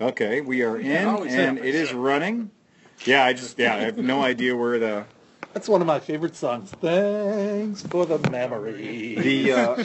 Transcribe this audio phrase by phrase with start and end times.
[0.00, 2.50] Okay, we are in, Yeah, always and it is running.
[3.04, 5.04] Yeah, I just yeah, I have no idea where the
[5.54, 6.70] That's one of my favorite songs.
[6.70, 9.14] Thanks for the memory.
[9.14, 9.76] the uh,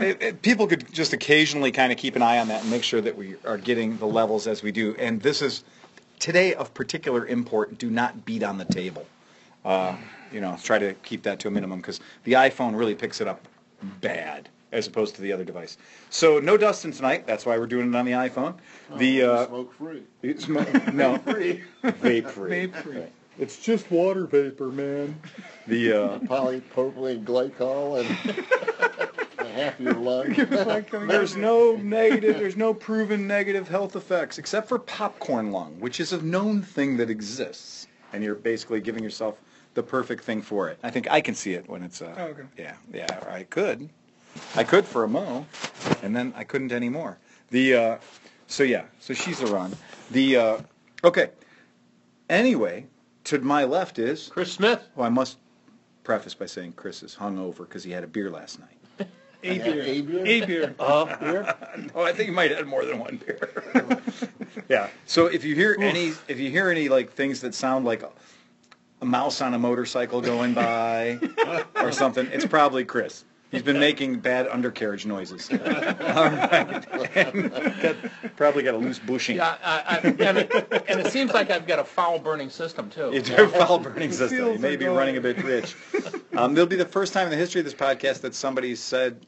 [0.00, 2.82] it, it- people could just occasionally kind of keep an eye on that and make
[2.84, 4.94] sure that we are getting the levels as we do.
[4.98, 5.64] And this is
[6.18, 7.78] today of particular import.
[7.78, 9.06] Do not beat on the table.
[9.64, 9.96] Uh,
[10.32, 13.26] you know, try to keep that to a minimum because the iPhone really picks it
[13.26, 13.46] up
[14.00, 15.78] bad as opposed to the other device.
[16.10, 17.26] So no Dustin tonight.
[17.26, 18.54] That's why we're doing it on the iPhone.
[18.96, 20.02] The uh, smoke free.
[20.22, 21.62] it's mo- no Free.
[21.84, 22.50] vape free.
[22.68, 22.98] Vape free.
[22.98, 23.12] Right.
[23.38, 25.20] It's just water vapor, man.
[25.66, 30.32] The uh, Polypropylene glycol and half your lung.
[31.06, 36.12] There's no negative, there's no proven negative health effects except for popcorn lung, which is
[36.12, 37.86] a known thing that exists.
[38.12, 39.38] And you're basically giving yourself
[39.74, 40.78] the perfect thing for it.
[40.82, 42.42] I think I can see it when it's, uh, Oh, okay.
[42.56, 43.90] yeah, yeah, I could.
[44.54, 45.46] I could for a mo,
[46.02, 47.18] and then I couldn't anymore.
[47.50, 47.98] The, uh,
[48.46, 49.74] so yeah, so she's a run.
[50.10, 50.58] The, uh,
[51.04, 51.30] okay.
[52.28, 52.86] Anyway,
[53.24, 54.88] to my left is, Chris Smith.
[54.94, 55.38] well, I must
[56.04, 59.08] preface by saying Chris is hungover because he had a beer last night.
[59.42, 59.82] A beer.
[59.82, 60.24] a beer.
[60.26, 60.74] A beer.
[60.78, 61.54] Uh, here.
[61.94, 64.00] Oh, I think you might have had more than one beer.
[64.68, 64.88] yeah.
[65.06, 68.10] So if you hear any, if you hear any like things that sound like a,
[69.02, 71.18] a mouse on a motorcycle going by
[71.76, 73.24] or something, it's probably Chris.
[73.56, 75.50] He's been making bad undercarriage noises.
[75.52, 76.86] All right.
[77.16, 77.96] And got,
[78.36, 79.36] probably got a loose bushing.
[79.36, 82.90] Yeah, I, I, and, it, and it seems like I've got a foul burning system
[82.90, 83.10] too.
[83.12, 84.52] It's a foul burning system.
[84.52, 84.96] You may be going.
[84.96, 85.74] running a bit rich.
[86.36, 89.24] Um, there'll be the first time in the history of this podcast that somebody said,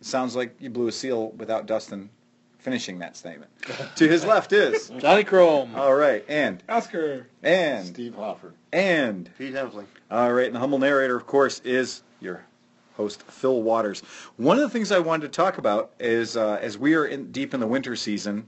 [0.00, 2.10] "Sounds like you blew a seal without Dustin
[2.58, 3.50] finishing that statement."
[3.96, 5.74] to his left is Johnny Chrome.
[5.74, 7.26] all right, and Oscar.
[7.42, 8.52] and Steve Hoffer.
[8.72, 9.86] and Pete Hemsley.
[10.10, 12.44] all right, and the humble narrator, of course, is your
[12.96, 14.00] host, Phil Waters.
[14.36, 17.30] One of the things I wanted to talk about is uh, as we are in,
[17.30, 18.46] deep in the winter season,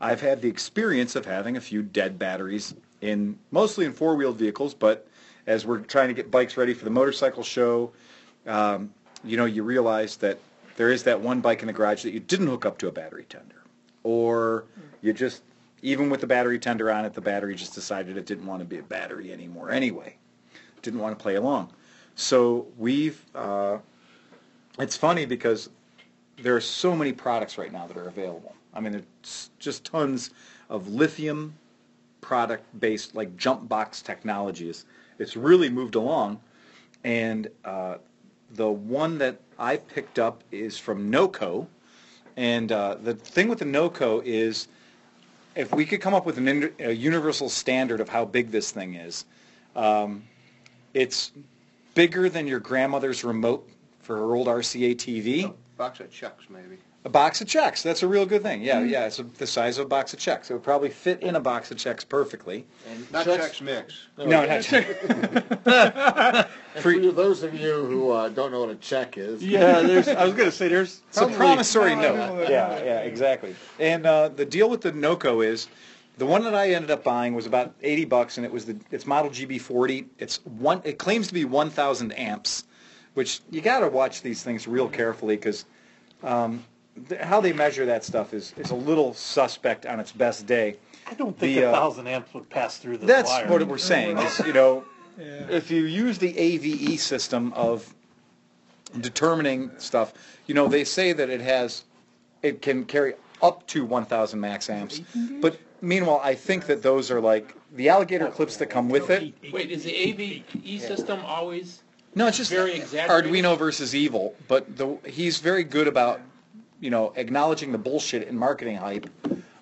[0.00, 4.74] I've had the experience of having a few dead batteries in mostly in four-wheeled vehicles,
[4.74, 5.08] but
[5.46, 7.92] as we're trying to get bikes ready for the motorcycle show,
[8.46, 8.92] um,
[9.24, 10.38] you know, you realize that
[10.76, 12.92] there is that one bike in the garage that you didn't hook up to a
[12.92, 13.62] battery tender,
[14.04, 14.64] or
[15.00, 15.42] you just
[15.82, 18.64] even with the battery tender on it, the battery just decided it didn't want to
[18.64, 20.16] be a battery anymore anyway
[20.82, 21.72] didn't want to play along.
[22.18, 23.78] So we've, uh,
[24.80, 25.70] it's funny because
[26.42, 28.56] there are so many products right now that are available.
[28.74, 30.30] I mean, there's just tons
[30.68, 31.54] of lithium
[32.20, 34.84] product-based, like jump box technologies.
[35.20, 36.40] It's really moved along.
[37.04, 37.98] And uh,
[38.50, 41.68] the one that I picked up is from NOCO.
[42.36, 44.66] And uh, the thing with the NOCO is
[45.54, 48.96] if we could come up with an, a universal standard of how big this thing
[48.96, 49.24] is,
[49.76, 50.24] um,
[50.94, 51.30] it's
[51.98, 55.46] bigger than your grandmother's remote for her old RCA TV.
[55.46, 56.78] A box of checks, maybe.
[57.04, 57.82] A box of checks.
[57.82, 58.62] That's a real good thing.
[58.62, 59.06] Yeah, yeah.
[59.06, 60.48] It's the size of a box of checks.
[60.48, 62.66] It would probably fit in a box of checks perfectly.
[62.88, 64.06] And not checks mix.
[64.16, 69.18] No, not And For- for those of you who uh, don't know what a check
[69.18, 70.06] is, Yeah, there's.
[70.06, 71.02] I was gonna say there's.
[71.08, 72.48] It's a promissory No, I know note.
[72.48, 73.56] Yeah, yeah, exactly.
[73.80, 75.66] And uh, the deal with the NOCO is,
[76.18, 78.76] the one that I ended up buying was about 80 bucks, and it was the
[78.90, 80.06] it's model GB40.
[80.18, 80.82] It's one.
[80.84, 82.64] It claims to be 1,000 amps,
[83.14, 85.64] which you got to watch these things real carefully because
[86.22, 86.64] um,
[87.08, 90.76] th- how they measure that stuff is is a little suspect on its best day.
[91.06, 93.48] I don't think the, a uh, thousand amps would pass through the That's wire.
[93.48, 94.18] what we're saying.
[94.18, 94.84] Is you know,
[95.18, 95.46] Yeah.
[95.48, 97.94] if you use the AVE system of
[99.00, 100.12] determining stuff,
[100.46, 101.84] you know, they say that it has,
[102.42, 105.00] it can carry up to 1,000 max amps.
[105.40, 109.34] But meanwhile, I think that those are like the alligator clips that come with it.
[109.52, 111.82] Wait, is the AVE system always?
[112.14, 113.32] No, it's just Very exaggerated.
[113.32, 114.34] Arduino versus evil.
[114.48, 116.20] But the, he's very good about,
[116.80, 119.08] you know, acknowledging the bullshit and marketing hype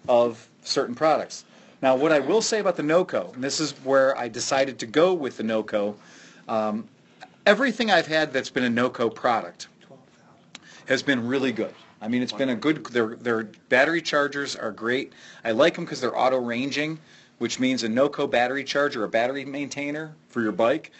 [0.09, 1.45] of certain products.
[1.83, 4.87] Now, what I will say about the NOCO, and this is where I decided to
[4.87, 5.97] go with the NOCO,
[6.49, 6.89] um,
[7.45, 9.69] everything I've had that's been a NOCO product
[10.87, 11.75] has been really good.
[12.01, 12.85] I mean, it's been a good.
[12.87, 15.13] Their their battery chargers are great.
[15.45, 16.99] I like them because they're auto ranging,
[17.39, 20.91] which means a NOCO battery charger, a battery maintainer for your bike.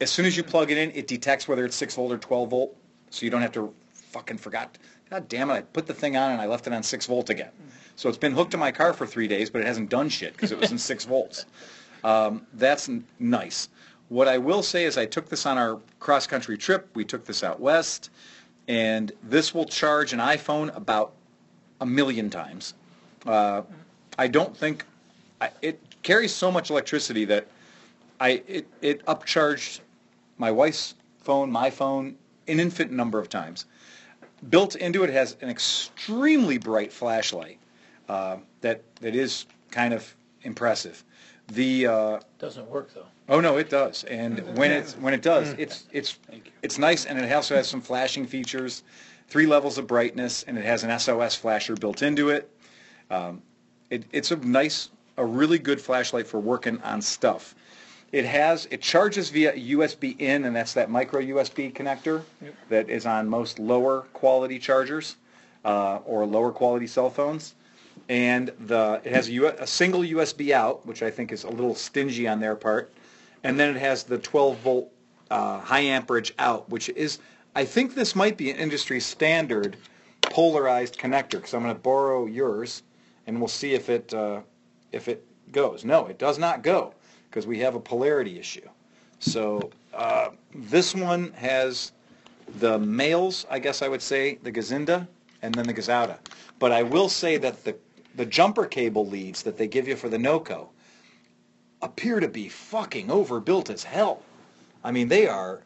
[0.00, 2.50] As soon as you plug it in, it detects whether it's six volt or twelve
[2.50, 2.76] volt,
[3.10, 4.78] so you don't have to fucking forgot.
[5.10, 5.54] God damn it!
[5.54, 7.50] I put the thing on and I left it on six volt again.
[7.94, 10.32] So it's been hooked to my car for three days, but it hasn't done shit
[10.32, 11.46] because it was in six volts.
[12.02, 13.68] Um, that's n- nice.
[14.08, 16.88] What I will say is I took this on our cross country trip.
[16.94, 18.10] We took this out west,
[18.68, 21.12] and this will charge an iPhone about
[21.80, 22.74] a million times.
[23.26, 23.62] Uh,
[24.18, 24.84] I don't think
[25.40, 27.46] I, it carries so much electricity that
[28.20, 29.80] I it, it upcharged
[30.38, 32.16] my wife's phone, my phone,
[32.48, 33.66] an infinite number of times.
[34.50, 37.58] Built into it has an extremely bright flashlight.
[38.08, 41.04] uh, that that is kind of impressive.
[41.48, 43.06] The uh, Doesn't work though.
[43.28, 44.04] Oh no, it does.
[44.04, 46.18] And when it's when it does, it's it's
[46.62, 48.82] it's nice, and it also has some flashing features,
[49.28, 52.50] three levels of brightness, and it has an SOS flasher built into it.
[53.10, 53.42] Um,
[53.90, 57.54] it it's a nice, a really good flashlight for working on stuff.
[58.10, 62.22] It has it charges via USB in, and that's that micro USB connector
[62.68, 65.16] that is on most lower quality chargers
[65.64, 67.54] uh, or lower quality cell phones
[68.08, 71.50] and the it has a, U- a single USB out, which I think is a
[71.50, 72.92] little stingy on their part,
[73.44, 74.92] and then it has the 12 volt
[75.30, 77.18] uh, high amperage out, which is
[77.54, 79.76] I think this might be an industry standard
[80.22, 81.32] polarized connector.
[81.32, 82.82] Because I'm going to borrow yours,
[83.26, 84.40] and we'll see if it uh,
[84.92, 85.84] if it goes.
[85.84, 86.94] No, it does not go
[87.28, 88.68] because we have a polarity issue.
[89.18, 91.92] So uh, this one has
[92.58, 95.06] the males, I guess I would say, the Gazinda,
[95.42, 96.18] and then the Gazauda.
[96.58, 97.76] But I will say that the,
[98.16, 100.68] the jumper cable leads that they give you for the NOCO
[101.82, 104.22] appear to be fucking overbuilt as hell.
[104.84, 105.62] I mean, they are.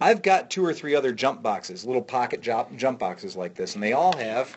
[0.00, 3.74] I've got two or three other jump boxes, little pocket jump, jump boxes like this,
[3.74, 4.56] and they all have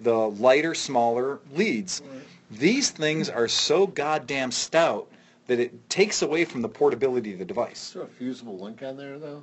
[0.00, 2.02] the lighter, smaller leads.
[2.50, 5.10] These things are so goddamn stout
[5.48, 7.88] that it takes away from the portability of the device.
[7.88, 9.42] Is there a fusible link on there though?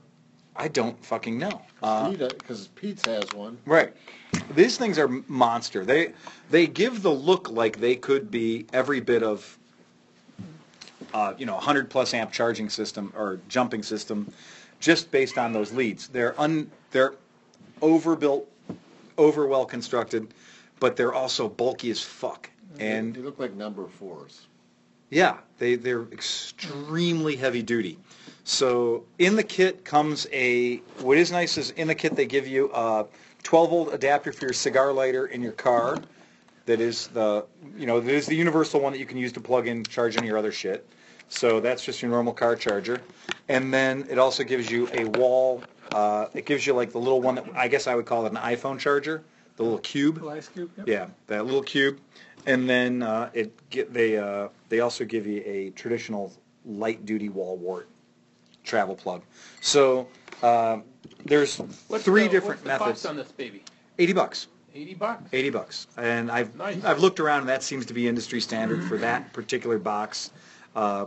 [0.56, 1.62] I don't fucking know.
[1.82, 3.58] Uh, Because Pete's has one.
[3.66, 3.94] Right.
[4.56, 5.84] These things are monster.
[5.84, 6.14] They
[6.52, 9.58] they give the look like they could be every bit of
[11.14, 14.32] uh, you know, 100 plus amp charging system or jumping system
[14.80, 16.08] just based on those leads.
[16.08, 17.14] They're un they're
[17.82, 18.50] overbuilt,
[19.18, 20.34] over well constructed,
[20.80, 22.50] but they're also bulky as fuck.
[22.80, 24.48] And they look like number fours.
[25.10, 28.00] yeah, they, they're extremely heavy duty.
[28.44, 32.48] So in the kit comes a, what is nice is in the kit they give
[32.48, 33.06] you a
[33.44, 36.00] 12 volt adapter for your cigar lighter in your car.
[36.66, 37.46] That is the,
[37.78, 40.18] you know, that is the universal one that you can use to plug in, charge
[40.18, 40.86] any of your other shit.
[41.34, 43.02] So that's just your normal car charger.
[43.50, 47.22] And then it also gives you a wall, uh, it gives you like the little
[47.22, 49.24] one that, I guess I would call it an iPhone charger,
[49.58, 50.24] the little cube.
[50.30, 50.70] Ice cube.
[50.78, 50.88] Yep.
[50.88, 52.00] Yeah, that little cube,
[52.46, 56.32] and then uh, it get, they uh, they also give you a traditional
[56.66, 57.88] light duty wall wart
[58.64, 59.24] travel plug.
[59.60, 60.08] So
[60.44, 60.80] uh,
[61.26, 61.58] there's
[61.88, 63.02] What's three the, different what's the methods.
[63.02, 63.64] cost on this baby?
[63.98, 64.48] Eighty bucks.
[64.76, 65.24] Eighty bucks.
[65.34, 66.84] Eighty bucks, and I've Nice.
[66.84, 70.30] I've looked around, and that seems to be industry standard for that particular box.
[70.76, 71.06] Uh,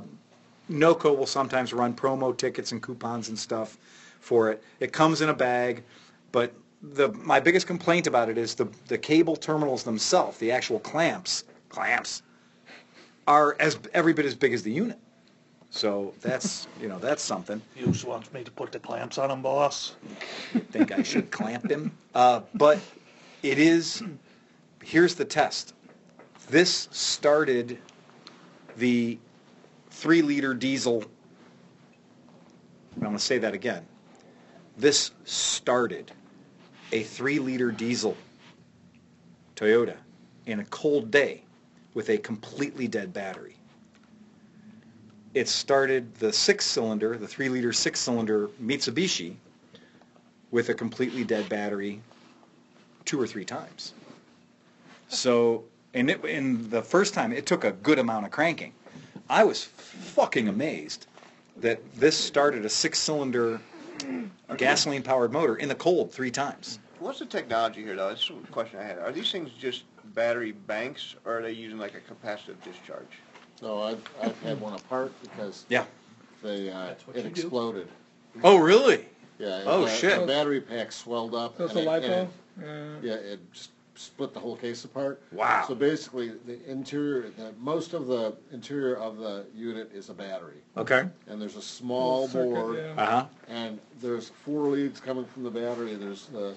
[0.69, 3.79] NOCO will sometimes run promo tickets and coupons and stuff
[4.21, 4.63] for it.
[4.81, 5.85] It comes in a bag,
[6.33, 6.53] but
[6.83, 11.45] the my biggest complaint about it is the the cable terminals themselves, the actual clamps,
[11.69, 12.23] clamps,
[13.27, 14.99] are as every bit as big as the unit.
[15.71, 17.63] So that's you know that's something.
[17.77, 19.95] You just wants me to put the clamps on them, boss.
[20.71, 21.97] think I should clamp him.
[22.15, 22.79] Uh, but
[23.43, 24.03] it is,
[24.83, 25.75] here's the test.
[26.49, 27.79] This started
[28.77, 29.19] the
[29.96, 31.02] three liter diesel.
[32.94, 33.84] I'm going to say that again.
[34.76, 36.12] This started
[36.93, 38.14] a three liter diesel
[39.56, 39.96] Toyota
[40.44, 41.43] in a cold day
[41.94, 43.56] with a completely dead battery.
[45.32, 49.37] It started the six cylinder, the three liter six cylinder Mitsubishi
[50.50, 52.02] with a completely dead battery
[53.06, 53.94] two or three times.
[55.08, 55.64] So,
[55.94, 58.74] and it, in the first time, it took a good amount of cranking.
[59.29, 61.06] I was fucking amazed
[61.59, 63.61] that this started a six-cylinder
[64.56, 66.79] gasoline-powered motor in the cold three times.
[66.99, 68.09] What's the technology here, though?
[68.09, 68.99] That's a question I had.
[68.99, 73.19] Are these things just battery banks, or are they using like a capacitive discharge?
[73.63, 75.85] No, I've, I've had one apart because Yeah.
[76.43, 77.41] they, uh, That's what it you do.
[77.43, 77.89] exploded.
[78.45, 79.06] Oh, really?
[79.39, 79.63] Yeah.
[79.67, 80.21] Oh, the- shit.
[80.21, 81.56] The battery pack swelled up.
[81.59, 82.29] That's and a it- and
[82.63, 83.01] lipo?
[83.01, 85.20] it- Yeah, it s- split the whole case apart.
[85.32, 85.65] Wow.
[85.67, 90.58] So basically, the interior, the, most of the interior of the unit is a battery.
[90.76, 91.08] Okay.
[91.26, 93.03] And there's a small Circuit, board, yeah.
[93.03, 93.26] Uh-huh.
[93.48, 95.94] and there's four leads coming from the battery.
[95.94, 96.55] There's the,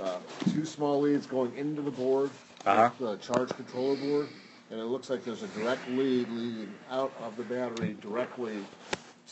[0.00, 0.18] uh,
[0.52, 2.30] two small leads going into the board,
[2.66, 2.90] Uh-huh.
[2.98, 4.28] the charge controller board,
[4.70, 8.64] and it looks like there's a direct lead leading out of the battery directly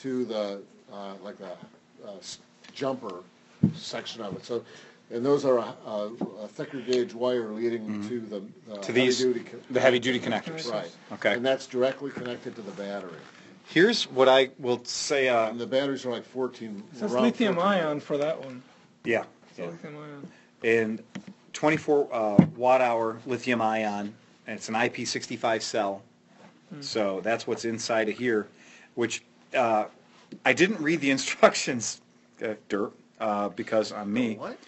[0.01, 0.61] to the,
[0.93, 1.53] uh, like the,
[2.07, 2.39] uh, s-
[2.75, 3.23] jumper
[3.75, 4.45] section of it.
[4.45, 4.63] So,
[5.11, 6.11] and those are a, a,
[6.43, 8.81] a thicker gauge wire leading to the, uh, Mm-hmm.
[8.83, 9.51] To these, heavy duty.
[9.71, 10.71] the heavy-duty connectors.
[10.71, 10.91] Right.
[11.15, 11.35] Okay.
[11.35, 13.19] And that's directly connected to the battery.
[13.67, 15.29] Here's what I will say.
[15.29, 16.83] Uh, And the batteries are like fourteen.
[16.95, 17.71] That's around lithium 14.
[17.73, 18.63] ion for that one.
[19.05, 19.25] yeah.
[19.51, 20.31] It's lithium ion.
[20.65, 21.03] and
[21.53, 24.15] 24 uh, watt hour lithium ion,
[24.47, 26.03] and it's an IP65 cell.
[26.81, 28.47] So that's what's inside of here,
[28.95, 29.23] which
[29.55, 29.87] uh,
[30.45, 32.01] I didn't read the instructions,
[32.45, 34.37] uh, dirt, uh, because I'm me.
[34.37, 34.59] What?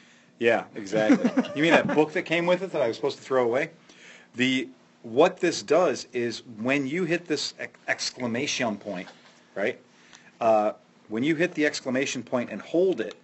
[0.41, 1.31] Yeah, exactly.
[1.55, 3.71] you mean that book that came with it that I was supposed to throw away?
[4.35, 4.69] The
[5.03, 9.09] what this does is when you hit this ex- exclamation point,
[9.55, 9.79] right?
[10.41, 10.73] Uh,
[11.09, 13.15] when you hit the exclamation point and hold it,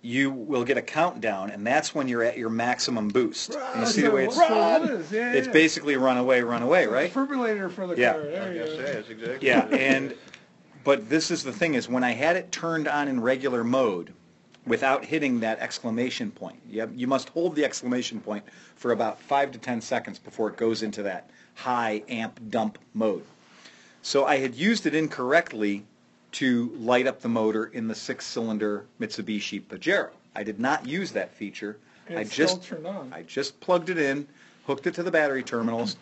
[0.00, 3.54] you will get a countdown, and that's when you're at your maximum boost.
[3.54, 5.12] And you see the way it's That's what it is.
[5.12, 5.52] Yeah, it's yeah.
[5.52, 7.12] basically run away, run away, right?
[7.12, 8.12] Defibrillator for the Yeah.
[8.12, 8.22] car.
[8.22, 9.02] There was you gonna go.
[9.02, 9.48] say, exactly.
[9.48, 9.94] Yeah, what it is.
[9.94, 10.14] and
[10.84, 14.12] but this is the thing is when I had it turned on in regular mode
[14.68, 16.58] without hitting that exclamation point.
[16.68, 18.44] You, you must hold the exclamation point
[18.76, 23.24] for about five to ten seconds before it goes into that high amp dump mode.
[24.02, 25.84] So I had used it incorrectly
[26.32, 30.10] to light up the motor in the six-cylinder Mitsubishi Pajero.
[30.34, 31.78] I did not use that feature.
[32.10, 32.72] I just.
[33.12, 34.26] I just plugged it in,
[34.66, 35.96] hooked it to the battery terminals.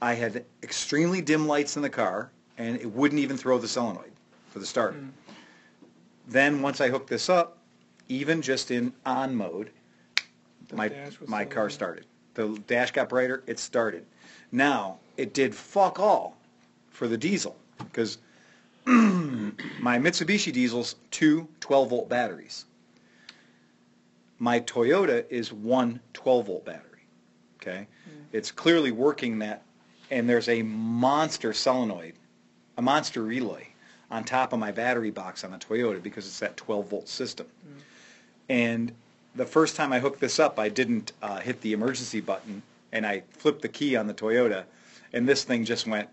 [0.00, 4.12] I had extremely dim lights in the car, and it wouldn't even throw the solenoid
[4.50, 4.98] for the starter.
[4.98, 5.08] Hmm.
[6.28, 7.57] Then once I hooked this up,
[8.08, 9.70] even just in on mode,
[10.68, 11.70] The my dash was my still car on.
[11.70, 12.06] started.
[12.34, 13.42] The dash got brighter.
[13.46, 14.04] It started.
[14.52, 16.36] Now it did fuck all
[16.90, 18.18] for the diesel because
[18.84, 22.64] my Mitsubishi diesel's two 12 volt batteries.
[24.38, 26.84] My Toyota is one 12 volt battery.
[27.60, 28.22] Okay, mm.
[28.32, 29.62] it's clearly working that,
[30.10, 32.14] and there's a monster solenoid,
[32.76, 33.66] a monster relay
[34.10, 37.46] on top of my battery box on the Toyota because it's that 12 volt system.
[37.66, 37.80] Mm.
[38.48, 38.92] And
[39.34, 42.62] the first time I hooked this up, I didn't uh, hit the emergency button,
[42.92, 44.64] and I flipped the key on the Toyota,
[45.12, 46.08] and this thing just went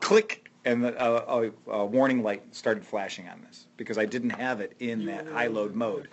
[0.00, 4.30] click, and the, uh, a, a warning light started flashing on this because I didn't
[4.30, 6.08] have it in that high load mode.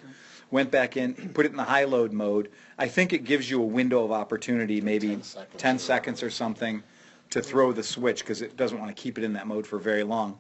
[0.50, 2.50] Went back in, put it in the high load mode.
[2.78, 6.24] I think it gives you a window of opportunity, maybe 10 seconds 10 or- seconds
[6.24, 6.84] or something,
[7.32, 9.78] to throw the switch because it doesn't want to keep it in that mode for
[9.78, 10.38] very long.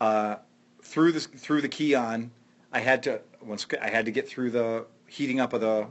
[0.00, 0.36] Uh,
[0.82, 2.30] threw the threw the key on.
[2.72, 5.86] I had to once I had to get through the heating up of the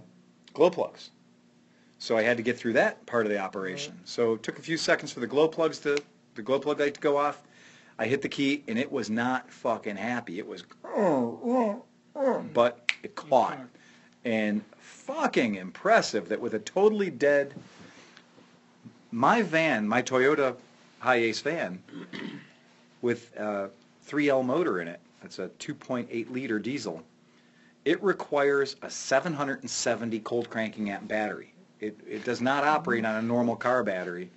[0.53, 1.11] glow plugs.
[1.97, 3.99] So I had to get through that part of the operation.
[4.05, 5.97] So it took a few seconds for the glow plugs to
[6.35, 7.41] the glow plug light to go off.
[7.97, 10.39] I hit the key and it was not fucking happy.
[10.39, 10.63] It was
[12.53, 13.59] but it caught.
[14.23, 17.53] And fucking impressive that with a totally dead
[19.11, 20.55] my van, my Toyota
[21.01, 21.81] Hiace van
[23.01, 23.69] with a
[24.07, 24.99] 3L motor in it.
[25.21, 27.03] That's a 2.8 liter diesel.
[27.89, 31.55] It requires a 770 cold cranking amp battery.
[31.79, 34.29] It, it does not operate on a normal car battery.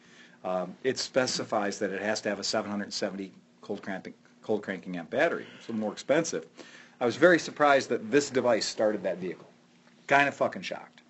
[0.42, 3.30] Um, it specifies that it has to have a 770
[3.60, 5.44] cold cranking, cold cranking amp battery.
[5.58, 6.46] It's a little more expensive.
[6.98, 9.50] I was very surprised that this device started that vehicle.
[10.06, 11.02] Kind of fucking shocked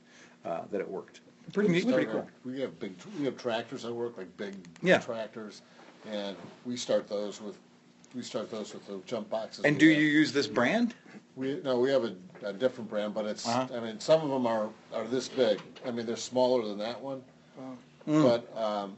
[0.45, 1.21] uh, that it worked.
[1.53, 2.29] Pretty neat, pretty cool.
[2.45, 4.99] We have big, we have tractors that work, like big Yeah.
[4.99, 5.63] tractors,
[6.11, 7.57] and we start those with,
[8.17, 9.65] we start those with the jump boxes.
[9.65, 10.01] And we do have.
[10.01, 10.97] you use this brand?
[11.37, 13.67] We, no, we have a, a different brand, but it's, Uh-huh.
[13.77, 15.61] I mean, some of them are, are this big.
[15.87, 17.23] I mean, they're smaller than that one.
[18.09, 18.23] Mm.
[18.23, 18.95] But, um,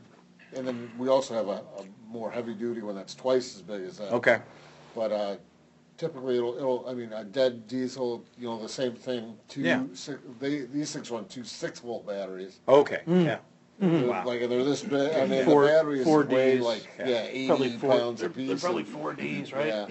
[0.54, 3.82] and then we also have a, a more heavy duty one that's twice as big
[3.82, 4.12] as that.
[4.12, 4.38] Okay.
[4.96, 5.36] But, uh,
[5.96, 9.84] typically it'll, it'll, I mean, a dead diesel, you know, the same thing, two, Yeah.
[9.94, 12.58] si- they, these things run two six volt batteries.
[12.66, 13.02] Okay.
[13.06, 13.24] Mm.
[13.26, 13.38] Yeah.
[13.78, 14.24] They're- Wow.
[14.26, 16.64] Like, they're this big, I mean, Four- the battery is four weigh Ds.
[16.64, 17.26] like, Yeah.
[17.28, 18.48] yeah, Probably eighty four, pounds they're, a piece.
[18.48, 19.66] they're probably and- four Ds, right?
[19.66, 19.86] Yeah,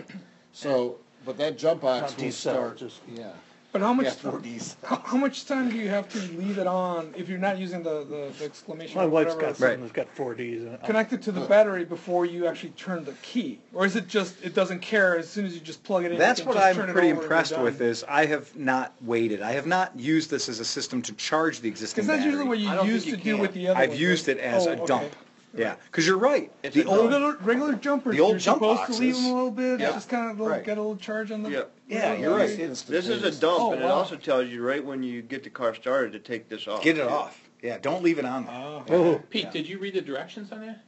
[0.51, 3.31] so, but that jump box Not will start, just, yeah.
[3.71, 4.77] But how much Yeah, four Ds.
[4.83, 7.81] how, how much time do you have to leave it on if you're not using
[7.81, 9.93] the, the, the exclamation my or wife's whatever got it's something Right.
[9.93, 10.83] that's got four Ds in it.
[10.83, 13.59] connected to the battery before you actually turn the key?
[13.73, 16.19] Or is it just it doesn't care as soon as you just plug it in?
[16.19, 17.87] That's can what just I'm turn it pretty over and you're impressed with done?
[17.87, 19.41] is I have not waited.
[19.41, 22.17] I have not used this as a system to charge the existing battery.
[22.19, 22.45] Because that's battery.
[22.45, 23.41] usually what I you don't used to think you do can.
[23.41, 24.37] with the other I've ones, used right?
[24.37, 24.85] it as Oh, a okay.
[24.85, 25.15] dump.
[25.55, 26.51] Yeah, because you're right.
[26.63, 29.23] It's the a old, Regular, regular jumpers, The old you're jump supposed to leave boxes.
[29.23, 29.91] them a little bit, Yeah.
[29.91, 30.63] just kind of little, Right.
[30.65, 31.49] get a little charge on the.
[31.51, 31.63] Yeah.
[31.87, 32.57] Yeah, you're right.
[32.57, 33.91] This is a dump, Oh, and it wow.
[33.91, 36.81] also tells you right when you get the car started to take this off.
[36.81, 37.39] get it off.
[37.61, 38.55] Yeah, don't leave it on there.
[38.55, 38.83] Oh.
[38.89, 40.81] Oh, Pete, did you read the directions on there?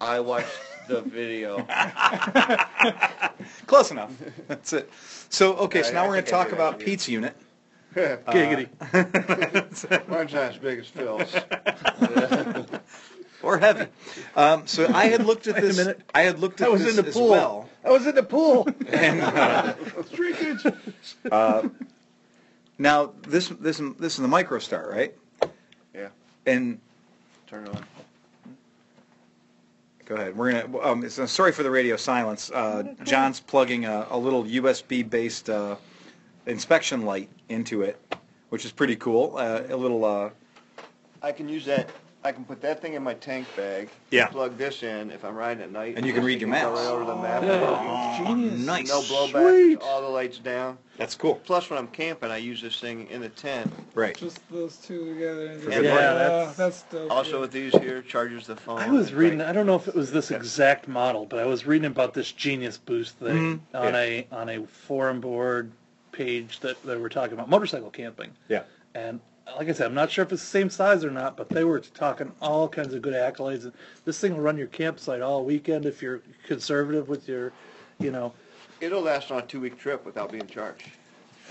[0.00, 0.46] I watched
[0.88, 1.66] the video.
[3.66, 4.12] Close enough.
[4.48, 4.90] That's it.
[5.30, 6.84] So okay, so I- now I we're going to think I talk do about actually.
[6.86, 7.34] Pete's unit.
[7.96, 8.68] Uh, giggity.
[10.08, 11.34] Mine's not as big as Phil's.
[13.42, 13.86] Or heavy.
[14.36, 15.76] Um, so I had looked at Wait a this.
[15.78, 16.00] minute.
[16.14, 16.68] I had looked at this.
[16.68, 17.28] I was this in the as pool.
[17.30, 17.68] well.
[17.84, 18.68] I was in the pool.
[18.88, 19.20] And,
[21.30, 21.68] uh,
[22.78, 25.14] now this this this is the MicroStar, right?
[25.94, 26.08] Yeah.
[26.46, 26.80] And
[27.46, 27.84] Turn it on.
[30.06, 30.36] go ahead.
[30.36, 30.78] We're gonna.
[30.80, 32.50] Um, it's, uh, sorry for the radio silence.
[32.50, 35.76] Uh, John's plugging a, a little USB based uh,
[36.46, 38.00] inspection light into it,
[38.50, 39.36] which is pretty cool.
[39.36, 40.04] Uh, a little.
[40.04, 40.30] Uh,
[41.22, 41.90] I can use that
[42.22, 43.88] I can put that thing in my tank bag.
[44.10, 44.26] Yeah.
[44.26, 45.94] Plug this in if I'm riding at night.
[45.96, 46.78] And you can read your Go maps.
[46.78, 47.42] right over the map.
[47.42, 48.24] Yeah.
[48.26, 48.58] Genius.
[48.60, 48.88] Nice.
[48.88, 49.50] No blowback.
[49.50, 49.78] Sweet.
[49.80, 50.76] All the lights down.
[50.98, 51.36] That's cool.
[51.36, 53.72] Plus, when I'm camping, I use this thing in the tent.
[53.94, 54.14] Right.
[54.14, 55.46] Just those two together.
[55.46, 57.10] and Yeah, just- that's- that's dope.
[57.10, 57.40] Also, yeah.
[57.40, 58.80] with these here, charges the phone.
[58.80, 59.38] I was reading.
[59.38, 62.12] like- I don't know if it was this exact model, but I was reading about
[62.12, 63.80] this Genius Boost thing Mhm.
[63.80, 64.00] on Yeah.
[64.00, 65.72] a on a forum board
[66.12, 68.32] page that they were talking about motorcycle camping.
[68.48, 68.64] Yeah.
[68.94, 69.20] And
[69.56, 71.64] like I said, I'm not sure if it's the same size or not, but they
[71.64, 73.64] were talking all kinds of good accolades.
[73.64, 73.72] And
[74.04, 77.52] this thing will run your campsite all weekend if you're conservative with your,
[77.98, 78.32] you know.
[78.80, 80.88] It'll last on a two-week trip without being charged.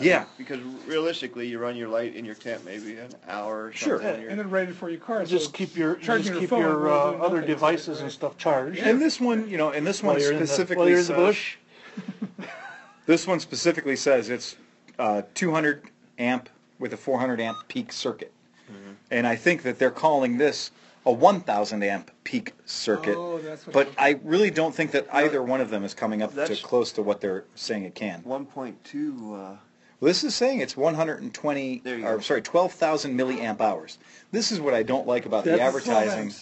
[0.01, 0.25] Yeah.
[0.38, 4.01] Because realistically, you run your light in your tent maybe an hour or Sure.
[4.01, 4.27] something.
[4.27, 5.25] and then rated for your car.
[5.25, 7.53] so Just keep your charging just your keep phone your will uh, do other nothing.
[7.53, 8.79] devices and stuff charged.
[8.79, 11.00] And this one, you know, and this one while you're in the, specifically while you're
[11.00, 11.58] in the says, bush.
[13.06, 14.56] this one specifically says it's
[14.98, 15.84] uh, 200
[16.18, 16.50] amp
[16.80, 18.32] with a 400 amp peak circuit.
[18.72, 18.92] Mm-hmm.
[19.12, 20.72] And I think that they're calling this
[21.06, 23.16] a 1000 amp peak circuit.
[23.18, 26.22] Oh, that's what but I really don't think that either one of them is coming
[26.22, 28.22] up to close to what they're saying it can.
[28.24, 29.38] One point two, uh,
[30.00, 32.20] Well, this is saying it's 120, or go.
[32.20, 33.98] sorry, 12,000 milliamp hours.
[34.32, 36.34] This is what I don't like about the That's- advertising.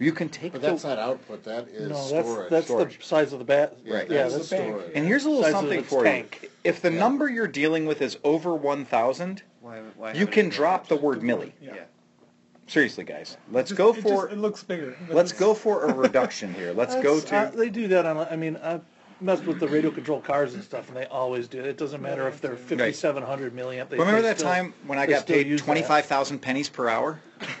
[0.00, 2.50] You can take But the that's not output, that is No, storage.
[2.50, 2.98] that's that's storage.
[2.98, 3.76] the size of the bat.
[3.84, 4.08] Right.
[4.08, 4.76] Yeah, That's that's the bank.
[4.76, 4.92] storage.
[4.94, 6.38] And here's a little Size something for tank.
[6.42, 6.48] you.
[6.62, 7.00] If the Yeah.
[7.00, 10.96] number you're dealing with is over 1,000, why, why you haven't can it- drop the
[10.96, 11.52] word milli.
[11.60, 11.74] Yeah.
[11.74, 11.82] Yeah.
[12.66, 13.36] Seriously, guys.
[13.50, 14.96] Let's Just- go it just- for it looks bigger.
[15.08, 16.72] let's go for a reduction here.
[16.72, 18.16] Let's go That's- uh, to they do that on.
[18.18, 18.82] I mean, I've
[19.20, 21.58] messed with the radio control cars and stuff, and they always do.
[21.60, 21.66] It.
[21.66, 23.88] It doesn't matter if they're 5,700 milliamp.
[23.88, 25.66] They, Remember they that still- time when I they got still paid use that.
[25.66, 27.20] 25,000 pennies per hour?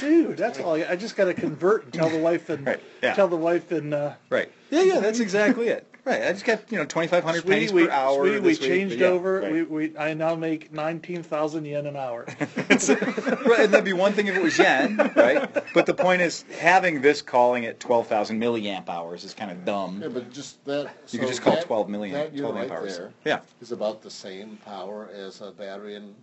[0.00, 0.74] Dude, that's all.
[0.74, 3.14] I, I just got to convert and tell the wife and Right, yeah.
[3.14, 4.50] tell the wife and uh, Right.
[4.70, 5.86] Yeah, yeah, that's exactly it.
[6.04, 6.22] Right.
[6.22, 8.20] I just got, you know, 2,500 sweetie, pennies we, per hour.
[8.26, 9.40] sweetie, we this week, changed yeah, over.
[9.40, 9.52] right.
[9.52, 12.26] We, we I now make 19,000 yen an hour.
[12.38, 15.48] right, and that'd be one thing if it was yen, right?
[15.72, 20.00] But the point is, having this calling it 12,000 milliamp hours is kind of dumb.
[20.02, 20.84] Yeah, but just that.
[20.84, 22.98] You so could just call it that- 12 million, That 12 unit amp right hours.
[22.98, 23.40] there Yeah.
[23.62, 26.14] is about the same power as a battery in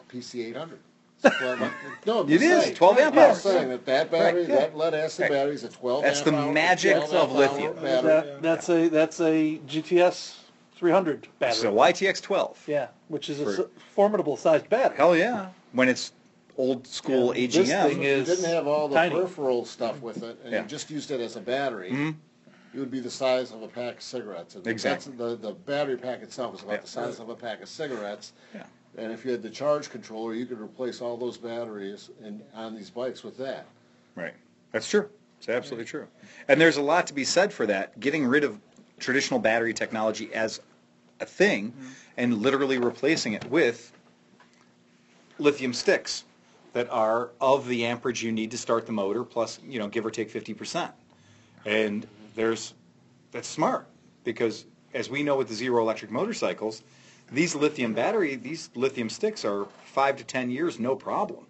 [0.00, 0.54] a PC
[1.24, 1.70] 800.
[2.06, 2.74] no, I'm It just is, saying.
[2.76, 3.40] 12 amp I'm hours.
[3.42, 4.54] saying that that battery, Right, yeah.
[4.56, 5.30] that lead acid Right.
[5.32, 7.74] battery is a 12 That's amp the hour, magic 12 amp of hour lithium.
[7.74, 8.02] battery.
[8.02, 10.36] that, that's a that's a GTS
[10.76, 11.60] 300 battery.
[11.62, 12.64] So YTX 12.
[12.66, 14.96] Yeah, which is a For- formidable sized battery.
[14.98, 15.48] Hell yeah.
[15.72, 16.12] When it's
[16.58, 17.52] old school Yeah, AGM.
[17.52, 19.14] this thing If you is didn't have all the tiny.
[19.14, 20.62] peripheral stuff with it, and Yeah.
[20.62, 22.10] you just used it as a battery, mm-hmm.
[22.74, 24.54] it would be the size of a pack of cigarettes.
[24.54, 25.12] And Exactly.
[25.16, 26.80] That's, the, the battery pack itself is about Yeah.
[26.80, 28.32] the size of a pack of cigarettes.
[28.54, 28.62] Yeah.
[28.96, 32.74] And if you had the charge controller, you could replace all those batteries in, on
[32.74, 33.66] these bikes with that.
[34.14, 34.34] Right.
[34.72, 35.08] That's true.
[35.38, 36.06] It's absolutely true.
[36.48, 38.58] And there's a lot to be said for that, getting rid of
[38.98, 40.60] traditional battery technology as
[41.20, 41.88] a thing mm-hmm.
[42.16, 43.92] and literally replacing it with
[45.38, 46.24] lithium sticks
[46.72, 50.04] that are of the amperage you need to start the motor plus, you know, give
[50.04, 50.90] or take 50%.
[51.64, 52.74] And there's
[53.32, 53.86] that's smart
[54.24, 56.82] because as we know with the zero electric motorcycles,
[57.30, 61.46] these lithium battery, these lithium sticks are 5 to 10 years no problem.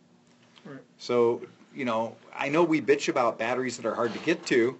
[0.65, 0.81] Right.
[0.99, 1.43] So,
[1.75, 4.79] you know, I know we bitch about batteries that are hard to get to,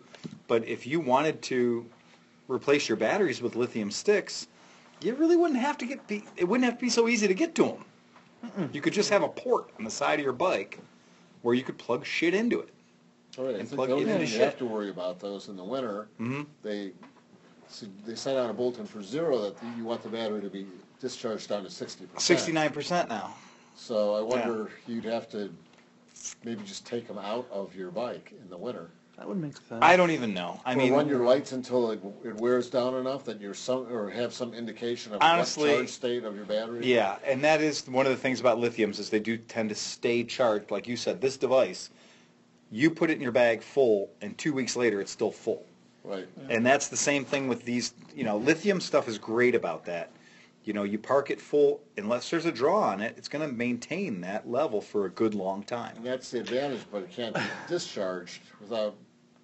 [0.49, 1.87] but if you wanted to
[2.49, 4.49] replace your batteries with lithium sticks,
[5.03, 7.35] you really wouldn't have to get be, it wouldn't have to be so easy to
[7.35, 7.85] get to them.
[8.73, 10.81] You could just have a port on the side of your bike
[11.43, 12.71] where you could plug shit into it.
[13.39, 15.21] All right, And think plug it only in thing the you have to worry about
[15.21, 16.93] those in the winter, hmm they,
[17.69, 20.67] so they sent out a bulletin for zero that you want the battery to be
[21.01, 22.75] discharged down to sixty percent.
[22.75, 23.35] 69% now.
[23.75, 25.53] So I wonder, you'd have to
[26.45, 28.91] maybe just take them out of your bike in the winter.
[29.17, 29.81] That would make sense.
[29.83, 30.61] I don't even know.
[30.67, 33.91] I Or mean, run your lights until it, it wears down enough that you're some,
[33.91, 36.85] or have some indication of Honestly, what charge state of your battery.
[36.85, 39.75] Yeah, and that is one of the things about lithiums is they do tend to
[39.75, 40.71] stay charged.
[40.71, 41.89] Like you said, this device,
[42.71, 45.65] you put it in your bag full, and two weeks later it's still full.
[46.05, 46.29] Right.
[46.51, 47.95] And that's the same thing with these.
[48.15, 50.11] You know, lithium stuff is great about that.
[50.67, 53.55] You know, you park it full, unless there's a draw on it, it's going to
[53.55, 55.95] maintain that level for a good long time.
[55.97, 58.97] And that's the advantage, but it can't be discharged without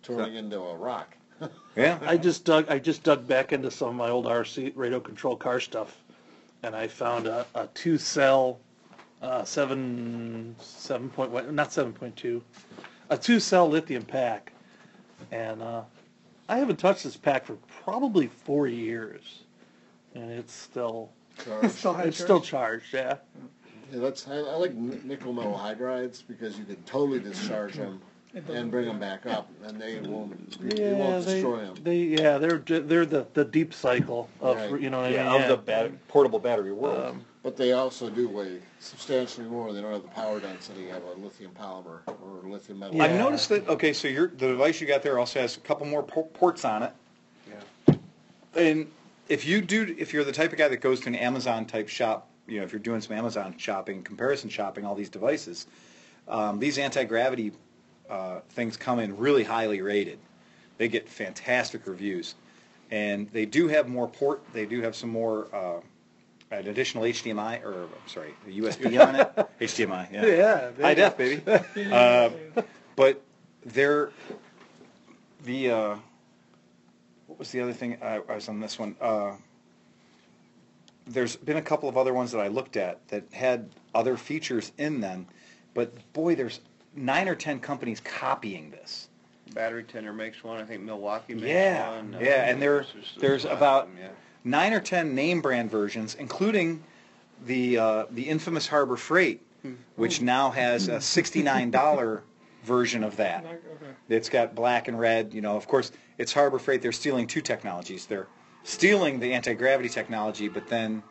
[0.03, 1.17] turning into a rock.
[1.75, 1.99] Yeah.
[2.03, 5.35] I just dug I just dug back into some of my old RC radio control
[5.35, 5.97] car stuff,
[6.63, 8.61] and I found a, a two cell,
[9.23, 12.45] uh, seven seven point one not seven point two,
[13.11, 14.53] a two cell lithium pack,
[15.33, 15.83] and uh,
[16.49, 19.42] I haven't touched this pack for probably four years,
[20.15, 21.11] and it's still
[21.45, 21.71] Charged.
[21.73, 22.93] Still high it's still charged.
[22.93, 23.17] Yeah.
[23.91, 28.01] Yeah, that's, I, I like ni- nickel metal hydrides because you can totally discharge them
[28.35, 31.57] It doesn't- and bring them back up, and they won't, you Yeah, won't they, destroy
[31.65, 31.75] them.
[31.83, 34.81] they yeah they're ju- they're the, the deep cycle of Right.
[34.81, 37.05] you know what I Yeah, mean of the bat- portable battery world.
[37.05, 39.73] Um, But they also do weigh substantially more.
[39.73, 42.97] They don't have the power density of a lithium polymer or lithium metal.
[42.97, 43.05] Yeah.
[43.05, 45.87] I've noticed that, okay, so your, the device you got there also has a couple
[45.87, 46.93] more por- ports on it.
[47.49, 47.95] Yeah.
[48.55, 48.91] And
[49.29, 51.89] if you do, if you're the type of guy that goes to an Amazon type
[51.89, 55.67] shop, you know, if you're doing some Amazon shopping, comparison shopping, all these devices,
[56.29, 57.53] um, these anti-gravity
[58.11, 60.19] uh, things come in really highly rated.
[60.79, 62.35] They get fantastic reviews,
[62.91, 64.43] and they do have more port.
[64.53, 65.81] They do have some more uh,
[66.53, 69.33] an additional HDMI or I'm sorry, a USB on it.
[69.61, 71.43] HDMI, yeah, Yeah, high def, baby.
[71.93, 72.31] uh,
[72.97, 73.23] but
[73.65, 74.11] they're
[75.45, 75.97] the uh,
[77.43, 78.95] was the other thing I, I was on this one?
[79.01, 79.33] Uh,
[81.09, 84.71] there's been a couple of other ones that I looked at that had other features
[84.79, 85.27] in them,
[85.75, 86.61] but boy, there's
[86.95, 89.09] nine or ten companies copying this.
[89.55, 92.15] Battery Tender makes one, I think Milwaukee makes Yeah, one.
[92.15, 94.09] uh, yeah, and there there's there's a lot of about them, yeah.
[94.45, 96.81] nine or ten name brand versions, including
[97.45, 99.43] the uh, the infamous Harbor Freight,
[99.97, 102.23] which now has a sixty nine dollar
[102.63, 103.45] version of that.
[103.83, 104.17] Okay.
[104.17, 105.35] It's got black and red.
[105.35, 106.83] You know, of course, it's Harbor Freight.
[106.83, 108.07] They're stealing two technologies.
[108.07, 108.29] They're
[108.65, 111.03] stealing the anti-gravity technology, but then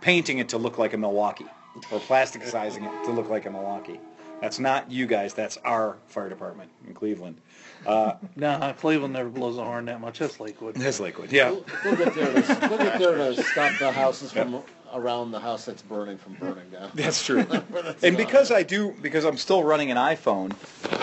[0.00, 1.46] painting it to look like a Milwaukee,
[1.90, 4.00] or plasticizing it to look like a Milwaukee.
[4.40, 5.32] That's not you guys.
[5.32, 7.40] That's our fire department in Cleveland.
[7.86, 10.18] Uh, Nah, Cleveland never blows a horn that much.
[10.18, 10.74] That's Lakewood.
[10.74, 11.32] that's Lakewood.
[11.32, 11.56] Yeah.
[11.84, 15.64] We'll get there to, we'll get there to stop the houses from around the house
[15.64, 16.90] that's burning from burning down.
[16.94, 17.46] That's true.
[18.02, 20.52] and because I do, because I'm still running an iPhone,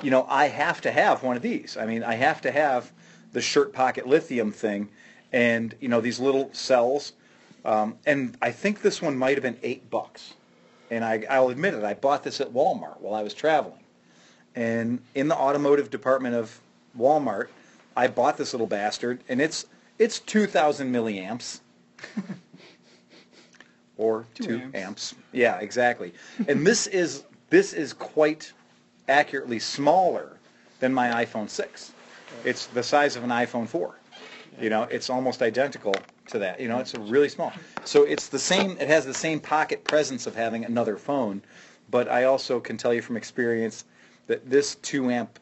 [0.04, 1.76] you know, I have to have one of these.
[1.76, 2.92] I mean, I have to have
[3.34, 4.90] the shirt pocket lithium thing,
[5.32, 7.14] and you know these little cells.
[7.66, 10.34] Um, and I think this one might have been eight bucks.
[10.92, 13.80] And I, I'll admit it, I bought this at Walmart while I was traveling.
[14.54, 16.60] And in the automotive department of
[16.98, 17.48] Walmart,
[17.96, 19.66] I bought this little bastard, and it's
[19.98, 21.62] it's 2,000 milliamps.
[23.98, 24.76] or two, amps.
[24.76, 25.16] amps.
[25.32, 26.14] Yeah, exactly.
[26.48, 28.52] and this is this is quite
[29.08, 30.38] accurately smaller
[30.80, 31.94] than my iPhone 6.
[32.44, 33.96] It's the size of an iPhone 4.
[34.62, 35.96] You know, it's almost identical
[36.28, 36.60] to that.
[36.60, 37.52] You know, it's really small.
[37.86, 38.72] So it's the same.
[38.80, 41.42] It has the same pocket presence of having another phone,
[41.90, 43.86] but I also can tell you from experience
[44.28, 45.40] that this two amp,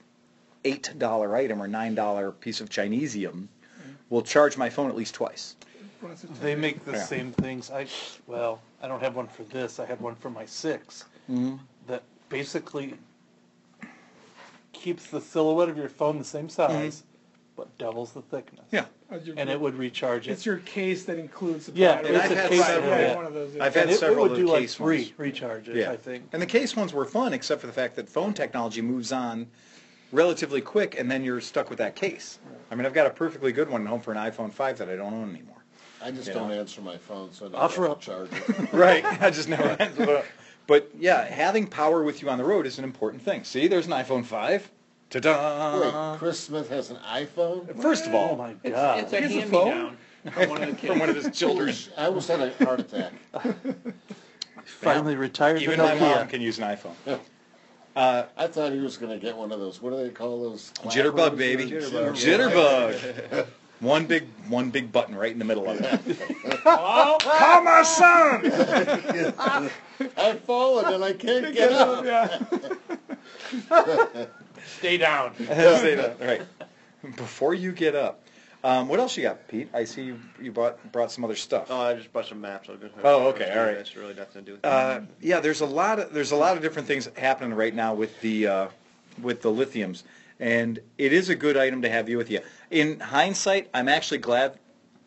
[0.64, 3.48] eight dollar item or nine dollar piece of Chinesium
[4.10, 5.56] will charge my phone at least twice.
[6.42, 7.04] They make the Yeah.
[7.04, 7.70] same things.
[7.70, 7.88] I
[8.28, 9.80] well, I don't have one for this.
[9.80, 11.58] I had one for my 6 mm-hmm.
[11.88, 12.96] that basically
[14.82, 17.04] keeps the silhouette of your phone the same size,
[17.56, 18.66] but doubles the thickness.
[18.72, 18.86] Yeah.
[19.12, 20.32] Uh, your- and it would recharge it.
[20.32, 22.16] It's your case that includes the Yeah, battery.
[22.16, 23.16] it's a Right, case right, that- yeah.
[23.16, 23.54] one of those.
[23.56, 23.64] yeah.
[23.64, 25.34] I've had and it, several it would do the like case three ones.
[25.36, 25.76] recharges.
[25.76, 25.92] Yeah.
[25.92, 26.26] I think.
[26.34, 29.48] And the case ones were fun, except for the fact that phone technology moves on
[30.12, 32.40] relatively quick, and then you're stuck with that case.
[32.72, 34.90] I mean, I've got a perfectly good one at home for an iPhone 5 that
[34.90, 35.58] I don't own anymore.
[36.04, 36.60] I just You don't know.
[36.60, 38.00] answer my phone, so I don't Offer have up.
[38.02, 38.74] to charge it.
[38.74, 39.06] Right.
[39.22, 39.78] I just never.
[40.68, 43.44] but, but yeah, having power with you on the road is an important thing.
[43.44, 44.72] See, there's an iPhone 5.
[45.10, 46.12] Ta-da!
[46.14, 47.82] Wait, Chris Smith has an iPhone?
[47.82, 49.00] First of all, Oh all, my It's, god!
[49.00, 49.98] it's a Here's a hand-me-down
[50.32, 50.88] from one of the kids.
[50.88, 51.76] from one of his children.
[51.98, 53.12] I almost had a heart attack.
[54.66, 57.20] Finally retired the Even my mom can use an iPhone.
[57.94, 59.82] Uh, I thought he was going to get one of those.
[59.82, 60.72] What do they call those?
[60.86, 61.38] Jitterbug, clappers?
[61.38, 61.66] baby.
[61.70, 62.14] Jitterbug.
[62.16, 63.48] Jitterbug.
[63.82, 66.64] One big, one big button right in the middle of it.
[66.64, 68.46] Call my son!
[70.18, 72.06] I've fallen and I can't get up.
[72.06, 72.40] yeah.
[74.78, 75.36] Stay down.
[75.38, 76.42] Say that, right.
[77.16, 78.24] Before you get up,
[78.64, 79.70] um, what else you got, Pete?
[79.74, 81.68] I see you, you bought brought some other stuff.
[81.72, 82.70] Oh, I just bought some maps.
[82.70, 83.00] I'll go ahead.
[83.04, 83.76] Oh, okay, all right.
[83.76, 84.68] That's really nothing to do with it.
[84.68, 87.96] Uh, yeah, there's a lot of there's a lot of different things happening right now
[87.96, 88.68] with the uh,
[89.20, 90.04] with the lithiums,
[90.42, 92.42] and it is a good item to have you with you.
[92.72, 94.58] In hindsight, I'm actually glad.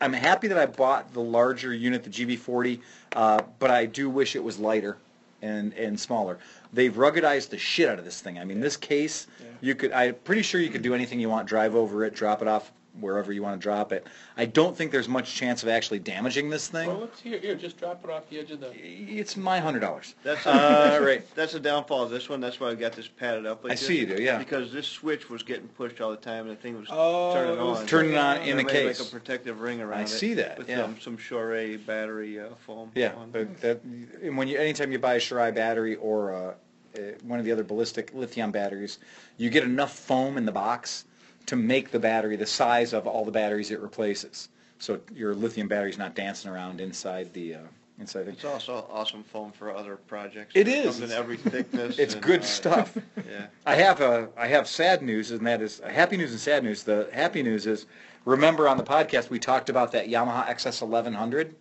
[0.01, 2.79] I'm happy that I bought the larger unit, the GB40,
[3.15, 4.97] uh, but I do wish it was lighter
[5.41, 6.39] and and smaller.
[6.73, 8.39] They've ruggedized the shit out of this thing.
[8.39, 9.27] I mean, this case,
[9.61, 9.91] you could.
[9.91, 11.47] I'm pretty sure you could do anything you want.
[11.47, 14.05] Drive over it, drop it off wherever you want to drop it.
[14.37, 16.87] I don't think there's much chance of actually damaging this thing.
[16.87, 18.71] Well, let's here, here, just drop it off the edge of the.
[18.75, 20.15] It's my hundred dollars.
[20.23, 21.23] That's Uh, right.
[21.35, 22.39] That's the downfall of this one.
[22.39, 23.63] That's why I got this padded up.
[23.63, 24.37] Like I this, see you do, yeah.
[24.37, 27.57] Because this switch was getting pushed all the time, and the thing was Oh, turning
[27.59, 27.87] it was on.
[27.87, 28.99] Turning on in They the case.
[28.99, 30.07] Like a protective ring around I it.
[30.09, 30.83] see that, With yeah.
[30.83, 31.55] um, some Shore
[31.85, 32.91] battery uh, foam.
[32.95, 33.31] Yeah, on.
[33.31, 36.53] but that, and when you, anytime you buy a Shorai battery or uh,
[36.97, 38.99] uh, one of the other ballistic lithium batteries,
[39.37, 41.05] you get enough foam in the box
[41.47, 44.49] to make the battery the size of all the batteries it replaces.
[44.79, 47.59] So your lithium battery's not dancing around inside the uh,
[47.99, 48.31] inside the.
[48.31, 50.51] It's also awesome foam for other projects.
[50.55, 50.99] It It is.
[50.99, 51.97] comes in every thickness.
[51.97, 52.97] It's and, good uh, stuff.
[53.17, 53.47] Yeah.
[53.65, 56.83] I have a I have sad news, and that is happy news and sad news.
[56.83, 57.85] The happy news is,
[58.25, 61.53] remember on the podcast we talked about that Yamaha XS1100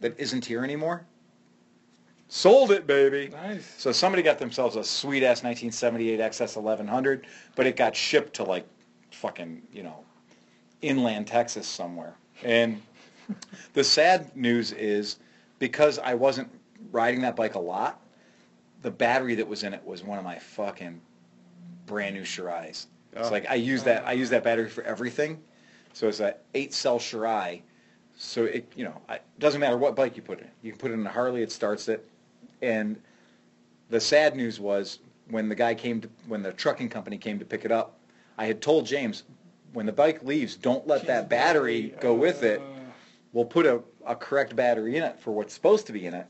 [0.00, 1.06] that isn't here anymore.
[2.28, 3.28] Sold it, baby.
[3.32, 3.72] Nice.
[3.78, 8.42] So somebody got themselves a sweet ass 1978 XS 1100, but it got shipped to
[8.42, 8.66] like
[9.20, 10.04] fucking you know
[10.82, 12.14] inland Texas somewhere.
[12.44, 12.80] And
[13.72, 15.18] the sad news is
[15.58, 16.48] because I wasn't
[16.92, 18.00] riding that bike a lot,
[18.82, 21.00] the battery that was in it was one of my fucking
[21.86, 22.86] brand new Shorais.
[23.12, 23.30] It's Oh.
[23.30, 25.42] like I use that I use that battery for everything.
[25.94, 27.62] So it's a eight cell Shorai.
[28.18, 30.50] So it you know it doesn't matter what bike you put it in.
[30.62, 32.06] You can put it in a Harley, it starts it.
[32.60, 33.00] And
[33.88, 34.98] the sad news was
[35.30, 37.95] when the guy came to when the trucking company came to pick it up,
[38.38, 39.24] I had told James
[39.72, 42.60] when the bike leaves, don't let that battery go with it.
[43.32, 46.26] We'll put a, a correct battery in it for what's supposed to be in it.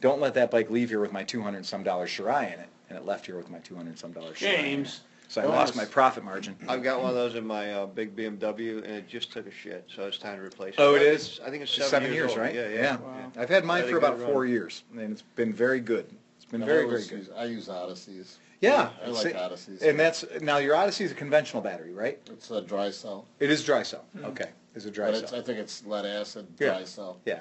[0.00, 2.68] Don't let that bike leave here with my two hundred some dollar Shorai in it.
[2.88, 4.42] And it left here with my two hundred some dollar Shorai.
[4.42, 4.56] in it.
[4.62, 5.00] James.
[5.30, 6.56] So I lost my profit margin.
[6.68, 9.50] I've got one of those in my uh, big BMW, and it just took a
[9.50, 10.80] shit, so it's time to replace it.
[10.80, 12.38] Oh, It's- I think it's It's seven, years, old.
[12.40, 12.54] right?
[12.54, 12.96] Yeah, yeah.
[12.96, 13.32] Wow.
[13.36, 16.06] I've had mine Had a for about four years, and it's been very good.
[16.38, 17.18] It's been I very, very good.
[17.18, 18.36] use- I use Odysseys.
[18.60, 19.82] Yeah, I like see- Odysseys.
[19.82, 22.18] And that's now your Odyssey is a conventional battery, right?
[22.30, 24.04] It's a dry cell, It is dry cell.
[24.24, 25.40] Okay, it's a dry but it's, cell.
[25.40, 26.68] I think it's lead acid Yeah.
[26.70, 27.20] dry cell.
[27.24, 27.40] Yeah,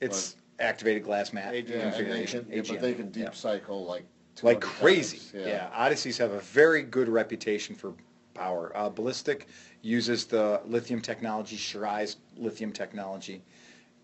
[0.00, 1.68] it's activated glass mat AGM.
[1.68, 2.44] Yeah, and they configuration.
[2.44, 3.24] can, yeah, but they can yeah.
[3.26, 4.04] deep cycle like
[4.42, 5.18] like crazy.
[5.18, 5.68] times, Yeah.
[5.76, 7.92] Odysseys have a very good reputation for
[8.34, 8.72] power.
[8.76, 9.48] Uh, Ballistic
[9.82, 13.42] uses the lithium technology, Shorai's lithium technology,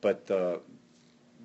[0.01, 0.61] but the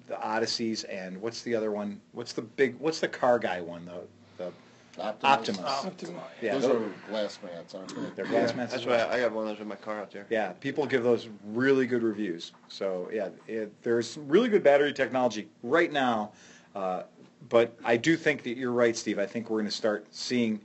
[0.07, 2.01] the Odysseys and what's the other one?
[2.13, 2.77] What's the big?
[2.79, 3.85] What's the car guy one?
[3.85, 4.01] The
[4.43, 4.51] the
[4.97, 5.59] Optimus.
[5.59, 6.15] Optimus.
[6.41, 8.01] Yeah, Those those- are glass mats, aren't they?
[8.15, 8.73] they're glass mats.
[8.73, 9.09] That's why well.
[9.09, 10.25] I I got one of those in my car out there.
[10.29, 12.51] Yeah, people give those really good reviews.
[12.67, 16.31] So yeah, it, there's some really good battery technology right now.
[16.75, 17.03] Uh,
[17.49, 19.19] but I do think that you're right, Steve.
[19.19, 20.59] I think we're going to start seeing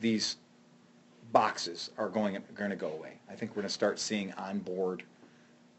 [0.00, 0.36] these
[1.32, 3.12] boxes are going going to go away.
[3.28, 5.02] I think we're going to start seeing onboard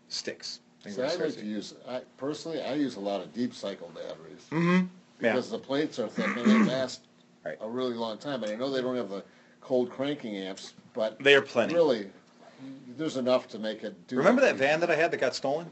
[0.10, 0.60] sticks.
[0.81, 2.99] I think See, we're I gonna like start to use, I, personally, I use a
[2.99, 4.45] lot of deep cycle batteries.
[4.49, 4.89] seeing-
[5.21, 5.31] Yeah.
[5.31, 7.01] Because the plates are thick and they last
[7.45, 7.58] Right.
[7.62, 8.43] a really long time.
[8.43, 9.23] And I know they don't have the
[9.62, 11.75] cold cranking amps, but They are plenty.
[11.75, 12.08] really,
[12.97, 14.17] there's enough to make it do.
[14.17, 15.67] Remember that van that I had that got stolen?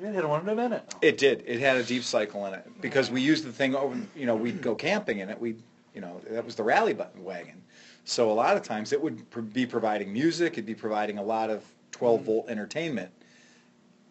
[0.00, 0.94] It had one in a minute.
[1.00, 1.42] It did.
[1.46, 3.98] It had a deep cycle in it because we used the thing over.
[4.14, 5.40] You know, we'd go camping in it.
[5.40, 5.56] We,
[5.94, 7.60] you know, that was the rally button wagon.
[8.04, 10.52] So a lot of times it would pr- be providing music.
[10.52, 13.10] It'd be providing a lot of 12 volt entertainment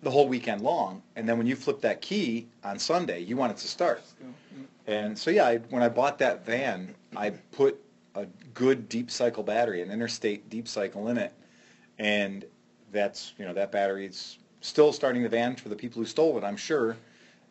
[0.01, 1.01] the whole weekend long.
[1.15, 4.01] And then when you flip that key on Sunday, you want it to start.
[4.88, 7.80] And so yeah, I, when I bought that van, I put
[8.15, 11.34] a good deep cycle battery, an interstate deep cycle in it,
[12.00, 12.45] and
[12.91, 16.43] that's you know that battery's still starting the van for the people who stole it,
[16.43, 16.97] I'm sure.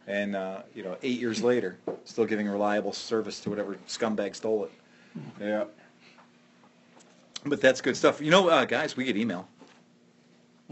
[0.06, 4.64] And uh, you know, eight years later, still giving reliable service to whatever scumbag stole
[4.64, 4.72] it.
[5.40, 5.64] Yeah.
[7.44, 8.20] But that's good stuff.
[8.20, 9.48] You know, uh, guys, we get email.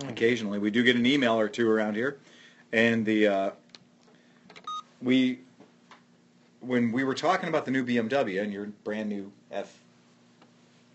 [0.09, 2.19] Occasionally, we do get an email or two around here,
[2.73, 3.51] and the uh,
[5.01, 5.39] we
[6.67, 9.73] when we were talking about the new BMW and your brand new F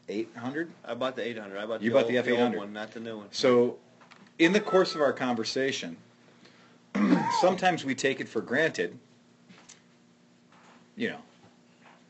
[0.08, 0.72] eight hundred.
[0.86, 1.58] I bought the 800.
[1.58, 2.58] I bought You the bought old, the F800.
[2.58, 3.28] one, not the new one.
[3.32, 3.78] So,
[4.40, 5.96] in the course of our conversation,
[7.42, 8.98] sometimes we take it for granted.
[10.96, 11.20] You know,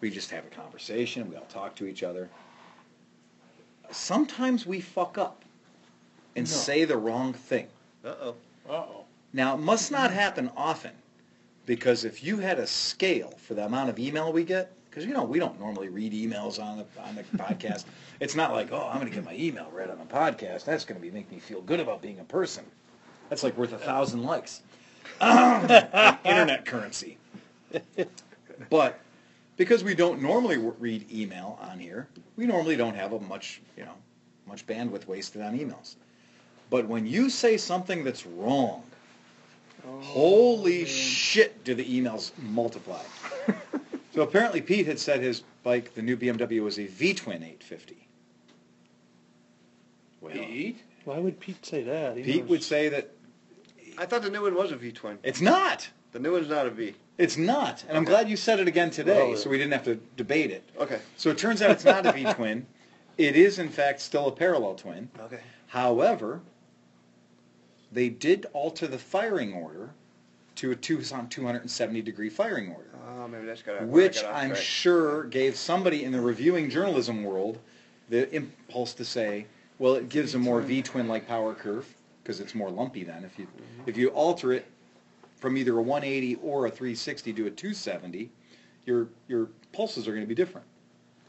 [0.02, 1.30] we just have a conversation.
[1.30, 2.30] We all talk to each other.
[3.92, 5.44] Sometimes we fuck up
[6.36, 7.68] and say the wrong thing.
[8.06, 8.36] Uh-oh.
[8.70, 9.04] Uh-oh.
[9.34, 10.92] Now, it must not happen often,
[11.70, 15.14] because if you had a scale for the amount of email we get, because you
[15.14, 17.86] know we don't normally read emails on the on the podcast.
[18.20, 20.66] It's not like, oh, I'm going to get my email read on the podcast.
[20.66, 22.66] That's going to be make me feel good about being a person.
[23.30, 24.62] That's like worth a thousand likes.
[25.22, 27.18] Internet currency.
[28.70, 29.00] But
[29.56, 33.62] because we don't normally w- read email on here, we normally don't have a much,
[33.78, 33.96] you know,
[34.46, 35.96] much bandwidth wasted on emails.
[36.70, 38.84] But when you say something that's wrong,
[40.02, 43.02] holy oh, shit, do the emails multiply.
[44.14, 48.08] so apparently Pete had said his bike, the new BMW, was a V-twin 850.
[50.22, 50.82] Well, Pete?
[51.06, 52.18] Why would Pete say that?
[52.18, 53.12] He Pete knows- would say that
[53.98, 55.20] I thought the new one was a V-twin.
[55.24, 55.90] it's not.
[56.12, 56.96] The new one's not a V.
[57.18, 57.84] It's not.
[57.88, 59.96] And I'm glad you said it again today, Well, uh, so we didn't have to
[60.16, 60.64] debate it.
[60.80, 61.00] Okay.
[61.18, 62.66] So it turns out it's not a V-twin.
[63.18, 65.10] It is, in fact, still a parallel twin.
[65.20, 65.42] Okay.
[65.68, 66.40] However,
[67.92, 69.90] they did alter the firing order
[70.56, 74.62] to a Tucson 270 degree firing order, Oh, maybe that's got which I'm track.
[74.62, 77.60] sure gave somebody in the reviewing journalism world
[78.10, 79.46] the impulse to say,
[79.78, 81.88] well, it gives a more V-twin like power curve
[82.24, 83.24] because it's more lumpy then.
[83.24, 83.90] If you mm-hmm.
[83.90, 84.66] if you alter it
[85.38, 88.30] from either a 180 or a 360 to a 270,
[88.86, 90.68] your your pulses are going to be different.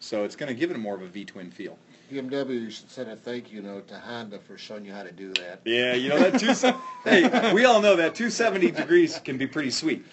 [0.01, 1.79] So it's going to give it more of a V-twin feel.
[2.11, 5.33] BMW, should send a thank you note to Honda for showing you how to do
[5.35, 5.61] that.
[5.65, 6.73] Yeah, you know that two.
[7.09, 10.05] hey, we all know that 270 degrees can be pretty sweet.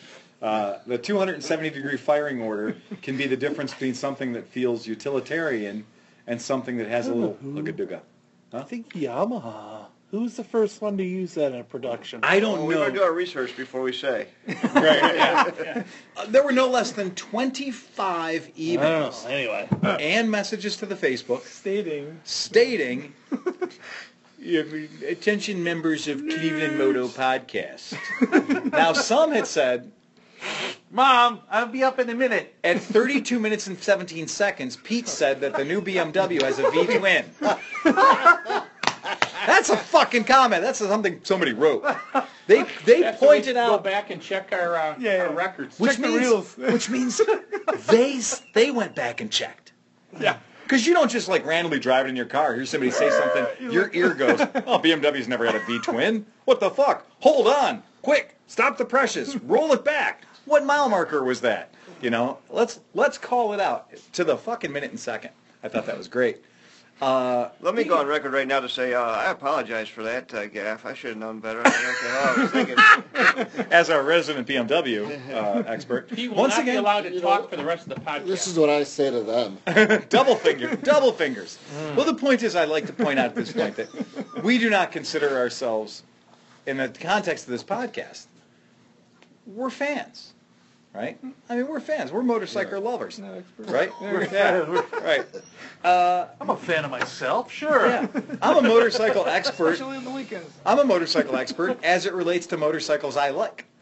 [0.42, 5.84] Uh, the 270 degree firing order can be the difference between something that feels utilitarian
[6.28, 8.02] and something that has a little looga
[8.54, 9.77] I think Yamaha.
[10.12, 12.22] Who's the first one to use that in a production?
[12.24, 12.82] I don't Well, we know.
[12.86, 14.28] better do our research before we say.
[16.18, 19.30] Uh, there were no less than 25 I don't emails know.
[19.30, 19.68] Anyway,
[20.02, 22.20] and messages to the Facebook Stating.
[22.24, 23.14] stating,
[25.08, 27.96] attention members of Cleveland Moto Podcast.
[28.72, 29.92] now, some had said,
[30.90, 32.56] Mom, I'll be up in a minute.
[32.64, 37.26] at 32 minutes and 17 seconds, Pete said that the new BMW has a V-twin.
[39.48, 40.62] That's a fucking comment.
[40.62, 41.84] That's something somebody wrote.
[42.48, 45.80] They they That's why we pointed Go back and check our, uh, Yeah, our records.
[45.80, 46.58] which Check the means reels.
[46.58, 47.22] which means
[47.88, 48.20] they
[48.54, 49.72] they went back and checked.
[50.20, 50.38] Yeah.
[50.64, 52.54] Because you don't just like randomly drive it in your car.
[52.54, 56.26] Hear somebody say something, your ear goes, "Oh, BMW's never had a V-twin.
[56.44, 57.06] What the fuck?
[57.22, 60.24] Hold on, quick, stop the precious, roll it back.
[60.44, 61.74] What mile marker was that?
[62.02, 65.32] You know, let's let's call it out to the fucking minute and second.
[65.64, 66.44] I thought that was great.
[67.00, 70.34] Uh, Let me go on record right now to say uh, I apologize for that,
[70.34, 70.84] uh, Gaffe.
[70.84, 71.62] I should have known better.
[71.64, 72.52] I don't know what I was
[73.46, 73.68] thinking.
[73.72, 77.42] as our resident BMW uh, expert, He will once not be again, allowed to talk
[77.44, 78.26] know, for the rest of the podcast.
[78.26, 79.60] This is what I say to them.
[80.10, 81.60] double finger, double fingers.
[81.96, 84.72] Well, the point is, I'd like to point out at this point that we do
[84.72, 86.02] not consider ourselves,
[86.66, 88.26] in the context of this podcast,
[89.46, 90.34] we're fans,
[90.94, 91.18] right?
[91.50, 92.12] I mean, we're fans.
[92.12, 93.22] We're motorcycle lovers,
[93.58, 93.92] right?
[94.02, 95.26] We're, yeah, right.
[95.84, 97.52] Uh, I'm a fan of myself.
[97.52, 97.88] Sure.
[97.88, 98.08] Yeah,
[98.42, 99.74] I'm a motorcycle expert.
[99.74, 100.52] Especially on the weekends.
[100.66, 103.66] I'm a motorcycle expert as it relates to motorcycles I like.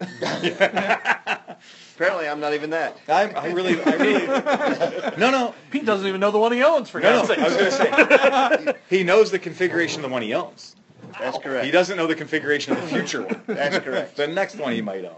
[1.96, 2.98] Apparently, I'm not even that.
[3.08, 4.28] I, I really, I really,
[5.18, 6.90] no, no, Pete doesn't even know the one he owns.
[6.90, 7.36] For no, God's no.
[7.36, 7.44] sake.
[7.44, 10.76] I was going to say, he knows the configuration of the one he owns.
[11.20, 11.66] That's correct.
[11.66, 13.42] He doesn't know the configuration of the future one.
[13.48, 14.18] That's correct.
[14.18, 15.16] The next one he might own.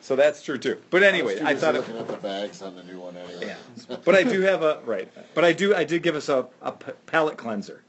[0.00, 0.80] So that's true too.
[0.90, 3.46] But anyway, I was thought it, looking at the bags on the new one anyway.
[3.88, 3.96] yeah.
[4.04, 5.08] But I do have a right.
[5.34, 7.82] But I do I did give us a, a palate cleanser.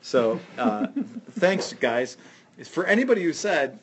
[0.00, 0.86] So uh,
[1.32, 2.16] thanks guys.
[2.64, 3.78] For anybody who said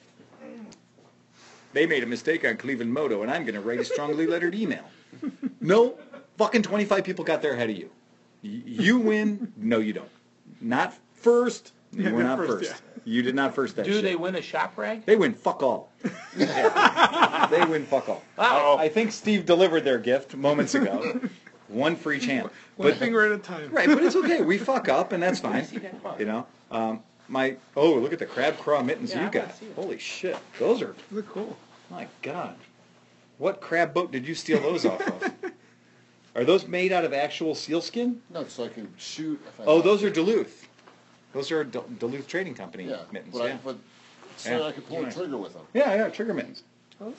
[1.74, 4.56] they made a mistake on Cleveland Moto and I'm going to write a strongly lettered
[4.56, 4.84] email.
[5.60, 5.98] No,
[6.38, 7.90] fucking 25 people got there ahead of you.
[8.44, 9.52] Y- You win.
[9.58, 10.10] No, you don't.
[10.62, 11.74] Not first.
[11.92, 12.84] You Yeah, were not not first, first.
[13.06, 14.04] You did not first that Do shit.
[14.04, 15.06] they win a shop rag?
[15.06, 15.92] They win fuck all.
[16.36, 18.24] They win fuck all.
[18.38, 18.78] Wow.
[18.80, 21.20] I think Steve delivered their gift moments ago.
[21.68, 22.50] One for each hand.
[22.76, 23.72] One But, finger at a time.
[23.72, 24.42] right, but it's okay.
[24.42, 25.66] We fuck up, and that's fine.
[25.66, 25.92] See that?
[26.02, 26.20] Come on.
[26.20, 29.52] You know, um, my oh, look at the crab craw mittens Yeah, you I got.
[29.76, 31.56] Holy shit, those are Look cool.
[31.90, 32.56] my god.
[33.38, 35.34] What crab boat did you steal those off of?
[36.36, 38.22] Are those made out of actual sealskin?
[38.30, 39.40] No, so I can shoot.
[39.48, 40.08] If I Oh, those to.
[40.08, 40.65] are Duluth.
[41.36, 43.34] Those are Dul- Duluth Trading Company Yeah, mittens.
[43.34, 43.58] but, I, yeah.
[43.64, 43.76] but
[44.38, 44.64] so Yeah.
[44.68, 45.10] I can pull Yeah.
[45.10, 45.64] a trigger with them.
[45.74, 46.64] Yeah, yeah, trigger mittens.
[47.02, 47.14] Oh.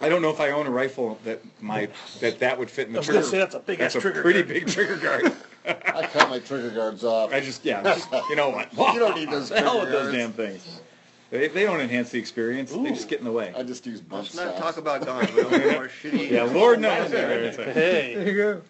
[0.00, 1.88] I don't know if I own a rifle that my
[2.20, 3.20] that that would fit in the I was trigger.
[3.20, 4.22] gonna say that's a big That's ass a trigger.
[4.22, 4.54] pretty guard.
[4.54, 5.32] big trigger guard.
[5.64, 7.32] I cut my trigger guards off.
[7.32, 8.72] I just yeah, just, you know what?
[8.94, 10.18] You don't need those the hell with trigger those guards.
[10.18, 10.80] damn things.
[11.30, 12.72] They, they don't enhance the experience.
[12.72, 13.54] They just get in the way.
[13.56, 14.60] I just use bump Let's not stops.
[14.60, 15.32] talk about guns.
[15.32, 16.30] We don't want more shitty.
[16.30, 17.10] Yeah, Lord knows.
[17.14, 18.14] All Hey.
[18.16, 18.60] There you go.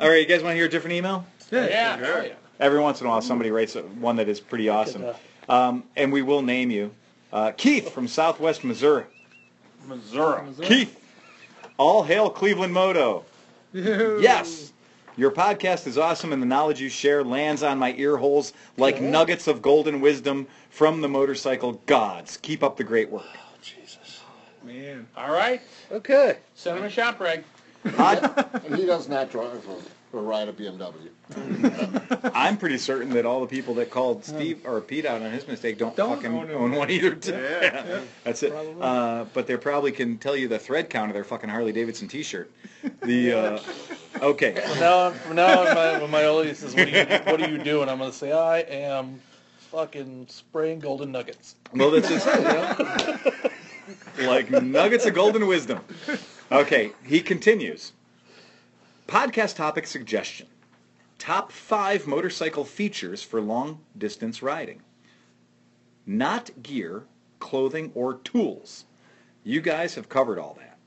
[0.00, 1.24] All right, you guys want to hear a different email?
[1.52, 2.30] Yeah.
[2.60, 2.66] Sure.
[2.66, 2.66] yeah.
[2.66, 5.04] Every once in a while, somebody writes one that is pretty awesome,
[5.48, 6.92] um, and we will name you.
[7.32, 9.04] Uh, Keith from Southwest Missouri.
[9.86, 10.42] Missouri.
[10.68, 11.00] Keith,
[11.78, 13.24] all hail Cleveland Moto.
[13.72, 14.72] Yes.
[15.16, 19.00] Your podcast is awesome, and the knowledge you share lands on my ear holes like
[19.00, 22.36] nuggets of golden wisdom from the motorcycle gods.
[22.38, 23.24] Keep up the great work.
[23.26, 24.22] Oh, Jesus.
[24.64, 25.06] Man.
[25.16, 25.60] All right.
[25.92, 26.38] Okay.
[26.54, 27.44] Send him a shop rag.
[27.84, 29.64] And he does not drive
[30.12, 31.10] or, or ride a BMW.
[32.34, 35.46] I'm pretty certain that all the people that called Steve or Pete out on his
[35.46, 36.78] mistake don't, Don't fucking own own, it.
[36.78, 37.14] one either.
[37.14, 37.32] Too.
[37.32, 38.00] Yeah.
[38.24, 38.52] That's it.
[38.52, 42.08] Uh, but they probably can tell you the thread count of their fucking Harley Davidson
[42.08, 42.50] T-shirt.
[43.02, 43.60] The uh,
[44.22, 44.54] okay.
[44.54, 47.04] From now on, from now on, my, when my old lady says, what do, you,
[47.04, 49.20] "What do you do?" and I'm gonna say, "I am
[49.70, 54.30] fucking spraying golden nuggets." Well, that's just it, you know?
[54.30, 55.80] like nuggets of golden wisdom.
[56.50, 57.92] Okay, he continues.
[59.10, 60.46] Podcast topic suggestion:
[61.18, 64.82] Top five motorcycle features for long distance riding.
[66.06, 67.02] Not gear,
[67.40, 68.84] clothing, or tools.
[69.42, 70.78] You guys have covered all that.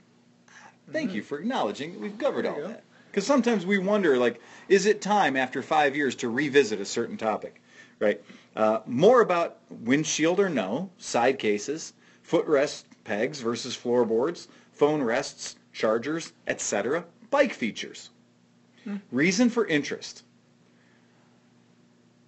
[0.89, 2.69] Thank you for acknowledging that we've covered all go.
[2.69, 2.86] that.
[3.11, 7.17] Because sometimes we wonder, like, is it time after five years to revisit a certain
[7.17, 7.61] topic,
[7.99, 8.24] right?
[8.55, 11.91] Uh, more about windshield or no, side cases,
[12.26, 18.11] footrest pegs versus floorboards, phone rests, chargers, etc., bike features.
[18.84, 18.97] Hmm.
[19.11, 20.23] Reason for interest.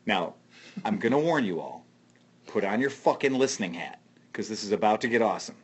[0.05, 0.35] Now,
[0.83, 1.85] I'm going to warn you all.
[2.47, 3.99] Put on your fucking listening hat,
[4.31, 5.55] because this is about to get awesome.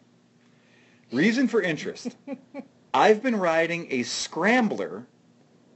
[1.11, 2.15] Reason for interest.
[2.93, 5.05] I've been riding a Scrambler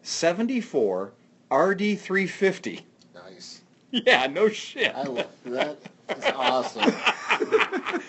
[0.02, 1.14] 74
[1.52, 2.82] RD350.
[3.14, 3.62] Nice.
[3.92, 4.94] Yeah, no shit.
[4.96, 5.78] I love that.
[6.08, 6.94] That's awesome.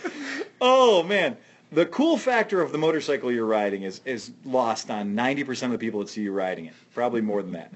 [0.61, 1.37] Oh man,
[1.73, 5.79] the cool factor of the motorcycle you're riding is is lost on 90% of the
[5.79, 6.75] people that see you riding it.
[6.95, 7.73] Probably more than that.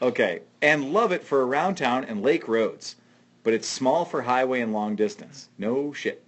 [0.00, 2.96] Okay, and love it for around town and lake roads,
[3.42, 5.48] but it's small for highway and long distance.
[5.58, 6.22] No shit.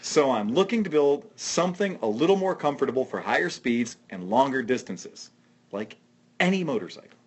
[0.00, 4.62] So I'm looking to build something a little more comfortable for higher speeds and longer
[4.62, 5.30] distances,
[5.70, 5.96] like
[6.40, 7.18] any motorcycle.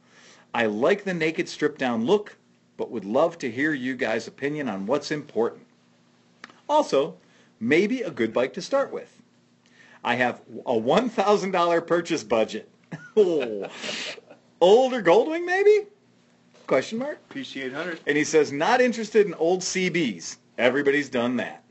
[0.54, 2.38] I like the naked stripped down look,
[2.78, 5.66] but would love to hear you guys' opinion on what's important.
[6.70, 7.16] Also,
[7.60, 9.15] maybe a good bike to start with.
[10.06, 12.70] I have a $1,000 purchase budget.
[13.18, 13.68] Oh.
[14.62, 15.88] Older Goldwing, maybe?
[16.68, 17.18] Question mark.
[17.30, 18.00] PC 800.
[18.06, 20.38] And he says, not interested in old CBs.
[20.60, 21.64] Everybody's done that.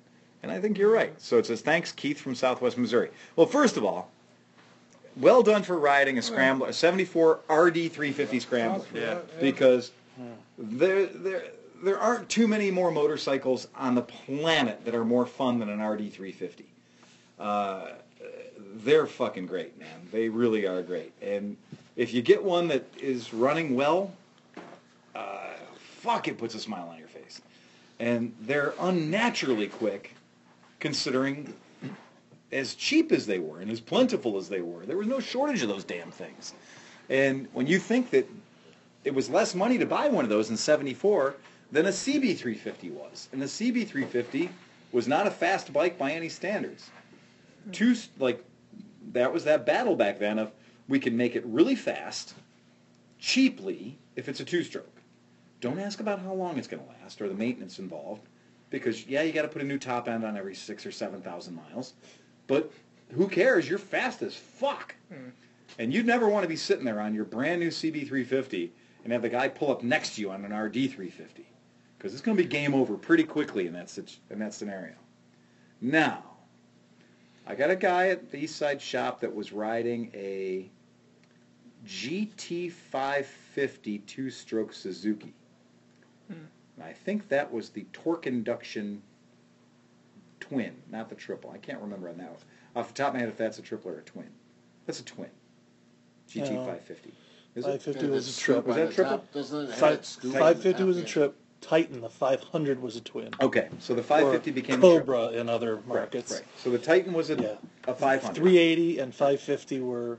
[0.43, 1.19] And I think you're right.
[1.21, 3.11] So it says, thanks, Keith from Southwest Missouri.
[3.37, 4.11] Well, first of all,
[5.17, 8.85] well done for riding a Scrambler, a 74 RD 350 Scrambler.
[8.93, 9.19] Yeah.
[9.41, 9.93] Because
[10.59, 11.45] there, there,
[11.83, 15.81] there aren't too many more motorcycles on the planet that are more fun than an
[15.81, 16.67] RD 350.
[17.39, 17.93] Uh,
[18.77, 20.09] they're fucking great, man.
[20.13, 21.13] They really are great.
[21.23, 21.57] And
[21.97, 24.13] if you get one that is running well,
[25.15, 27.41] uh, fuck, it puts a smile on your face.
[28.01, 30.15] And they're unnaturally quick,
[30.81, 31.55] considering
[32.53, 34.85] as cheap as they were and as plentiful as they were.
[34.87, 36.55] There was no shortage of those damn things.
[37.09, 38.29] And when you think that
[39.05, 41.35] it was less money to buy one of those in 74
[41.71, 43.29] than a CB350 was.
[43.33, 44.49] And the CB350
[44.93, 46.91] was not a fast bike by any standards.
[47.73, 48.45] Two, like,
[49.13, 50.53] that was that battle back then of
[50.89, 52.35] we can make it really fast,
[53.19, 55.01] cheaply, if it's a two-stroke.
[55.61, 58.23] Don't ask about how long it's going to last or the maintenance involved,
[58.71, 61.23] because yeah, you got to put a new top end on every six or seven
[61.23, 61.95] thousand miles,
[62.47, 62.71] but
[63.13, 63.69] who cares?
[63.69, 65.29] You're fast as fuck, hmm.
[65.79, 68.71] and you'd never want to be sitting there on your brand new CB350
[69.05, 71.45] and have the guy pull up next to you on an RD350,
[71.97, 73.97] because it's going to be game over pretty quickly in that
[74.31, 74.95] in that scenario.
[75.81, 76.25] Now,
[77.47, 80.71] I got a guy at the East Side shop that was riding a
[81.87, 85.35] GT550 two-stroke Suzuki.
[86.29, 86.35] Hmm.
[86.77, 89.03] And I think that was the torque induction
[90.41, 91.51] twin, not the triple.
[91.51, 92.39] I can't remember on that one.
[92.77, 94.29] Off the top of my head, if that's a triple or a twin.
[94.87, 95.31] That's a twin.
[96.31, 97.13] GT550.
[97.55, 97.83] Is it?
[97.83, 98.67] 550 was a Scoop trip.
[98.67, 99.19] Was on that the triple?
[99.19, 101.09] top, Doesn't it that scoop on 550 was a top?
[101.11, 101.37] trip.
[101.65, 103.31] Titan, the 500 was a twin.
[103.41, 104.99] Okay, so the Or 550 became a triple.
[105.01, 106.33] Cobra in other markets.
[106.33, 107.55] Right, So the Titan was a, Yeah.
[107.87, 108.35] a 500.
[108.35, 110.19] 380 and 550 were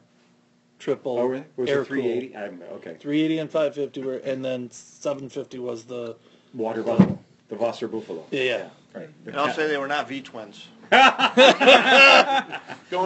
[0.80, 1.46] triple Oh, really?
[1.56, 2.36] Was air it 380?
[2.36, 2.66] I don't know.
[2.78, 2.96] Okay.
[3.00, 6.16] 380 and 550 were, and then 750 was the
[6.54, 7.20] Water Buffalo.
[7.50, 8.26] The Wasser Buffalo.
[8.32, 8.42] yeah.
[8.42, 8.70] yeah.
[8.94, 9.10] Right.
[9.26, 10.68] And I'll say they were not V twins.
[10.92, 11.02] Going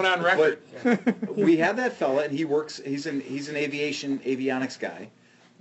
[0.05, 0.59] on record.
[0.83, 2.79] But we have that fella, and he works.
[2.85, 5.09] He's an he's an aviation avionics guy,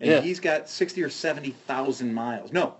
[0.00, 0.20] and Yeah.
[0.20, 2.52] he's got sixty or seventy thousand miles.
[2.52, 2.74] No,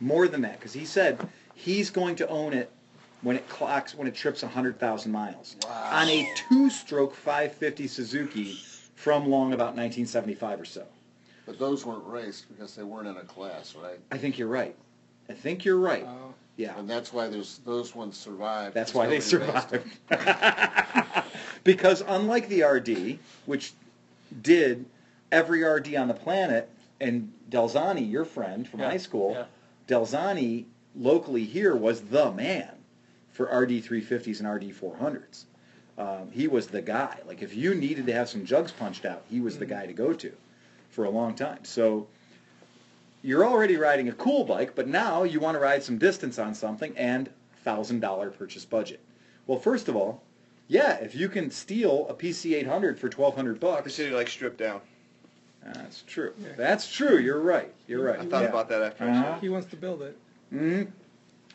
[0.00, 2.70] more than that, because he said he's going to own it
[3.22, 5.90] when it clocks when it trips hundred thousand miles wow.
[5.92, 8.58] on a two-stroke 550 Suzuki
[8.94, 10.84] from long about 1975 or so.
[11.46, 13.98] But those weren't raced because they weren't in a class, right?
[14.10, 14.74] I think you're right.
[15.28, 16.04] I think you're right.
[16.06, 16.34] Oh.
[16.56, 16.78] Yeah.
[16.78, 18.74] And that's why there's, those ones survived.
[18.74, 19.90] That's why they nobody raced them.
[20.08, 21.24] survived.
[21.64, 23.72] because unlike the RD, which
[24.42, 24.86] did
[25.34, 26.70] every RD on the planet,
[27.00, 29.44] and Delzani, your friend from Yeah, high school, yeah.
[29.88, 30.64] Delzani
[30.94, 32.70] locally here was the man
[33.32, 35.44] for RD 350s and RD 400s.
[35.98, 37.18] Um, he was the guy.
[37.26, 39.92] Like if you needed to have some jugs punched out, he was the guy to
[39.92, 40.32] go to
[40.90, 41.64] for a long time.
[41.64, 42.06] So
[43.22, 46.54] you're already riding a cool bike, but now you want to ride some distance on
[46.54, 47.28] something and
[47.64, 49.00] thousand dollar purchase budget.
[49.46, 50.22] Well, first of all,
[50.68, 54.28] yeah, if you can steal a PC 800 for twelve hundred The bucks, city like
[54.28, 54.80] stripped down.
[55.72, 56.32] That's true.
[56.56, 57.18] That's true.
[57.18, 57.72] You're right.
[57.86, 58.20] You're right.
[58.20, 58.48] I thought Yeah.
[58.48, 59.22] about that after Uh-huh.
[59.22, 59.40] saw it.
[59.40, 60.16] He wants to build it.
[60.52, 60.88] Mhm.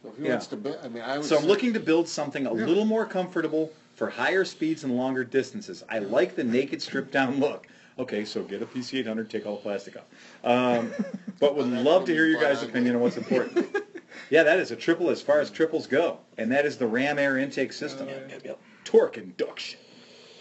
[0.04, 0.30] If he Yeah.
[0.32, 1.26] wants to, bu- I mean, I would.
[1.26, 5.24] So I'm looking to build something a little more comfortable for higher speeds and longer
[5.24, 5.84] distances.
[5.90, 7.68] I like the naked stripped down look.
[8.00, 10.06] Okay, so get a PC 800, take all the plastic off.
[10.44, 10.94] Um,
[11.42, 13.68] but would Well, love to hear your guys' opinion on what's important.
[14.30, 17.20] yeah, that is a triple as far as triples go, and that is the Ram
[17.20, 18.08] Air intake system.
[18.10, 18.28] Oh, yeah.
[18.36, 18.60] Yep, yep.
[18.86, 19.80] Torque induction.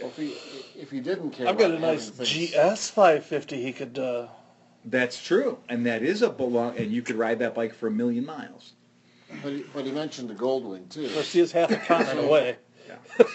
[0.01, 0.28] If he,
[0.80, 1.49] if he didn't care.
[1.49, 3.99] I've got a about nice having things- GS 550 he could.
[3.99, 4.28] Uh,
[4.84, 7.90] That's true, and that is a belong, and you could ride that bike for a
[7.90, 8.72] million miles.
[9.42, 11.05] But he, but he mentioned the Goldwing too.
[11.07, 12.57] of she he is half a continent away.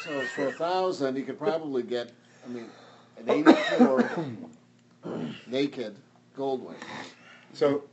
[0.04, 2.12] So for a thousand, you could probably get,
[2.46, 2.66] I mean,
[3.20, 4.10] an eighty-four
[5.46, 5.96] naked
[6.36, 6.76] Goldwing.
[7.54, 7.84] So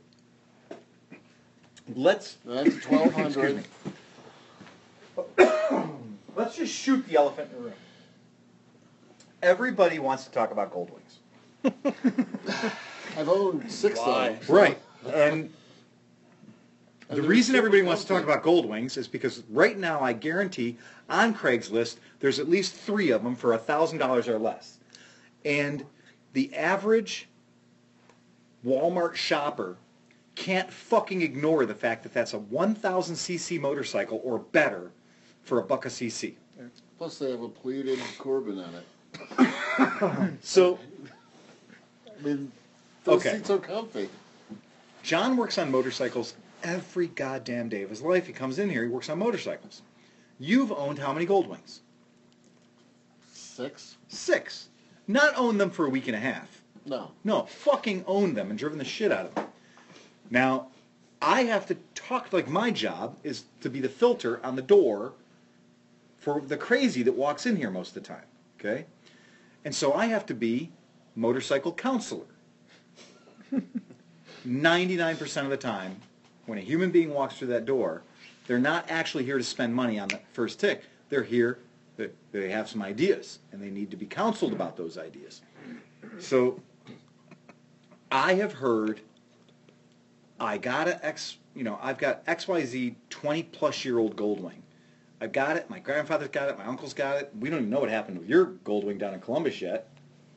[1.93, 3.63] let's Now, That's twelve hundred.
[5.15, 5.61] let's
[6.35, 7.73] let's just shoot the elephant in the room.
[9.41, 11.19] Everybody wants to talk about gold wings.
[13.17, 14.39] I've owned six of them.
[14.45, 14.79] so- Right.
[15.13, 15.51] And
[17.09, 20.13] And the reason everybody wants to talk about gold wings is because right now I
[20.13, 20.77] guarantee
[21.09, 24.77] on Craigslist there's at least three of them for $1,000 or less.
[25.43, 25.85] And
[26.33, 27.27] the average
[28.65, 29.75] Walmart shopper
[30.35, 34.91] can't fucking ignore the fact that that's a 1,000 cc motorcycle or better
[35.43, 36.35] for a buck a cc.
[36.97, 38.83] Plus they have a pleated Corbin on it.
[40.41, 40.79] So
[42.07, 42.51] I mean,
[43.03, 43.37] those Okay.
[43.37, 44.09] seats are comfy.
[45.03, 48.27] John works on motorcycles every goddamn day of his life.
[48.27, 49.81] He comes in here, he works on motorcycles.
[50.39, 51.81] You've owned how many gold wings?
[53.33, 53.95] Six?
[54.07, 54.67] Six.
[55.07, 56.61] Not owned them for a week and a half.
[56.85, 57.11] No.
[57.23, 59.47] No, fucking owned them and driven the shit out of them.
[60.29, 60.67] Now,
[61.21, 65.13] I have to talk, like my job is to be the filter on the door
[66.17, 68.25] for the crazy that walks in here most of the time,
[68.59, 68.85] okay?
[69.63, 70.71] And so I have to be
[71.15, 72.25] motorcycle counselor.
[74.47, 75.97] 99% of the time,
[76.45, 78.01] when a human being walks through that door,
[78.47, 80.83] they're not actually here to spend money on the first tick.
[81.09, 81.59] They're here,
[81.97, 85.41] that they have some ideas, and they need to be counseled about those ideas.
[86.19, 86.59] So
[88.11, 89.01] I have heard
[90.39, 94.61] I got a X, you know, I've got XYZ 20 plus year old Goldwing.
[95.21, 95.69] I've got it.
[95.69, 96.57] My grandfather's got it.
[96.57, 97.31] My uncle's got it.
[97.39, 99.87] We don't even know what happened with your Goldwing down in Columbus yet.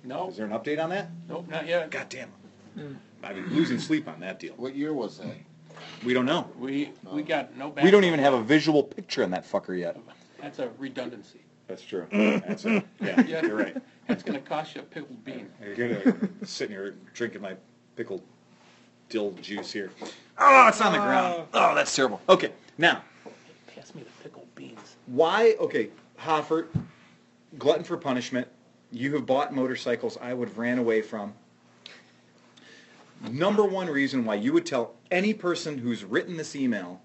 [0.04, 1.08] No, Is there an update on that?
[1.26, 1.90] nope, not yet.
[1.90, 2.28] God damn.
[2.74, 2.92] Hmm.
[3.22, 4.52] I've been losing sleep on that deal.
[4.58, 5.34] What year was that?
[6.04, 6.50] We don't know.
[6.58, 7.82] We, we got no back.
[7.82, 9.96] We don't even have a visual picture on that fucker yet.
[10.40, 11.40] That's a redundancy.
[11.66, 12.06] That's true.
[12.12, 12.86] That's it.
[13.00, 13.46] Yeah, Yeah.
[13.46, 13.76] you're right.
[14.06, 15.48] That's gonna cost you a pickled bean.
[15.62, 17.56] You're gonna sitting here drinking my
[17.96, 18.20] pickled
[19.08, 19.90] dill juice here.
[20.36, 21.04] Oh, it's on the uh.
[21.06, 21.48] ground.
[21.54, 22.20] Oh, that's terrible.
[22.28, 23.02] Okay, now
[23.74, 24.93] Pass me the pickled beans.
[25.06, 25.54] Why?
[25.60, 26.68] Okay, Hoffert,
[27.58, 28.48] glutton for punishment.
[28.90, 31.34] You have bought motorcycles I would have ran away from.
[33.30, 37.00] Number one reason why you would tell any person who's written this email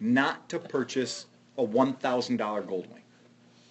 [0.00, 1.26] not to purchase
[1.56, 3.00] a one thousand dollar Goldwing.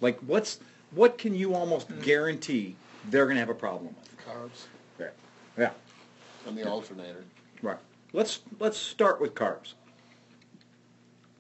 [0.01, 0.59] Like, what's
[0.91, 2.75] what can you almost guarantee
[3.09, 4.25] they're gonna have a problem with?
[4.27, 4.65] Carbs
[4.97, 5.11] Right.
[5.57, 5.71] Yeah.
[6.47, 7.23] and the alternator.
[7.61, 7.77] Right.
[8.11, 9.73] Let's let's start with carbs.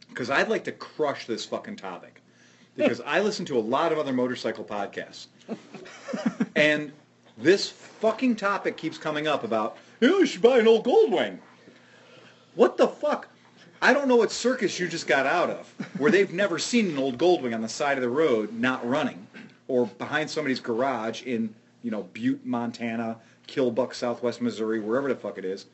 [0.09, 2.21] Because I'd like to crush this fucking topic.
[2.75, 5.27] Because I listen to a lot of other motorcycle podcasts.
[6.55, 6.91] and
[7.37, 11.39] this fucking topic keeps coming up about, oh, you should buy an old Goldwing.
[12.55, 13.27] What the fuck?
[13.81, 15.67] I don't know what circus you just got out of,
[15.97, 19.27] where they've never seen an old Goldwing on the side of the road not running,
[19.67, 23.17] or behind somebody's garage in, you know, Butte, Montana,
[23.47, 25.65] Killbuck, Southwest Missouri, wherever the fuck it is.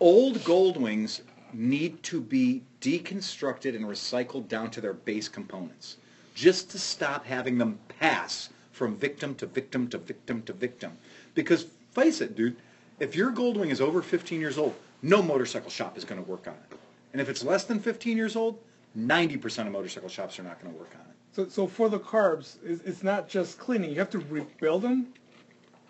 [0.00, 1.20] Old Goldwings
[1.52, 5.96] need to be deconstructed and recycled down to their base components,
[6.34, 10.92] just to stop having them pass from victim to victim to victim to victim.
[11.34, 12.56] Because face it, dude,
[12.98, 16.46] if your Goldwing is over 15 years old, no motorcycle shop is going to work
[16.46, 16.78] on it.
[17.12, 18.58] And if it's less than 15 years old,
[18.98, 21.06] 90% of motorcycle shops are not going to work on it.
[21.32, 23.90] So, so for the carbs, it's, not just cleaning.
[23.90, 25.14] You have to rebuild them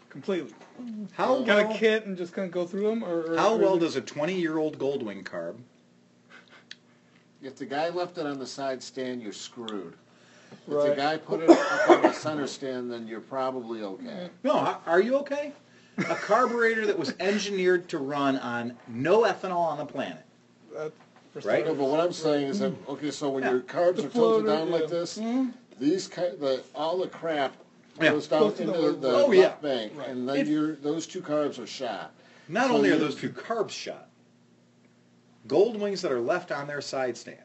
[0.08, 0.52] completely.
[1.12, 3.54] How got well, a kit and just kind of go through them, or, or how
[3.54, 5.56] or well does a 20-year-old Goldwing carb?
[7.42, 9.94] If the guy left it on the side stand, you're screwed.
[10.52, 10.96] If the Right.
[10.96, 14.30] guy put it up on the center stand, then you're probably okay.
[14.44, 15.52] No, h- are you okay?
[15.98, 20.24] A carburetor that was engineered to run on no ethanol on the planet.
[20.74, 20.92] that
[21.44, 21.64] Right.
[21.66, 24.46] No, but what I'm saying is that, okay, so when your carbs The are tilted
[24.46, 24.72] down yeah.
[24.74, 25.48] like this, mm-hmm.
[25.80, 27.54] these ki the, all the crap
[28.00, 28.10] Yeah.
[28.10, 29.68] goes down Goes to into the- the Oh, left yeah.
[29.68, 30.08] bank, Right.
[30.08, 32.12] and then your, those two carbs are shot.
[32.48, 34.08] Not So only are you- those two carbs shot,
[35.46, 37.38] gold wings that are left on their side stand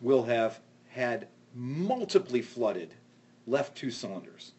[0.00, 2.94] will have had multiply flooded
[3.46, 4.52] left two cylinders.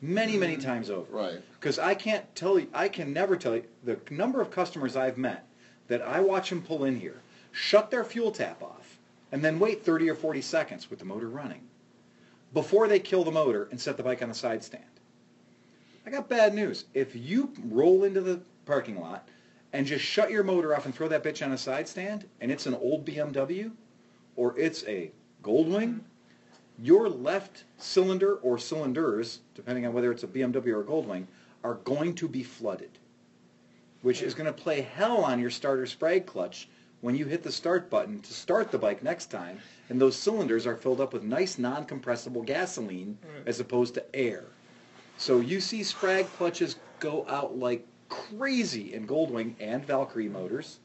[0.00, 0.62] Many, many mm-hmm.
[0.62, 1.10] times over.
[1.10, 1.40] Right.
[1.54, 5.18] Because I can't tell you, I can never tell you, the number of customers I've
[5.18, 5.44] met
[5.88, 8.98] that I watch them pull in here, shut their fuel tap off,
[9.32, 11.62] and then wait 30 or 40 seconds with the motor running
[12.54, 14.84] before they kill the motor and set the bike on the side stand.
[16.06, 16.84] I got bad news.
[16.94, 19.28] If you roll into the parking lot
[19.72, 22.50] and just shut your motor off and throw that bitch on a side stand, and
[22.50, 23.70] it's an old BMW,
[24.36, 25.10] or it's a
[25.42, 26.00] Goldwing,
[26.78, 31.26] your left cylinder or cylinders, depending on whether it's a BMW or a Goldwing,
[31.64, 32.98] are going to be flooded,
[34.02, 36.68] which is going to play hell on your starter sprag clutch
[37.00, 40.66] when you hit the start button to start the bike next time, and those cylinders
[40.66, 44.44] are filled up with nice non-compressible gasoline as opposed to air.
[45.16, 50.80] So you see sprag clutches go out like crazy in Goldwing and Valkyrie motors,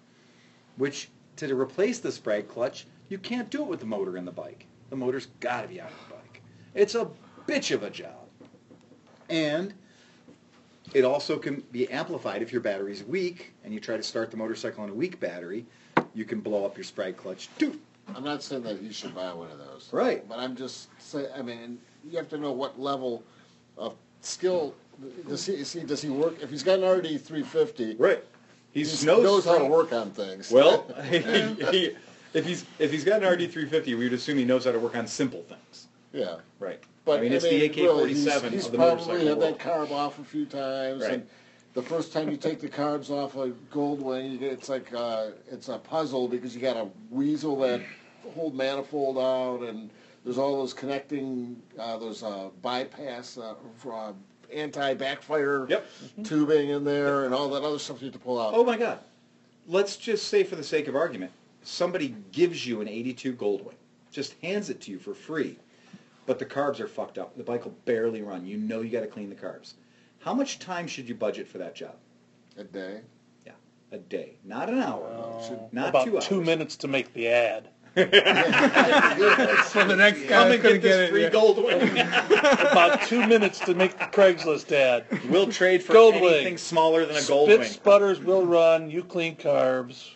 [0.78, 4.32] which to replace the sprag clutch, You can't do it with the motor in the
[4.32, 4.66] bike.
[4.90, 6.42] The motor's got to be out of the bike.
[6.74, 7.10] It's a
[7.48, 8.28] bitch of a job.
[9.30, 9.74] And
[10.94, 14.38] it also can be amplified if your battery's weak and you try to start the
[14.38, 15.66] motorcycle on a weak battery,
[16.14, 17.80] you can blow up your sprag clutch too.
[18.16, 19.90] I'm not saying that you should buy one of those.
[19.92, 20.28] Right.
[20.28, 23.24] But I'm just saying, I mean, you have to know what level
[23.78, 24.76] of skill,
[25.28, 28.24] does he, is he, does he work, if he's got an RD three fifty, Right.
[28.72, 30.52] he He's knows how to work on things.
[30.52, 31.96] Well, he,
[32.34, 34.96] if he's if he's got an RD350, we would assume he knows how to work
[34.96, 35.88] on simple things.
[36.12, 36.38] Yeah.
[36.60, 36.82] Right.
[37.06, 38.98] But I mean, it's the really, he's- AK-47 He's of the motorcycle.
[38.98, 39.60] He's probably had world.
[39.60, 41.14] that carb off a few times, Right.
[41.14, 41.28] and
[41.74, 45.80] the first time you take the carbs off a Goldwing, it's like uh, it's a
[45.80, 47.82] puzzle because you got to weasel that
[48.36, 49.90] whole manifold out, and
[50.24, 53.56] there's all those connecting, uh, those uh, bypass, uh,
[53.92, 54.14] uh,
[54.54, 55.86] anti-backfire Yep.
[56.24, 58.54] tubing in there, and all that other stuff you have to pull out.
[58.56, 59.00] Oh my God.
[59.68, 61.32] Let's just say, for the sake of argument,
[61.64, 63.76] somebody gives you an 82 Goldwing,
[64.12, 65.58] just hands it to you for free,
[66.26, 67.36] but the carbs are fucked up.
[67.38, 68.46] The bike will barely run.
[68.46, 69.74] You know you got to clean the carbs.
[70.20, 71.96] How much time should you budget for that job?
[72.58, 73.02] A day.
[73.46, 73.54] Yeah,
[73.92, 75.10] a day, not an hour,
[75.72, 76.46] not about two hours.
[76.46, 77.68] minutes to make the ad.
[77.96, 81.10] So the next Come guy and get get this it.
[81.12, 81.30] free yeah.
[81.30, 82.72] Goldwing.
[82.72, 85.06] About two minutes to make the Craigslist ad.
[85.30, 86.34] we'll trade for Goldwing.
[86.34, 87.66] anything smaller than a gold Spit Goldwing.
[87.66, 88.90] sputters will run.
[88.90, 90.12] You clean carbs.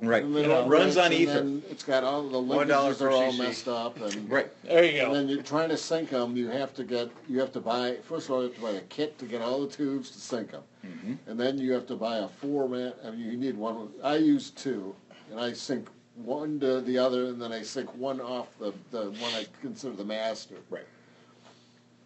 [0.00, 0.24] Right.
[0.24, 1.32] And then it runs on and ether.
[1.34, 3.38] then It's got all the One dollar linkages per are all cc.
[3.38, 4.48] messed up, and Right.
[4.64, 5.14] There you And go.
[5.14, 8.26] then you're trying to sync them, you have to get, you have to buy, first
[8.26, 10.50] of all, you have to buy a kit to get all the tubes to sync
[10.50, 10.62] them.
[10.84, 11.30] Mm-hmm.
[11.30, 14.50] And then you have to buy a format, I mean, you need one, I use
[14.50, 14.92] two,
[15.30, 15.86] and I sync
[16.16, 19.94] one to the other, and then I sync one off the, the one I consider
[19.94, 20.56] the master.
[20.70, 20.86] Right.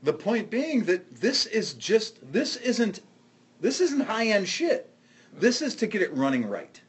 [0.03, 3.01] The point being that this is just this isn't
[3.61, 4.93] this isn't high end shit.
[5.39, 6.81] This is to get it running right.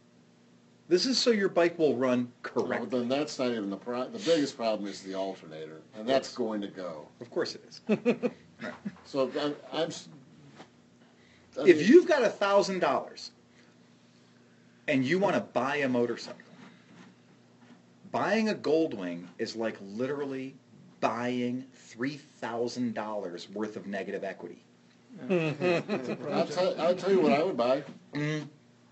[0.89, 2.81] This is so your bike will run correct.
[2.81, 6.33] Well, then that's not even the pro, the biggest problem is the alternator, and that's
[6.33, 7.07] going to go.
[7.19, 8.31] Of course it is.
[9.05, 9.89] So I'm, I'm.
[11.59, 13.31] I if you've got a thousand dollars
[14.87, 16.46] and you want to buy a motorcycle,
[18.11, 20.55] buying a Goldwing is like literally
[20.99, 24.63] buying three thousand dollars worth of negative equity.
[25.29, 27.83] I'll tell, I'll tell you what I would buy.
[28.13, 28.45] Mm-hmm.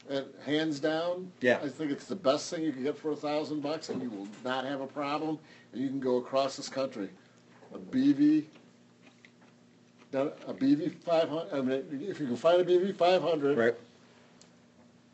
[0.07, 1.59] And hands down, Yeah.
[1.63, 4.09] I think it's the best thing you can get for a thousand bucks, and you
[4.11, 5.39] will not have a problem.
[5.73, 7.09] And you can go across this country,
[7.73, 8.45] a BV,
[10.13, 11.53] a BV five hundred.
[11.53, 13.75] I mean, if you can find a BV five hundred, Right.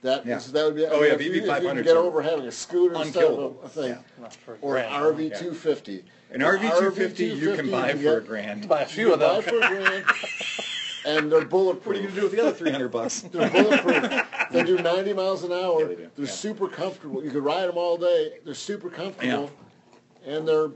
[0.02, 0.38] That Yeah.
[0.38, 0.86] is- that would be.
[0.86, 3.24] Oh, yeah, if you- BV If you 500 can get over having a scooter instead
[3.24, 3.60] of unkillable.
[3.62, 3.98] a, a thing, Yeah.
[4.22, 5.04] Not for or an grand.
[5.18, 6.04] RV two fifty.
[6.32, 8.68] An RV two fifty you can buy for a grand.
[8.68, 9.44] Buy a few of Buy them.
[9.44, 10.06] for a grand,
[11.06, 11.86] and they're bulletproof.
[11.88, 13.22] What are you gonna do with the other three hundred bucks?
[13.32, 14.24] They're bulletproof.
[14.52, 15.82] they do 90 miles an hour.
[15.82, 16.10] Yeah, they do.
[16.16, 16.32] They're Yeah.
[16.32, 17.24] super comfortable.
[17.24, 18.34] You could ride them all day.
[18.46, 19.52] They're super comfortable.
[20.26, 20.70] And they're,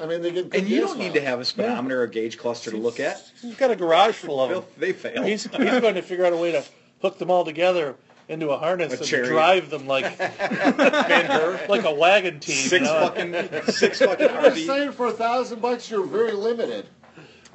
[0.00, 1.24] I mean, they get good And you gas don't need to mileage.
[1.24, 3.20] have a speedometer or gauge cluster to look at.
[3.42, 4.64] He's got a garage full of them.
[4.78, 5.22] They fail.
[5.24, 6.64] He's, he's going to figure out a way to
[7.02, 7.96] hook them all together
[8.30, 9.28] into a harness A and chariot.
[9.28, 10.18] drive them like
[11.68, 12.54] like a wagon team.
[12.56, 13.00] Six you know?
[13.08, 16.86] fucking six fucking I'm just saying for a thousand bucks, you're very limited.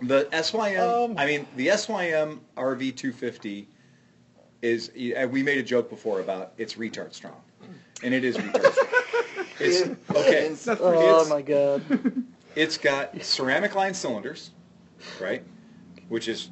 [0.01, 3.67] The SYM, Um, I mean, the SYM RV 250
[4.61, 4.89] is.
[4.89, 7.41] uh, We made a joke before about it's retard strong,
[8.03, 8.87] and it is retard strong.
[9.57, 10.49] It's okay.
[10.49, 11.81] That's Oh It's- my god!
[12.57, 14.51] It's got ceramic line cylinders,
[15.21, 15.43] right?
[16.09, 16.49] Which is.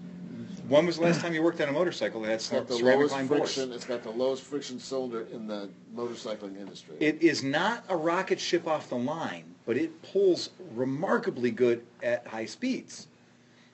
[0.68, 2.76] When was the last time you worked on a motorcycle that had It's got the
[2.76, 3.54] ceramic lowest bores?
[3.54, 3.74] friction.
[3.74, 6.96] It's got the lowest friction cylinder in the motorcycling industry.
[7.00, 12.26] It is not a rocket ship off the line, but it pulls remarkably good at
[12.28, 13.08] high speeds.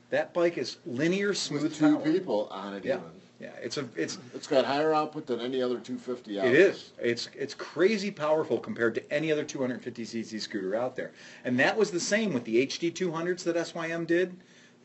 [0.10, 2.04] That bike is linear, smooth with two power.
[2.12, 3.06] people on it Yeah, even.
[3.40, 3.52] yeah.
[3.62, 6.70] It's a it's It's got higher output than any other 250 out It there.
[6.70, 6.92] is.
[7.00, 11.12] It's it's crazy powerful compared to any other 250cc scooter out there.
[11.46, 14.36] And that was the same with the HD 200s that SYM did.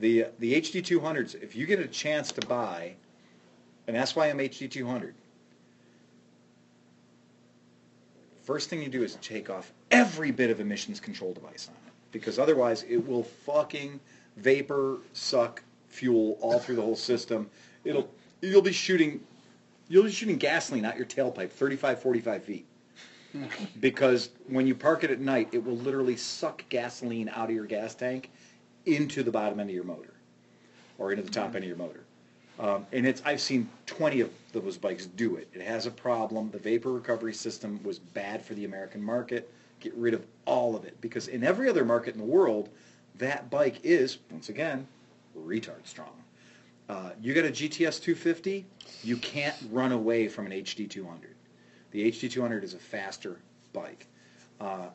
[0.05, 2.95] The the HD 200s, if you get a chance to buy
[3.87, 5.15] an SYM HD 200,
[8.43, 11.93] first thing you do is take off every bit of emissions control device on it
[12.13, 13.99] because otherwise it will fucking
[14.37, 17.49] vapor suck fuel all through the whole system.
[17.83, 18.11] It'll
[18.43, 19.23] you'll be shooting
[19.89, 22.67] you'll be shooting gasoline out your tailpipe 35 45 feet
[23.81, 27.65] because when you park it at night it will literally suck gasoline out of your
[27.65, 28.29] gas tank
[28.87, 30.15] into the bottom end of your motor
[30.99, 32.05] or into the top end of your motor.
[32.59, 35.49] Um, and it's i've seen 20 of those bikes do it.
[35.53, 36.51] It has a problem.
[36.51, 39.53] The vapor recovery system was bad for the american market.
[39.81, 42.69] Get rid of all of it because in every other market in the world
[43.19, 44.87] that bike is once again
[45.37, 46.13] retard strong.
[46.89, 48.65] Uh, you got a GTS 250,
[49.03, 51.35] you can't run away from an HD 200.
[51.93, 53.39] The HD 200 is a faster
[53.73, 54.07] bike.
[54.61, 54.89] Uh,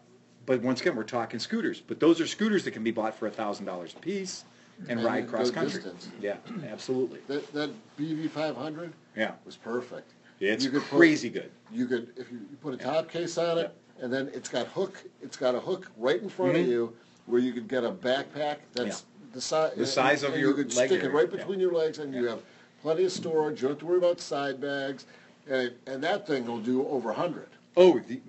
[0.49, 1.79] but once again, we're talking scooters.
[1.79, 4.45] But those are scooters that can be bought for a thousand dollars a piece
[4.79, 5.79] and, And ride go cross country.
[5.79, 6.09] distance.
[6.19, 6.37] Yeah,
[6.67, 7.19] absolutely.
[7.27, 7.69] That, that
[7.99, 10.11] BV five hundred Yeah, was perfect.
[10.39, 11.51] it's You could put- crazy good.
[11.71, 14.65] You could, if you, you put a top case on it, and then it's got
[14.69, 16.71] hook, it's got a hook right in front of mm-hmm.
[16.71, 16.95] you,
[17.27, 19.73] where you could get a backpack that's the size.
[19.77, 21.37] The size of and your You could leg stick it area, right yeah.
[21.37, 22.41] between your legs, and you have
[22.81, 25.05] plenty of storage, you don't have to worry about side bags,
[25.47, 27.49] and, and that thing will do over a hundred.
[27.77, 28.19] Oh, the,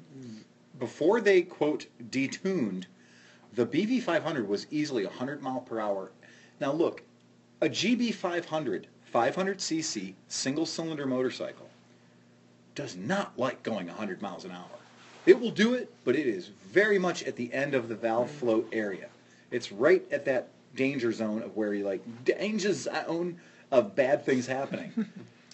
[0.80, 2.86] before they quote detuned,
[3.54, 6.10] the BV500 was easily 100 mile per hour.
[6.58, 7.02] Now look,
[7.60, 11.68] a GB500 500cc single cylinder motorcycle
[12.76, 14.78] does not like going 100 miles an hour.
[15.26, 18.28] It will do it, but it is very much at the end of the valve
[18.30, 18.34] mm.
[18.34, 19.08] float area.
[19.50, 23.38] It's right at that danger zone of where you like danger zone
[23.70, 24.92] of bad things happening.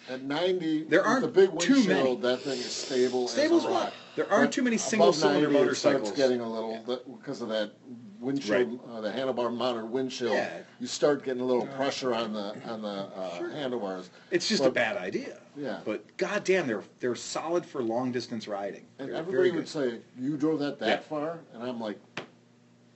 [0.09, 1.87] At ninety, There aren't the big too many.
[1.89, 3.93] windshield, that thing is stable Stable as as a what?
[4.17, 4.29] Rock.
[4.29, 6.09] There aren't too many single-cylinder motorcycles.
[6.09, 7.73] starts getting a little, that- because of that
[8.21, 10.51] windshield, uh, the handlebar mounted windshield, Yeah.
[10.81, 14.11] you start getting a little pressure on the, on the, uh, handlebars.
[14.31, 15.39] It's just a But- bad idea.
[15.57, 15.81] Yeah.
[15.85, 18.85] But goddamn, they're they're solid for long distance riding.
[18.99, 19.69] And They're everybody would good.
[19.69, 20.99] say, you drove that that Yeah.
[21.09, 21.39] far?
[21.55, 21.99] And I'm like,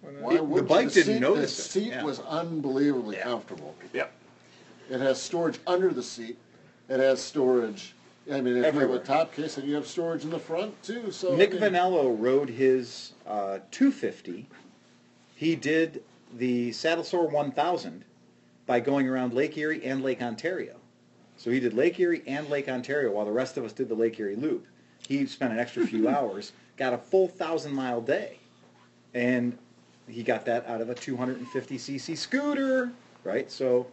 [0.03, 0.23] Why not?
[0.23, 0.69] why It- the would you?
[0.69, 2.03] bike didn't seat- notice it, The seat yeah.
[2.05, 3.23] was unbelievably Yeah.
[3.25, 3.75] comfortable.
[3.95, 4.13] Yep.
[4.91, 6.37] It has storage under the seat.
[6.89, 7.95] It has storage,
[8.31, 8.97] I mean, if you have Everywhere.
[8.99, 11.33] a top case and you have storage in the front too, so.
[11.35, 14.47] I Nick mean- Vanello rode his uh, 250.
[15.37, 16.03] He did
[16.37, 18.05] the Saddle Sore 1000
[18.67, 20.77] by going around Lake Erie and Lake Ontario.
[21.37, 23.95] So he did Lake Erie and Lake Ontario while the rest of us did the
[23.95, 24.67] Lake Erie Loop.
[25.09, 28.39] He spent an extra few hours, got a full thousand mile day,
[29.15, 29.57] and
[30.09, 32.91] he got that out of a 250cc scooter,
[33.25, 33.51] right?
[33.51, 33.87] So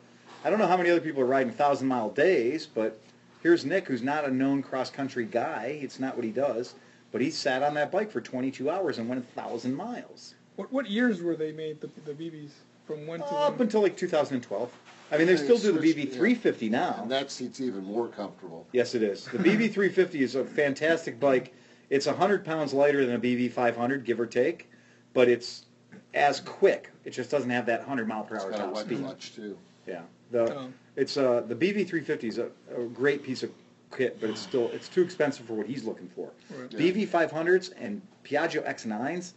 [0.43, 2.99] I don't know how many other people are riding thousand mile days, but
[3.43, 5.79] here's Nick, who's not a known cross country guy.
[5.81, 6.75] It's not what he does,
[7.11, 10.71] but he sat on that bike for 22 hours and went a thousand miles What,
[10.71, 12.51] what years were they made, the, the BVs?
[12.85, 13.63] From when to up when?
[13.63, 14.71] until like 2012.
[15.11, 16.17] I mean, they They still do the switched, BV yeah.
[16.17, 16.99] 350 now.
[17.01, 18.65] And that seat's even more comfortable.
[18.71, 19.25] Yes, it is.
[19.25, 21.53] The BV 350 is a fantastic bike.
[21.89, 24.69] It's 100 pounds lighter than a BV 500, give or take,
[25.13, 25.65] but it's
[26.13, 26.89] as quick.
[27.05, 28.99] It just doesn't have that 100 mile per It's hour got a top wet speed.
[28.99, 29.57] clutch too.
[29.85, 30.69] Yeah, the Oh.
[30.97, 33.51] It's uh the BV 350 is a, a great piece of
[33.95, 36.31] kit, but it's still it's too expensive for what he's looking for.
[36.49, 36.71] Right.
[36.73, 36.79] Yeah.
[36.79, 39.31] BV 500s and Piaggio X9s.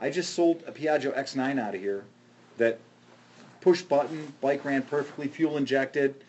[0.00, 2.04] I just sold a Piaggio X9 out of here
[2.56, 2.80] that
[3.60, 6.24] push button bike ran perfectly, fuel injected.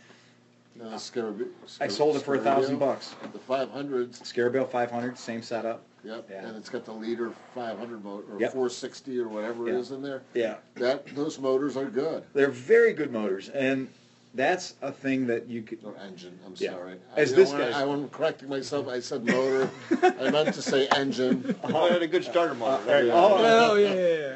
[0.75, 1.47] No, Scarab-
[1.81, 3.15] I sold it for a thousand bucks.
[3.31, 5.84] The five hundreds, Scarabeo 500, same setup.
[6.03, 6.45] yep, Yeah.
[6.47, 8.51] and it's got the leader five hundred motor, or Yep.
[8.53, 9.79] four sixty or whatever it Yeah.
[9.79, 10.23] is in there.
[10.34, 12.23] Yeah, That, those motors are good.
[12.34, 13.88] they're very good motors, and
[14.34, 15.79] that's a thing that you could.
[15.84, 16.71] Or engine, I'm Yeah.
[16.71, 16.95] sorry.
[17.15, 19.69] As I this don't wanna- guy's- I am correcting myself, I said motor,
[20.01, 21.55] I meant to say engine.
[21.63, 22.84] Oh, it had a good starter motor.
[22.91, 23.05] right.
[23.05, 23.13] Yeah.
[23.13, 23.38] Oh,
[23.71, 24.36] Oh, yeah, yeah, yeah.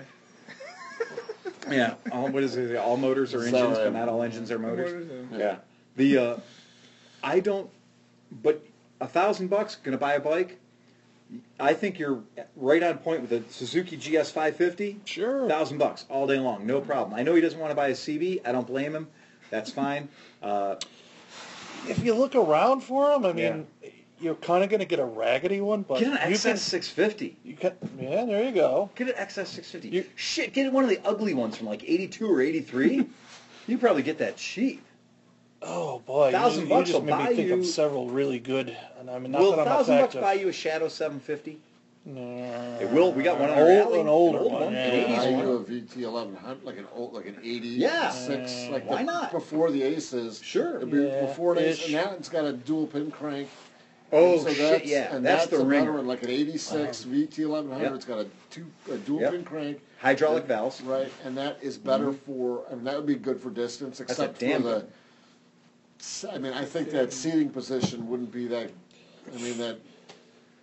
[1.69, 2.77] Yeah, all, what is it?
[2.77, 3.49] All motors are Sorry.
[3.61, 4.93] engines, but not all engines are motors.
[5.05, 5.37] Motors, yeah.
[5.37, 5.55] Yeah.
[5.97, 6.37] The uh,
[7.21, 7.69] I don't,
[8.31, 8.63] but
[9.01, 10.59] a thousand bucks gonna buy a bike.
[11.59, 12.21] I think you're
[12.55, 15.01] right on point with the Suzuki GS 550.
[15.03, 15.49] Sure.
[15.49, 17.19] Thousand bucks all day long, no problem.
[17.19, 18.47] I know he doesn't want to buy a CB.
[18.47, 19.09] I don't blame him.
[19.49, 20.09] That's fine.
[20.41, 20.75] Uh,
[21.87, 23.67] If you look around for them, I mean,
[24.19, 26.57] you're kind of going to get a raggedy one, but get an you XS can,
[26.57, 27.37] 650.
[27.43, 28.89] you can, yeah, there you go.
[28.95, 29.89] Get an XS 650.
[29.89, 33.07] You- Shit, get one of the ugly ones from like 82 or 83.
[33.67, 34.83] you probably get that cheap.
[35.61, 38.09] Oh boy, Thousand you, bucks you just will made buy me think you- of several
[38.09, 38.75] really good.
[38.99, 41.59] And I mean, not Will that I'm a thousand bucks buy you a Shadow 750?
[42.07, 43.11] No, It will.
[43.11, 43.99] We got one in Old- our alley.
[43.99, 45.17] an older old one, An yeah.
[45.17, 45.43] 80s I one.
[45.45, 48.09] do a VT eleven hundred, like an old, like an eighty Yeah.
[48.11, 49.31] six, like Why the, not?
[49.31, 50.39] before the Aces.
[50.43, 50.77] Sure.
[50.77, 51.85] It'd be Yeah, before an Ace, ish.
[51.85, 53.49] and now it's got a dual pin crank.
[54.13, 54.85] Oh So shit!
[54.85, 55.81] Yeah, and that's, that's, the a ringer.
[55.87, 57.83] better one, like an eighty-six VT eleven hundred.
[57.87, 57.95] Yep.
[57.95, 59.31] It's got a two, a dual Yep.
[59.33, 59.81] pin crank.
[59.99, 60.79] Hydraulic And- valves.
[60.81, 62.31] Right, and that is better mm-hmm.
[62.31, 62.63] for.
[62.71, 66.31] I mean, that would be good for distance, except damn for the.
[66.31, 68.69] I mean, I think that seating position wouldn't be that.
[69.35, 69.77] I mean, that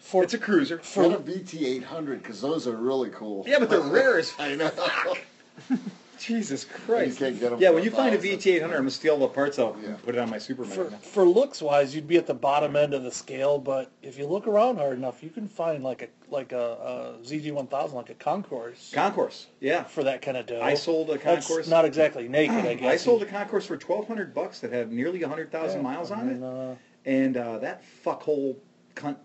[0.05, 0.77] for It's a cruiser.
[0.77, 3.43] get a VT eight hundred because those are really cool.
[3.47, 4.71] Yeah, but they're rare as I know.
[6.19, 7.21] Jesus Christ.
[7.21, 8.39] You can't get 'em yeah, when you find a thousand.
[8.39, 9.89] VT800, I'm gonna steal the parts out Yeah.
[9.89, 10.73] and put it on my Superman.
[10.73, 13.59] for, for looks wise, you'd be at the bottom end of the scale.
[13.59, 17.27] But if you look around hard enough, you can find like a like a, a
[17.27, 19.47] ZG1000, like a Concourse, Concourse.
[19.61, 19.85] Yeah.
[19.85, 20.61] for that kind of dough.
[20.63, 21.69] I sold a That's Concourse.
[21.69, 22.93] not exactly naked, I guess.
[22.93, 26.45] I sold a Concourse for 1,200 bucks that had nearly 100,000 miles on it, And,
[26.45, 26.75] uh,
[27.07, 28.57] and uh, that fuckhole
[28.95, 29.17] cunt,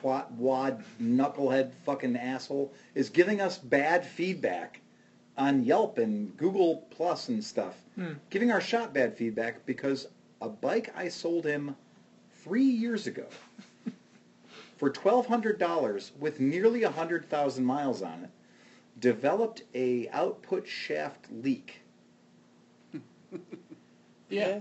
[0.00, 4.80] twat, wad, knucklehead, fucking asshole is giving us bad feedback
[5.38, 8.12] on Yelp and Google Plus and stuff, hmm.
[8.30, 10.08] giving our shop bad feedback because
[10.40, 11.76] a bike I sold him
[12.42, 13.26] three years ago
[14.76, 18.30] for $1,200 with nearly 100,000 miles on it
[19.00, 21.82] developed a output shaft leak.
[24.28, 24.58] Yeah.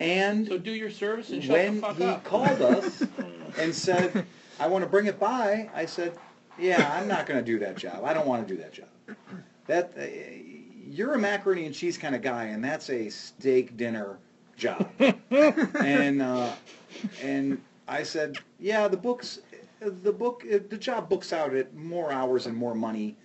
[0.00, 2.24] And So do your service and shut when the fuck he up.
[2.24, 3.04] called us
[3.58, 4.26] and said,
[4.60, 6.16] "I want to bring it by," I said,
[6.58, 8.04] "Yeah, I'm not going to do that job.
[8.04, 8.88] I don't want to do that job.
[9.66, 10.02] That uh,
[10.88, 14.18] you're a macaroni and cheese kind of guy, and that's a steak dinner
[14.56, 14.88] job."
[15.30, 16.52] and uh,
[17.22, 19.40] and I said, "Yeah, the books,
[19.80, 23.16] the book, uh, the job books out at more hours and more money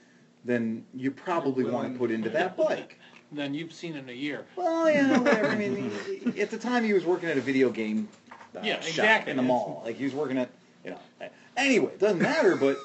[0.46, 2.98] than you probably want to put into that bike."
[3.32, 4.46] Then you've seen in a year.
[4.56, 5.50] Well, yeah, whatever.
[5.50, 5.92] I mean,
[6.40, 8.10] at the time he was working at a video game
[8.56, 9.32] uh, Yeah, shop exactly.
[9.32, 9.84] in the mall.
[9.86, 10.50] Like he was working at,
[10.90, 11.30] you know.
[11.58, 12.56] Anyway, it doesn't matter.
[12.56, 12.78] But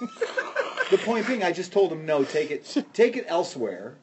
[0.90, 2.24] the point being, I just told him no.
[2.24, 3.94] Take it, take it elsewhere.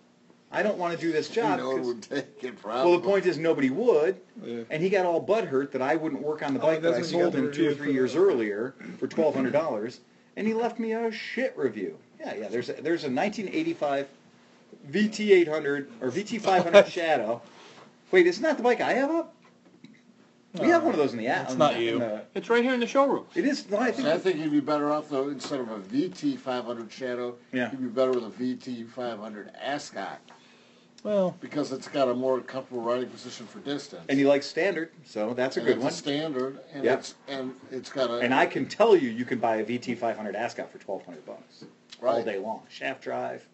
[0.54, 1.60] I don't want to do this You job.
[1.60, 4.64] know it 'cause- would take it well, the point is nobody would, Yeah.
[4.70, 7.02] and he got all butthurt that I wouldn't work on the Oh, bike that I
[7.04, 8.20] sold him two or three years that.
[8.20, 10.02] earlier for twelve hundred dollars,
[10.36, 11.98] and he left me a shit review.
[12.20, 12.48] Yeah, yeah.
[12.50, 14.08] There's a, there's a 1985
[14.92, 17.42] VT 800 or VT 500 Shadow.
[18.12, 19.34] Wait, isn't that the bike I have up?
[20.60, 21.46] We have one of those in the app.
[21.48, 22.20] It's not you.
[22.36, 23.26] It's right here in the showroom.
[23.36, 23.70] It is.
[23.70, 24.08] No, I think.
[24.08, 27.72] I think you'd be better off though, instead of a VT 500 Shadow, Yeah.
[27.72, 30.20] you'd be better with a VT 500 Ascot
[31.04, 34.04] Well, because it's got a more comfortable riding position for distance.
[34.10, 35.92] and you like standard, so that's a And good it's one.
[35.94, 37.00] a standard, and Yep.
[37.00, 39.96] it's and it's got a And I can tell you, you can buy a VT
[39.98, 41.64] 500 Ascot for 1200 bucks
[42.04, 42.64] all day long.
[42.70, 43.48] Shaft drive,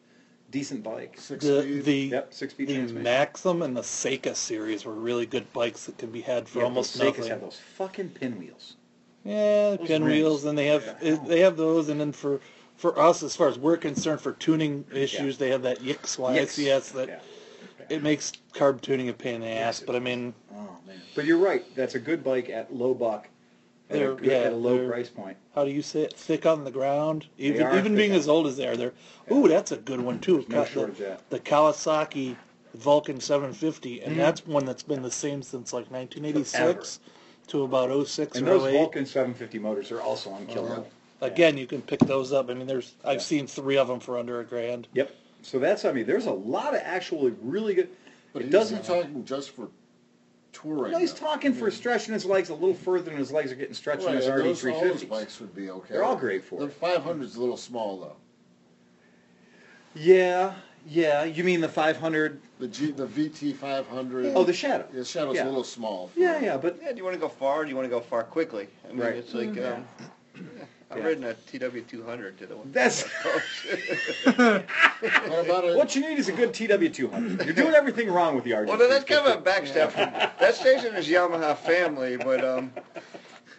[0.51, 1.15] decent bike.
[1.19, 1.83] six the speed.
[1.85, 3.03] the Yep, six speed the transmission.
[3.03, 6.65] Maxim and the Seca series were really good bikes that can be had for Yeah,
[6.65, 7.31] almost those Secas nothing.
[7.31, 8.75] have those fucking pinwheels.
[9.23, 10.49] Yeah, Those pinwheels, rims.
[10.49, 12.39] and they have it- they have those, and then for
[12.75, 16.91] for us, as far as we're concerned, for tuning issues, they have that Yix YCS
[16.91, 17.19] that Yeah.
[17.89, 19.79] it makes carb tuning a pain in the ass.
[19.85, 21.01] But I mean, Oh man.
[21.15, 21.65] But you're right.
[21.75, 23.27] That's a good bike at low buck.
[23.89, 25.38] At, a, They're- good- yeah, at a low they're- price point.
[25.55, 26.13] how do you say it?
[26.13, 27.27] Thick on the ground.
[27.38, 28.93] Even are even being as old as they are, they're
[29.31, 30.45] ooh, that's a good one too.
[30.49, 30.97] no the, of
[31.29, 32.35] the Kawasaki
[32.75, 34.17] Vulcan 750, and Mhm.
[34.17, 36.99] that's one that's been the same since like 1986
[37.47, 38.73] to about 06 And or those 08.
[38.77, 40.73] Vulcan 750 motors are also on Kill Oh, yeah.
[40.75, 40.88] Roll.
[41.21, 42.49] Again, you can pick those up.
[42.49, 43.19] I mean, there's I've Yeah.
[43.19, 44.88] seen three of them for under a grand.
[44.93, 45.15] Yep.
[45.43, 47.89] So that's I mean, there's a lot of actually really good.
[48.33, 48.83] but it he's doesn't.
[48.83, 49.69] talking just for
[50.53, 50.91] touring.
[50.91, 51.19] No, he's though.
[51.27, 54.07] talking for stretching his legs a little further than his legs are getting stretched on
[54.07, 55.09] Right, his and RD those, all those 350s.
[55.09, 55.93] bikes would be okay.
[55.93, 56.81] They're all great for The it.
[56.81, 58.15] 500's a little small though.
[59.95, 60.53] Yeah,
[60.87, 61.23] yeah.
[61.23, 62.39] You mean the 500?
[62.59, 64.33] The G, the VT 500.
[64.35, 64.85] Oh, the Shadow.
[64.91, 65.45] the Shadow's yeah.
[65.45, 66.07] a little small.
[66.09, 67.85] for- Yeah, yeah, but Yeah, do you want to go far or do you want
[67.85, 68.67] to go far quickly?
[68.85, 69.15] I mean, Right.
[69.15, 69.73] it's like, Yeah.
[69.73, 69.85] um,
[70.89, 71.03] I've Yeah.
[71.03, 72.71] ridden a TW200 to the one.
[72.71, 73.03] that's
[74.21, 77.45] What about a, what you need is a good TW200.
[77.45, 78.67] You're doing everything wrong with the RD.
[78.69, 79.93] Well, that's kind of a backstep.
[80.39, 82.71] That stays in his Yamaha family, but um,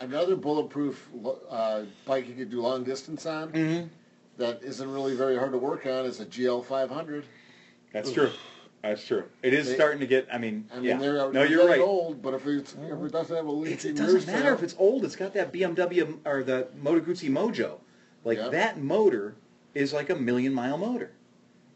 [0.00, 3.80] another bulletproof lo- uh, bike you could do long distance on hmm
[4.38, 7.26] that isn't really very hard to work on is a GL 500.
[7.92, 8.30] That's true.
[8.82, 9.24] That's true.
[9.42, 10.28] It is They- starting to get.
[10.32, 10.98] I mean, I mean, yeah.
[10.98, 11.88] they're, no, they're you're getting right.
[11.88, 14.62] old, but if, it's, if it doesn't have a leak It's, it doesn't matter if
[14.62, 15.04] it's old.
[15.04, 17.78] It's got that BMW um, or the Moto Guzzi Mojo.
[18.24, 18.48] Like Yeah.
[18.50, 19.34] that motor
[19.74, 21.10] is like a million mile motor.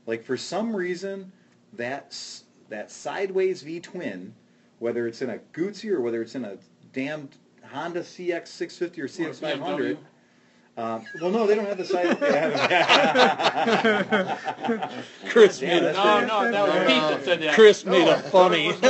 [0.07, 1.33] Like for some reason,
[1.75, 4.35] that s- that sideways V twin,
[4.79, 6.57] whether it's in a Guzzi or whether it's in a
[6.93, 9.99] damned Honda CX 650 or CX 500.
[10.75, 12.19] Um, well, no, they don't have the side.
[15.29, 17.55] Chris Damn, made that's a, No, no, that was Pete that said that.
[17.55, 18.73] Chris made a funny.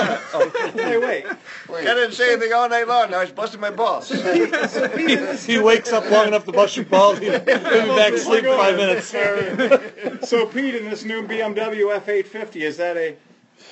[0.74, 1.26] hey, wait.
[1.68, 3.10] I didn't say anything all night long.
[3.10, 4.10] Now he's busting my balls.
[4.10, 7.18] he wakes up long enough to bust your balls.
[7.18, 9.08] He'll be back to sleep in five minutes.
[10.28, 13.16] So, Pete, in this new BMW F850, is that a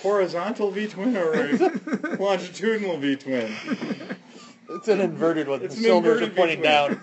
[0.03, 3.55] horizontal V twin or a longitudinal V twin?
[4.71, 5.63] It's an inverted one.
[5.63, 7.01] It's the an cylinders are pointing down.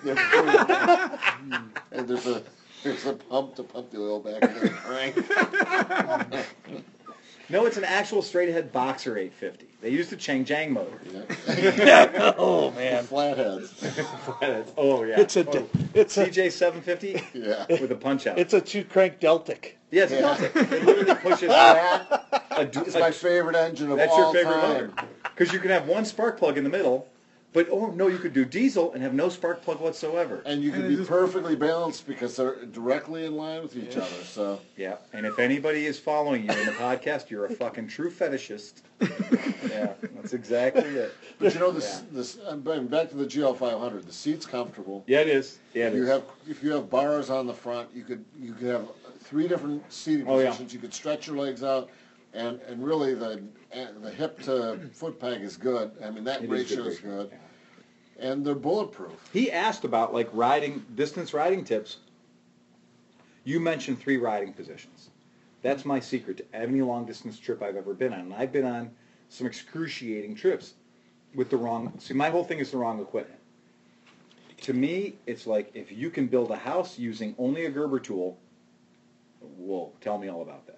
[1.91, 2.41] and there's a
[2.83, 6.45] there's a pump to pump the oil back in the crank.
[7.49, 9.67] No, it's an actual straight ahead Boxer 850.
[9.81, 10.99] They used the Chang Jiang motor.
[11.47, 12.33] Yeah.
[12.37, 13.71] oh man, Flatheads.
[13.71, 14.73] flatheads.
[14.75, 15.17] oh yeah.
[15.17, 15.69] it's a oh.
[15.93, 17.65] it's a CJ 750 Yeah.
[17.69, 18.37] with a punch out.
[18.37, 19.77] it's a two crank Deltic.
[19.91, 20.41] yes, it does.
[20.41, 22.47] It literally pushes that.
[22.51, 24.07] A, du- It's my favorite engine of all time.
[24.07, 24.69] that's your favorite time.
[24.73, 24.91] motor
[25.23, 27.07] because you can have one spark plug in the middle,
[27.53, 30.43] but oh no, you could do diesel and have no spark plug whatsoever.
[30.45, 34.23] And you could be perfectly balanced because they're directly in line with each other.
[34.23, 38.11] So Yeah, and if anybody is following you in the podcast, you're a fucking true
[38.11, 38.81] fetishist.
[39.69, 41.13] yeah, that's exactly it.
[41.39, 44.05] But you know this this I'm going back to the GL 500.
[44.05, 45.03] The seat's comfortable.
[45.07, 45.59] Yeah, it is.
[45.73, 46.09] Yeah, it you is.
[46.09, 48.87] have if you have bars on the front, you could you could have
[49.21, 50.47] three different seating Oh, yeah.
[50.47, 50.73] positions.
[50.73, 51.89] You could stretch your legs out,
[52.37, 53.43] and and really the
[54.01, 55.91] the hip to foot peg is good.
[56.03, 57.31] I mean that It is ratio good is ratio, good,
[58.19, 59.29] and they're bulletproof.
[59.33, 61.97] He asked about like riding distance riding tips.
[63.43, 65.09] You mentioned three riding positions.
[65.63, 68.19] That's my secret to any long distance trip I've ever been on.
[68.19, 68.91] And I've been on
[69.29, 70.75] some excruciating trips
[71.33, 71.93] with the wrong.
[71.99, 73.39] See, my whole thing is the wrong equipment.
[74.61, 78.37] To me, it's like if you can build a house using only a Gerber tool,
[79.39, 80.76] whoa, tell me all about that.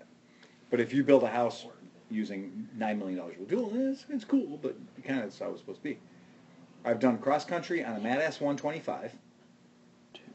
[0.70, 1.66] But if you build a house
[2.12, 5.50] using nine million dollars worth of tool, it's, it's cool, but kind of that's how
[5.52, 5.98] it's supposed to be.
[6.86, 9.14] I've done cross country on a Mad Ass 125.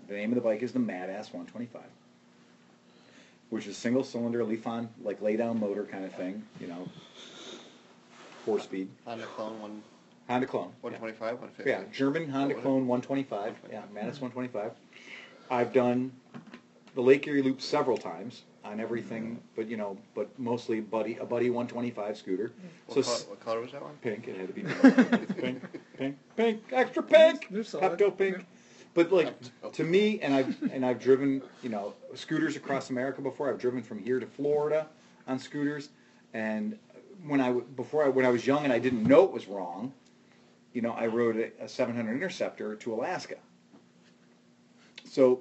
[0.09, 1.82] The name of the bike is the Mad Ass 125,
[3.51, 6.89] which is single cylinder, leaf on, like lay down motor kind of thing, you know,
[8.45, 8.89] four speed.
[9.07, 9.82] Honda Clone one,
[10.28, 10.72] Honda clone.
[10.82, 10.99] one yeah.
[11.32, 11.70] one fifty?
[11.70, 13.57] Yeah, German Honda Oh, Clone 125.
[13.70, 14.26] Yeah, Manus mm-hmm.
[14.26, 14.72] 125.
[15.51, 16.12] I've done
[16.95, 21.25] the Lake Erie Loop several times on everything, but you know, but mostly buddy a
[21.25, 22.53] buddy 125 scooter.
[22.89, 23.95] So What color, what color was that one?
[24.01, 25.62] pink, it had to be pink, pink,
[25.99, 27.99] pink, pink, extra pink, They're solid.
[27.99, 28.45] Pepto pink.
[28.95, 29.35] But like
[29.73, 33.51] to me, and I've and I've driven you know scooters across America before.
[33.51, 34.87] I've driven from here to Florida
[35.27, 35.89] on scooters,
[36.33, 36.79] and
[37.27, 39.49] when I w- before I, when I was young and I didn't know it was
[39.49, 39.93] wrong,
[40.73, 43.37] you know, I rode a, a 700 Interceptor to Alaska.
[45.05, 45.41] So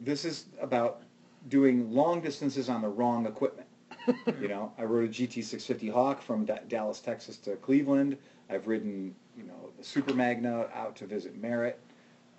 [0.00, 1.02] this is about
[1.48, 3.68] doing long distances on the wrong equipment.
[4.40, 8.16] you know, I rode a GT650 Hawk from Da- Dallas, Texas to Cleveland.
[8.50, 11.78] I've ridden, you know, the Super Magna out to visit Merritt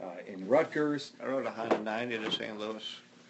[0.01, 1.14] uh, in Rutgers.
[1.24, 2.60] I rode a Honda ninety to St.
[2.60, 2.84] Louis.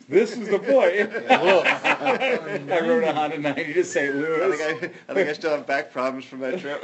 [0.10, 1.08] This is the boy.
[1.30, 4.14] I rode a Honda 90 to St.
[4.14, 4.58] I Louis.
[4.58, 6.84] think I, I think I still have back problems from that trip.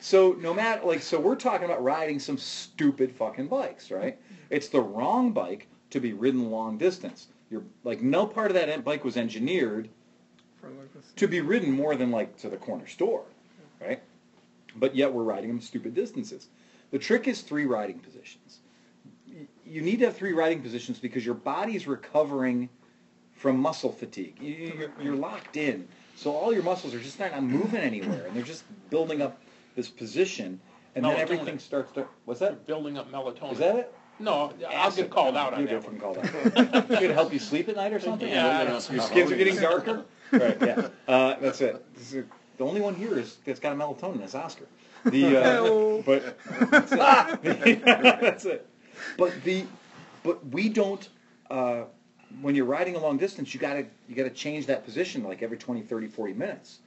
[0.00, 4.18] So no matter like so we're talking about riding some stupid fucking bikes, right?
[4.50, 7.28] It's the wrong bike to be ridden long distance.
[7.50, 9.88] You're like no part of that bike was engineered
[10.60, 11.12] For like this.
[11.16, 13.24] to be ridden more than like to the corner store,
[13.80, 14.00] right?
[14.76, 16.48] But yet we're riding them stupid distances.
[16.92, 18.60] The trick is three riding positions.
[19.66, 22.68] You need to have three riding positions because your body's recovering
[23.32, 24.36] from muscle fatigue.
[24.40, 25.86] You- you- You're, you're locked in,
[26.16, 29.40] so all your muscles are just not moving anywhere, and they're just building up
[29.76, 30.60] this position,
[30.94, 32.06] and then everything starts to.
[32.26, 32.66] What's that?
[32.66, 33.52] building up melatonin.
[33.52, 33.94] Is that it?
[34.20, 35.98] No, I'll get called out on You that get one.
[35.98, 36.86] called out.
[37.00, 38.28] Should help you sleep at night or something?
[38.28, 39.04] Yeah, I don't Your know.
[39.06, 40.04] skins are getting darker?
[40.30, 40.88] Right, yeah.
[41.08, 41.82] Uh, that's it.
[41.94, 42.26] This is-
[42.58, 44.66] the only one here is, that's got a melatonin is Oscar.
[45.06, 46.36] The, uh, but,
[46.70, 47.82] that's it.
[48.20, 48.68] That's it.
[49.16, 49.64] But the,
[50.22, 51.08] but we don't,
[51.50, 51.84] uh,
[52.42, 55.56] when you're riding a long distance, you gotta, you gotta change that position like every
[55.56, 56.80] 20, 30, 40 minutes.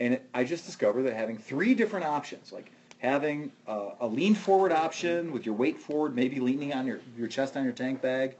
[0.00, 4.34] And it, I just discovered that having three different options, like having uh, a lean
[4.34, 8.00] forward option with your weight forward, maybe leaning on your, your chest on your tank
[8.00, 8.36] bag,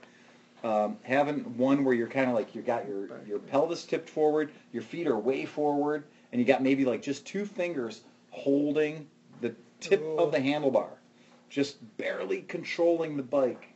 [0.65, 4.51] um, having one where you're kind of like you got your, your pelvis tipped forward,
[4.73, 9.07] your feet are way forward, and you got maybe like just two fingers holding
[9.41, 10.89] the tip of the handlebar,
[11.51, 13.69] just barely controlling the bike,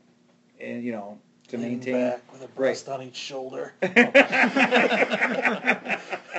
[0.61, 1.19] and you know
[1.49, 1.95] to Lean maintain.
[1.95, 3.75] back with a breast on each shoulder.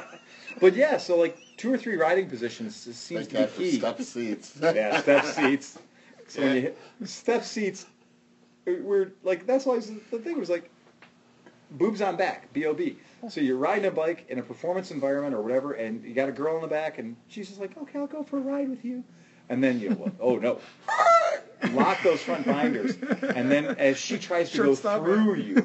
[0.62, 3.72] But yeah, so like two or three riding positions seems to be key.
[3.80, 4.58] step seats.
[4.62, 5.80] Yeah, step seats.
[6.28, 7.88] So when you hit step seats,
[8.68, 10.70] uh, we're like that's why the thing was like
[11.72, 12.96] boobs on back, B O B.
[13.28, 16.32] So you're riding a bike in a performance environment or whatever, and you got a
[16.32, 18.86] girl in the back, and she's just like, okay, I'll go for a ride with
[18.86, 19.04] you.
[19.50, 20.60] And then you, know, oh no,
[21.72, 22.96] lock those front binders,
[23.36, 25.06] and then as she tries to Short go stopper.
[25.16, 25.56] through you,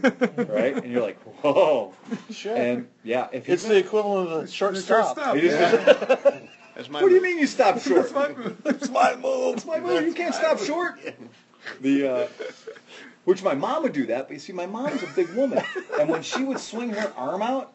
[0.53, 1.95] right, and you're like, whoa,
[2.31, 2.55] Sure.
[2.57, 5.17] and yeah, if it's the equivalent of a short The stop.
[5.17, 5.37] short stop.
[5.37, 6.41] It is- yeah.
[6.75, 7.31] That's my what do you move.
[7.31, 8.11] mean you stop short?
[8.11, 8.57] That's my move.
[8.67, 9.57] It's my move.
[9.57, 10.05] It's my move.
[10.07, 11.01] You can't stop short.
[11.81, 12.29] The uh,
[13.25, 15.63] which my mom would do that, but you see, my mom's a big woman,
[15.99, 17.73] and when she would swing her arm out,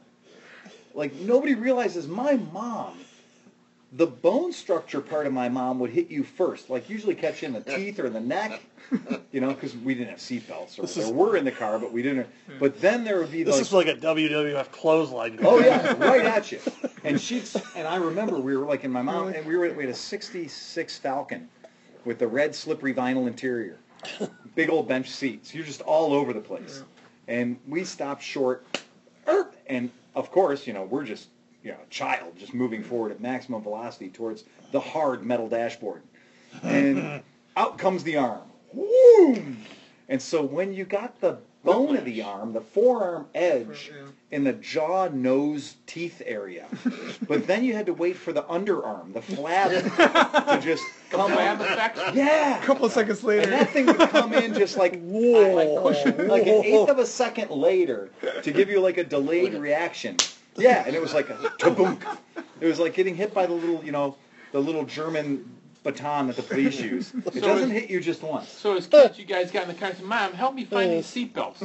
[0.93, 2.97] like nobody realizes my mom.
[3.93, 7.49] The bone structure part of my mom would hit you first, like usually catch you
[7.49, 8.61] in the teeth or the neck,
[9.33, 11.77] you know, because we didn't have seatbelts or This there is- were in the car,
[11.77, 12.27] but we didn't.
[12.57, 15.39] But then there would be This like, is like a WWF clothesline.
[15.43, 16.59] Oh yeah, right at you.
[17.03, 17.43] And she'd
[17.75, 19.97] and I remember we were like in my mom and we were we had a
[19.97, 21.49] '66 Falcon
[22.05, 23.77] with the red slippery vinyl interior,
[24.55, 25.53] big old bench seats.
[25.53, 26.83] You're just all over the place.
[27.27, 28.65] And we stopped short,
[29.27, 31.27] er, and of course, you know, we're just
[31.63, 36.01] you know, a child just moving forward at maximum velocity towards the hard metal dashboard,
[36.63, 37.21] and
[37.57, 38.41] out comes the arm.
[38.73, 39.57] Whoom!
[40.09, 43.91] And so when you got the bone of the arm, the forearm edge
[44.31, 46.65] in the jaw, nose, teeth area,
[47.27, 51.99] but then you had to wait for the underarm, the flab, to just come effect?
[52.13, 52.59] Yeah.
[52.61, 53.49] A couple of seconds And later.
[53.51, 55.81] that thing would come in just like Whoa.
[55.83, 58.09] like like an eighth of a second later
[58.41, 60.17] to give you like a delayed reaction.
[60.57, 61.97] Yeah, and it was like a kaboom.
[62.59, 64.15] It was like getting hit by the little, you know,
[64.51, 65.49] the little German
[65.83, 67.11] baton that the police use.
[67.25, 68.49] It So doesn't is- hit you just once.
[68.49, 70.91] So as kids, you guys got in the car and said, Mom, help me find
[70.91, 71.61] these seatbelts.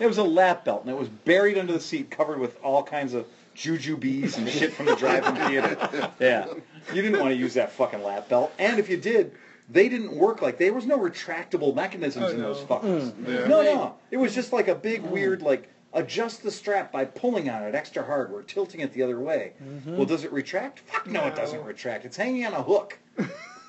[0.00, 2.82] It was a lap belt, and it was buried under the seat, covered with all
[2.82, 3.26] kinds of
[3.56, 6.10] Jujubes and shit from the drive-in theater.
[6.18, 6.46] Yeah,
[6.92, 9.30] you didn't want to use that fucking lap belt, and if you did,
[9.70, 12.66] they didn't work like there was no retractable mechanisms Oh, in those no.
[12.66, 13.12] fuckers.
[13.12, 13.28] Mm.
[13.28, 13.46] Yeah.
[13.46, 17.48] No, no, it was just like a big weird like adjust the strap by pulling
[17.48, 18.30] on it extra hard.
[18.30, 19.52] We're tilting it the other way.
[19.62, 19.96] Mm-hmm.
[19.96, 20.80] Well, does it retract?
[20.80, 22.04] Fuck no, it doesn't retract.
[22.04, 22.98] It's hanging on a hook.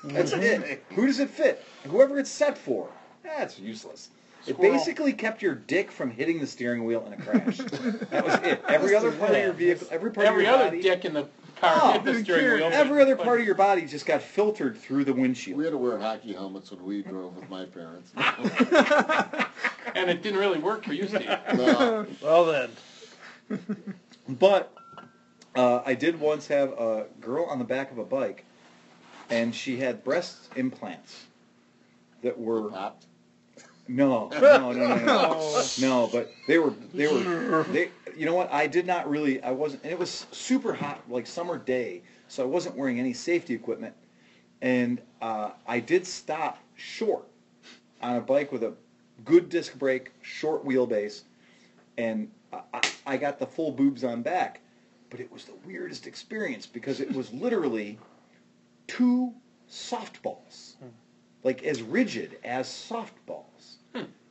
[0.04, 0.62] That's mm-hmm.
[0.64, 0.84] it.
[0.90, 1.64] Who does it fit?
[1.84, 2.88] Whoever it's set for.
[3.22, 4.10] That's useless.
[4.46, 7.56] It basically kept your dick from hitting the steering wheel in a crash.
[8.10, 8.62] that was it.
[8.68, 11.14] Every other part of your vehicle, every part Every of your other body, dick in
[11.14, 11.26] the
[11.56, 12.70] car Oh, hit the steering wheel.
[12.72, 15.58] every other part of your body just got filtered through the windshield.
[15.58, 18.12] We had to wear hockey helmets when we drove with my parents.
[19.94, 21.26] And it didn't really work for you, Steve.
[21.54, 22.70] No, Well then,
[24.28, 24.72] But
[25.54, 28.44] uh, I did once have a girl on the back of a bike,
[29.30, 31.24] and she had breast implants
[32.22, 33.06] that were popped.
[33.88, 36.08] no, no, no, no, no, no.
[36.12, 37.90] But they were, they were, they.
[38.16, 38.50] You know what?
[38.52, 39.42] I did not really.
[39.42, 43.12] I wasn't, and it was super hot, like summer day, so I wasn't wearing any
[43.12, 43.94] safety equipment,
[44.62, 47.26] and uh, I did stop short
[48.00, 48.72] on a bike with a
[49.24, 51.22] good disc brake, short wheelbase,
[51.98, 54.60] and I, I- I got the full boobs on back.
[55.10, 57.96] But it was the weirdest experience because it was literally
[58.88, 59.32] two
[59.70, 60.74] softballs,
[61.44, 63.76] like as rigid as softballs,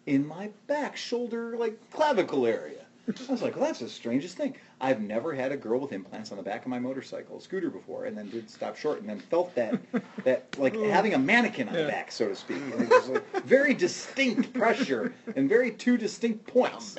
[0.06, 2.85] in my back shoulder, like clavicle area.
[3.08, 4.56] I was like, well, that's the strangest thing.
[4.82, 8.06] I've never had a girl with implants on the back of my motorcycle scooter before,
[8.06, 9.80] and then did stop short, and then felt that,
[10.24, 10.89] that like oh.
[10.89, 12.58] having a mannequin on the back, so to speak.
[12.58, 16.97] And it was like very distinct pressure and very two distinct points.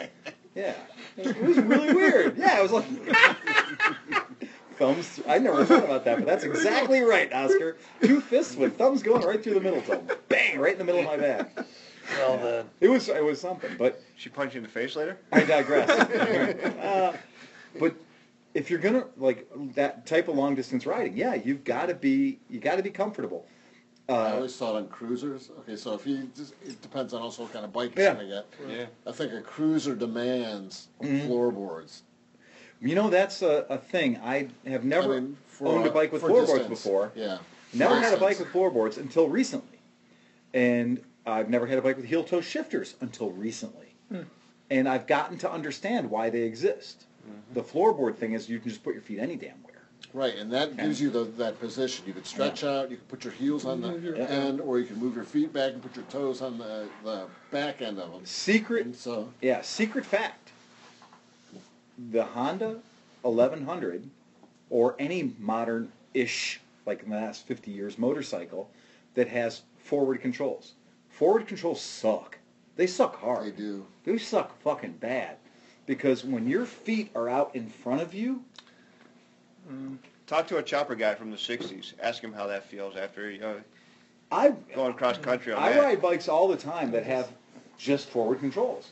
[0.54, 0.74] Yeah,
[1.16, 2.38] it was really weird.
[2.38, 2.86] Yeah, it was like
[4.78, 5.20] thumbs.
[5.26, 7.76] I never thought about that, but that's exactly right, Oscar.
[8.00, 10.08] Two fists with thumbs going right through the middle of them.
[10.28, 11.66] Bang, right in the middle of my back.
[12.18, 12.64] Well then.
[12.80, 15.18] It was it was something, but She punch you in the face later?
[15.32, 15.88] I digress.
[15.90, 17.16] uh,
[17.78, 17.94] but
[18.54, 22.38] if you're gonna like that type of long distance riding, yeah, you've got to be
[22.48, 23.46] you got to be comfortable.
[24.08, 25.50] I Uh, always thought on cruisers.
[25.60, 28.26] Okay, so if you just, it depends on also what kind of bike you're gonna
[28.28, 28.46] get.
[28.68, 28.86] Yeah.
[29.06, 31.26] I think a cruiser demands Mm-hmm.
[31.26, 32.02] floorboards.
[32.80, 34.16] you know, that's a, a thing.
[34.22, 36.82] I have never I mean, for, owned a bike with for floorboards distance.
[36.82, 37.10] before.
[37.16, 37.38] Yeah.
[37.74, 38.46] Never For had a bike distance.
[38.46, 39.78] with floorboards until recently.
[40.54, 43.94] And I've never had a bike with heel toe shifters until recently.
[44.10, 44.22] Hmm.
[44.70, 47.04] And I've gotten to understand why they exist.
[47.28, 47.54] Mm-hmm.
[47.54, 49.72] The floorboard thing is you can just put your feet any damn where.
[50.12, 52.04] Right, and that gives you the, that position.
[52.06, 54.78] You can stretch out, you can put your heels on the Move your- end, or
[54.78, 57.98] you can move your feet back and put your toes on the, the back end
[57.98, 58.24] of them.
[58.24, 60.50] Secret, And so, yeah, secret fact.
[62.10, 62.78] The Honda
[63.22, 64.08] 1100
[64.70, 68.70] or any modern-ish, like in the last 50 years, motorcycle
[69.14, 70.72] that has forward controls.
[71.16, 72.36] Forward controls suck.
[72.76, 73.46] They suck hard.
[73.46, 73.86] they do.
[74.04, 75.36] They suck fucking bad.
[75.86, 78.44] Because when your feet are out in front of you,
[79.70, 79.96] mm,
[80.26, 81.94] Talk to a chopper guy from the '60s.
[82.02, 83.60] Ask him how that feels after you uh, know,
[84.30, 85.82] I going cross country on I that.
[85.82, 87.30] ride bikes all the time that have
[87.78, 88.90] just forward controls.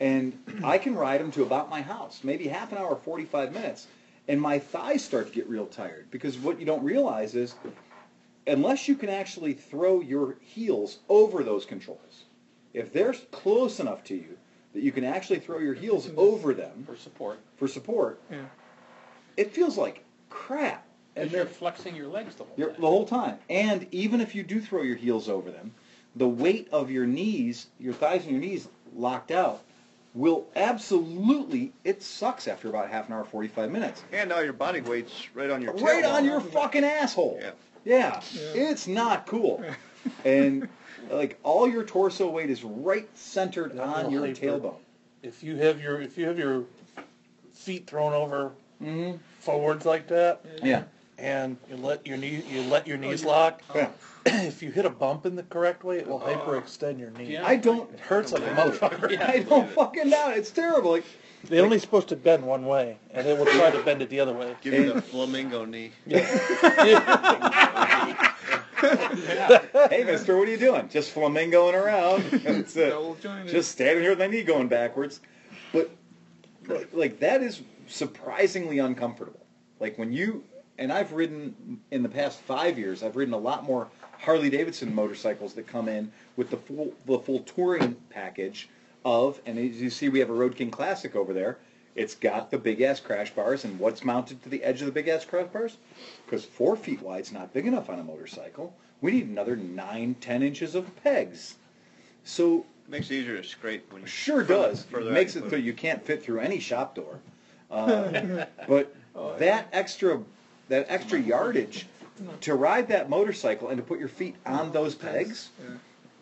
[0.00, 3.86] And I can ride them to about my house, maybe half an hour, 45 minutes.
[4.28, 7.54] And my thighs start to get real tired because what you don't realize is
[8.46, 12.24] unless you can actually throw your heels over those controls,
[12.74, 14.36] if they're close enough to you
[14.72, 16.18] that you can actually throw your heels mm-hmm.
[16.18, 17.40] over them For support.
[17.56, 18.46] for support, Yeah.
[19.36, 20.86] it feels like crap.
[21.14, 22.74] And And they're you're flexing your legs the whole time.
[22.80, 23.38] the whole time.
[23.50, 25.74] And even if you do throw your heels over them,
[26.16, 29.60] the weight of your knees, your thighs and your knees locked out,
[30.14, 34.02] will absolutely, it sucks after about half an hour, 45 minutes.
[34.12, 37.38] And now your body weight's right on your Right on your fucking asshole.
[37.40, 37.50] Yeah.
[37.84, 38.20] Yeah.
[38.32, 38.40] Yeah.
[38.70, 39.62] It's not cool.
[40.24, 40.68] and
[41.10, 44.76] like all your torso weight is right centered That on your tailbone.
[45.22, 46.64] If you have your if you have your
[47.52, 48.52] feet thrown over
[48.82, 49.18] Mm-hmm.
[49.38, 50.82] forwards like that, Yeah.
[51.16, 53.90] and you let your knee you let your knees lock, Yeah.
[54.26, 57.34] if you hit a bump in the correct way, it will hyperextend your knee.
[57.34, 57.46] Yeah.
[57.46, 59.12] I don't It hurts like a motherfucker.
[59.12, 59.30] Yeah.
[59.30, 60.38] I don't fucking doubt it.
[60.38, 60.90] It's terrible.
[60.90, 61.04] Like,
[61.44, 64.18] They're only supposed to bend one way, and it will try to bend it the
[64.18, 64.56] other way.
[64.62, 65.92] Give you the flamingo knee.
[69.90, 70.88] hey, mister, what are you doing?
[70.88, 72.22] Just flamingoing around.
[72.44, 72.90] That's it.
[73.48, 75.20] Just standing here with my knee going backwards.
[75.72, 75.90] But,
[76.66, 79.44] like, like, that is surprisingly uncomfortable.
[79.80, 80.44] Like, when you,
[80.78, 83.88] and I've ridden, in the past five years, I've ridden a lot more
[84.18, 88.68] Harley Davidson motorcycles that come in with the full, the full touring package
[89.04, 91.58] of, and as you see, we have a Road King Classic over there.
[91.94, 94.92] It's got the big ass crash bars, and what's mounted to the edge of the
[94.92, 95.76] big ass crash bars?
[96.24, 98.74] Because four feet wide's not big enough on a motorcycle.
[99.02, 101.56] We need another nine, ten inches of pegs.
[102.24, 104.08] So Makes it easier to scrape when you.
[104.08, 104.84] Sure further- does.
[104.84, 107.18] further Makes it put so you can't fit through any shop door.
[107.72, 108.94] Uh, but
[109.38, 110.20] that extra,
[110.68, 111.86] that extra yardage
[112.42, 115.48] to ride that motorcycle and to put your feet on those pegs,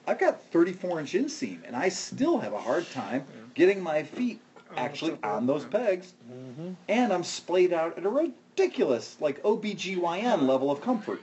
[0.07, 3.24] I've got 34 inch inseam, and I still have a hard time
[3.55, 4.40] getting my feet
[4.77, 6.12] actually on those pegs,
[6.89, 11.20] and I'm splayed out at a ridiculous, like OBGYN level of comfort.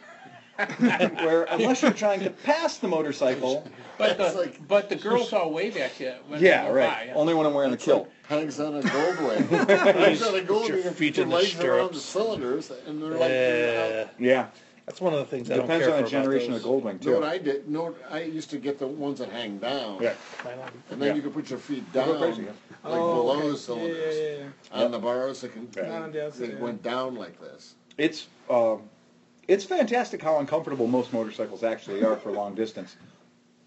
[0.80, 3.68] Where unless you're trying to pass the motorcycle,
[3.98, 6.74] But It's the, like- but the girls all wave at you when they yeah, go
[6.74, 7.08] right.
[7.10, 7.14] by.
[7.14, 8.04] Only when I'm wearing the It's kilt.
[8.04, 9.48] like pegs on a gold wing.
[9.68, 12.06] Pegs on a gold your wing, and feet put in the legs around the stirrups.
[12.06, 14.10] cylinders, and they're like, they're out.
[14.20, 14.48] Yeah, Yeah,
[14.86, 16.62] that's one of the things I don't depends care on for the about generation those.
[16.64, 17.22] of Goldwing You know too.
[17.22, 17.68] what I did?
[17.70, 20.02] No, I used to get the ones that hang down.
[20.02, 20.14] Yeah.
[20.44, 20.66] I know.
[20.92, 21.14] And then Yeah.
[21.16, 22.56] you can put your feet Go down, crazy, like.
[22.86, 23.42] Oh, below okay.
[23.48, 24.16] the Yeah, cylinders.
[24.16, 24.44] yeah, yeah,
[24.76, 24.84] yeah.
[24.86, 26.56] On the bars, they can, Not on the yeah.
[26.60, 27.76] went down like this.
[27.98, 28.84] It's um,
[29.48, 32.96] it's fantastic how uncomfortable most motorcycles actually are for long distance.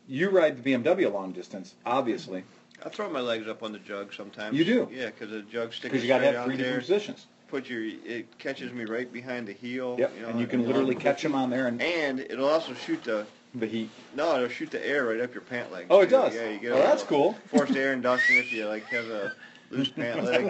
[0.07, 2.45] You ride the BMW a long distance, obviously,
[2.85, 4.57] I throw my legs up on the jug sometimes.
[4.57, 4.89] You do?
[4.93, 6.65] Yeah, because the jug sticks because you got to straight have out three there.
[6.81, 7.27] different positions.
[7.49, 9.97] Put your, it catches me right behind the heel.
[9.99, 12.73] Yep, You know, and you can literally catch them on there and And it'll also
[12.75, 13.91] shoot the, the heat.
[14.15, 15.87] no, it'll shoot the air right up your pant leg.
[15.91, 16.11] Oh, it too.
[16.13, 16.35] does.
[16.35, 17.33] Yeah, you get Oh, a that's little cool.
[17.49, 19.33] Forced air induction if you like have a
[19.71, 20.47] loose pant leg.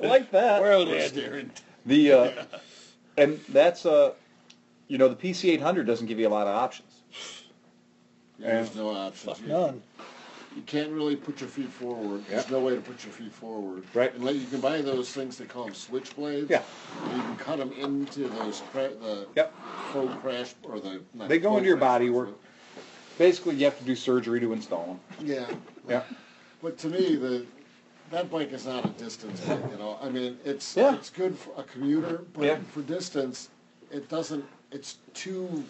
[0.00, 0.60] like that.
[0.62, 1.50] Well, Dad.
[1.86, 2.30] The uh,
[3.16, 4.12] and that's uh,
[4.88, 7.02] you know, the PC 800 doesn't give you a lot of options.
[8.38, 9.38] There's no options.
[9.38, 9.82] Fuck You- none.
[10.54, 12.24] You can't really put your feet forward.
[12.28, 13.84] There's no way to put your feet forward.
[13.94, 14.12] Right.
[14.14, 16.50] And like, you can buy those things, they call them switchblades.
[16.50, 16.60] Yeah.
[17.14, 19.54] You can cut them into those, cra- the Yep.
[19.94, 21.00] faux crash, or the.
[21.14, 22.38] not They go faux into your crash body bars, work.
[23.16, 25.00] Basically, you have to do surgery to install them.
[25.16, 25.46] but- Yeah.
[25.88, 26.02] Yeah.
[26.62, 27.46] But to me, the,
[28.10, 30.94] that bike is not a distance bike, you know, I mean, it's, Yeah.
[30.96, 32.56] it's good for a commuter, Yeah.
[32.56, 33.48] but for distance,
[33.90, 35.64] it doesn't, it's too,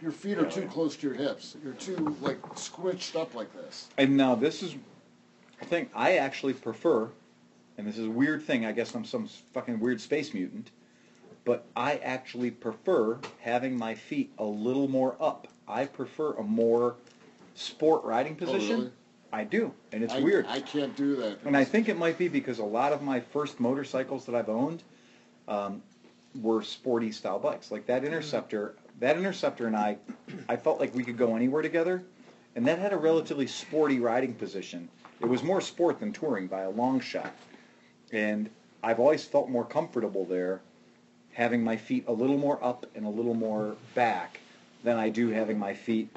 [0.00, 1.56] your feet are too close to your hips.
[1.64, 3.88] You're too, like, squished up like this.
[3.98, 4.74] And now this is
[5.60, 7.08] a thing I actually prefer,
[7.78, 8.66] and this is a weird thing.
[8.66, 10.70] I guess I'm some fucking weird space mutant,
[11.44, 15.48] but I actually prefer having my feet a little more up.
[15.66, 16.96] I prefer a more
[17.54, 18.72] sport riding position.
[18.74, 18.90] Oh, really?
[19.32, 20.46] I do, and it's I- weird.
[20.46, 21.38] I can't do that.
[21.44, 24.48] And I think it might be because a lot of my first motorcycles that I've
[24.48, 24.82] owned
[25.48, 25.82] um,
[26.42, 27.70] were sporty style bikes.
[27.70, 29.96] Like that Interceptor, that Interceptor and I,
[30.48, 32.02] I felt like we could go anywhere together.
[32.54, 34.88] And that had a relatively sporty riding position.
[35.20, 37.34] It was more sport than touring by a long shot.
[38.12, 38.48] And
[38.82, 40.60] I've always felt more comfortable there
[41.32, 44.40] having my feet a little more up and a little more back
[44.84, 46.16] than I do having my feet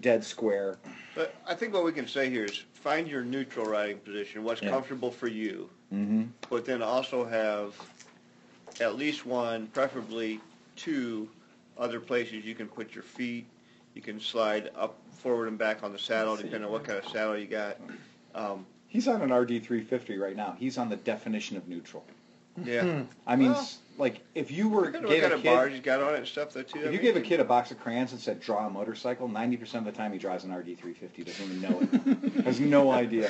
[0.00, 0.78] dead square.
[1.14, 4.62] But I think what we can say here is find your neutral riding position, what's
[4.62, 4.70] Yeah.
[4.70, 6.24] comfortable for you, Mm-hmm.
[6.48, 7.74] but then also have
[8.80, 10.40] at least one, preferably
[10.76, 11.28] two
[11.78, 13.46] other places you can put your feet.
[13.94, 17.08] You can slide up, forward and back on the saddle, depending on what kind of
[17.10, 17.76] saddle you got.
[18.34, 20.56] Um, He's on an RD350 right now.
[20.58, 22.04] He's on the definition of neutral.
[22.64, 23.02] yeah.
[23.26, 25.42] I mean, Well, s- like if you were Look at what gave kind a of
[25.44, 26.78] bars kid, he's got on it and stuff though too.
[26.78, 28.70] I if you mean, gave a kid a box of crayons and said draw a
[28.70, 31.26] motorcycle, ninety percent of the time he drives an RD350.
[31.26, 32.32] Doesn't even know it.
[32.44, 33.28] Has no idea.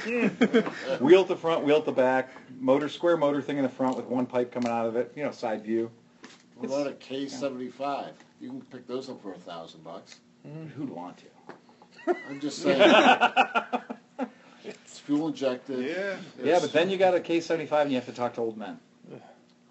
[1.00, 3.96] wheel at the front, wheel at the back, motor square motor thing in the front
[3.96, 5.12] with one pipe coming out of it.
[5.16, 5.90] You know, side view.
[6.56, 8.12] What about a K seventy-five?
[8.40, 10.16] You can pick those up for a thousand bucks.
[10.46, 10.68] Mm-hmm.
[10.68, 12.14] Who'd want to?
[12.28, 12.80] I'm just saying.
[14.64, 15.84] It's fuel injected.
[15.84, 16.16] Yeah.
[16.42, 18.78] Yeah, but then you got a K75 and you have to talk to old men.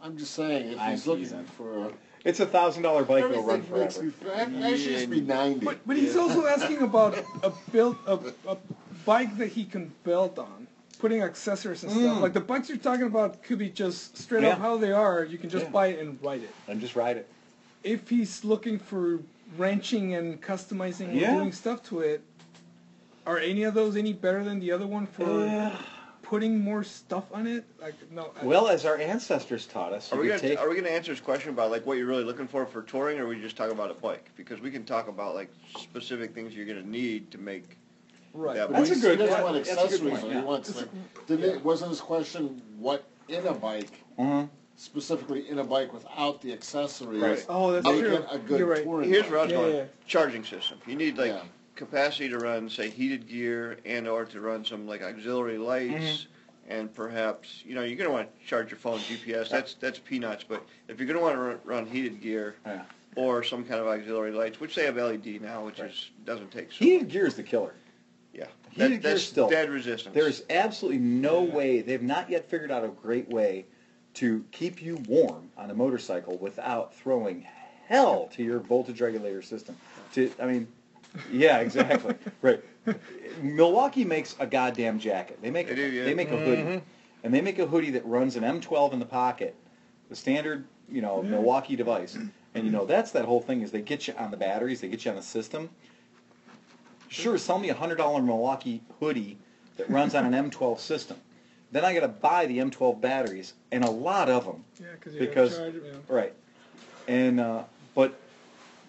[0.01, 1.45] I'm just saying, if I'm he's looking teasing.
[1.45, 1.91] for a.
[2.23, 4.49] It's a thousand dollar bike that'll run Everything makes forever.
[4.51, 5.65] me, that that should just be ninety.
[5.65, 8.57] But, but he's also asking about a build a, a
[9.05, 10.66] bike that he can build on,
[10.97, 12.17] putting accessories and stuff.
[12.17, 12.21] Mm.
[12.21, 15.23] Like the bikes you're talking about could be just straight up how they are.
[15.23, 15.71] You can just Yeah.
[15.71, 16.49] buy it and ride it.
[16.67, 17.27] And just ride it.
[17.83, 19.19] If he's looking for
[19.57, 22.21] wrenching and customizing and doing stuff to it,
[23.25, 25.71] are any of those any better than the other one for
[26.21, 27.63] putting more stuff on it?
[27.81, 28.31] Like no.
[28.41, 30.59] I- Well, as our ancestors taught us, Are we gonna take.
[30.59, 33.19] are we gonna answer his question about like what you're really looking for for touring,
[33.19, 34.29] or are we just talking about a bike?
[34.35, 35.49] Because we can talk about like
[35.79, 37.77] specific things you're gonna need to make.
[38.33, 38.55] Right.
[38.55, 40.29] that But That's a he- good- He doesn't want that's a good accessories, point, though.
[40.29, 40.39] yeah.
[40.41, 40.89] he wants, like,
[41.27, 44.49] didn't it, wasn't his question, what in a bike, Mhm.
[44.75, 47.21] specifically in a bike without the accessories?
[47.21, 47.45] Right.
[47.49, 48.15] Oh, that's make true.
[48.15, 48.83] it a good You're right.
[48.83, 49.31] touring Here's bike?
[49.31, 49.89] where I was Yeah, going.
[50.07, 50.79] Charging system.
[50.87, 51.41] You need like Yeah.
[51.75, 56.71] capacity to run, say, heated gear, and or to run some like auxiliary lights, Mm-hmm.
[56.71, 59.49] and perhaps you know you're gonna want to charge your phone GPS.
[59.49, 60.43] That's that's peanuts.
[60.47, 62.83] But if you're gonna want to run, run heated gear Yeah.
[63.15, 66.71] or some kind of auxiliary lights, which they have LED now, which is doesn't take
[66.71, 66.77] so.
[66.85, 67.73] Heated gear is the killer.
[68.77, 68.83] Yeah.
[68.85, 69.49] Heated That, gear that's still.
[69.49, 70.13] dead resistance.
[70.13, 73.65] There's absolutely no way, they've not yet figured out a great way
[74.15, 77.45] to keep you warm on a motorcycle without throwing
[77.87, 79.75] hell to your voltage regulator system.
[80.13, 80.67] To, I mean,
[81.31, 82.15] yeah, exactly.
[82.41, 82.63] right.
[83.41, 85.39] Milwaukee makes a goddamn jacket.
[85.41, 86.03] They make They do, yeah.
[86.05, 86.61] they make a hoodie.
[86.61, 86.77] Mm-hmm.
[87.23, 89.55] And they make a hoodie that runs an M12 in the pocket,
[90.09, 92.15] the standard, you know, Milwaukee device.
[92.15, 94.87] And you know, that's that whole thing is they get you on the batteries, they
[94.87, 95.69] get you on the system.
[97.09, 99.37] Sure, sell me a hundred dollar Milwaukee hoodie
[99.77, 101.17] that runs on an M12 system.
[101.71, 104.63] Then I got to buy the M12 batteries and a lot of them.
[104.79, 106.15] Yeah, cause you Because gotta charge it, yeah.
[106.15, 106.33] right,
[107.07, 107.63] and uh,
[107.95, 108.17] but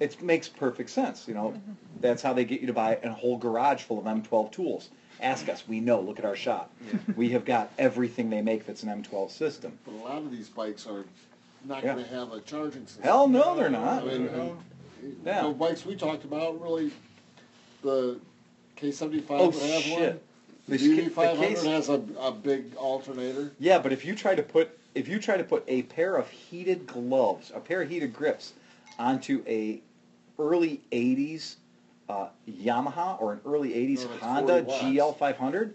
[0.00, 1.26] it makes perfect sense.
[1.26, 1.60] You know,
[2.00, 4.90] that's how they get you to buy a whole garage full of M12 tools.
[5.20, 6.00] Ask us, we know.
[6.00, 6.70] Look at our shop.
[7.16, 9.76] We have got everything they make that's an M12 system.
[9.84, 11.04] But a lot of these bikes are
[11.64, 11.94] not Yeah.
[11.96, 13.02] gonna have a charging system.
[13.02, 14.04] Hell no, they're not.
[14.04, 14.06] I not.
[14.06, 14.56] mean, No.
[15.02, 15.42] and, Yeah.
[15.42, 16.92] the bikes we talked about, really,
[17.82, 18.18] the
[18.76, 20.00] K seventy-five Oh would have one.
[20.00, 20.22] shit!
[20.68, 23.52] The The sk- DD the five hundred has a, a big alternator.
[23.58, 26.28] Yeah, but if you try to put if you try to put a pair of
[26.30, 28.52] heated gloves, a pair of heated grips,
[28.98, 29.80] onto a
[30.38, 31.56] early '80s
[32.08, 35.72] uh, Yamaha or an early '80s No, Honda GL500,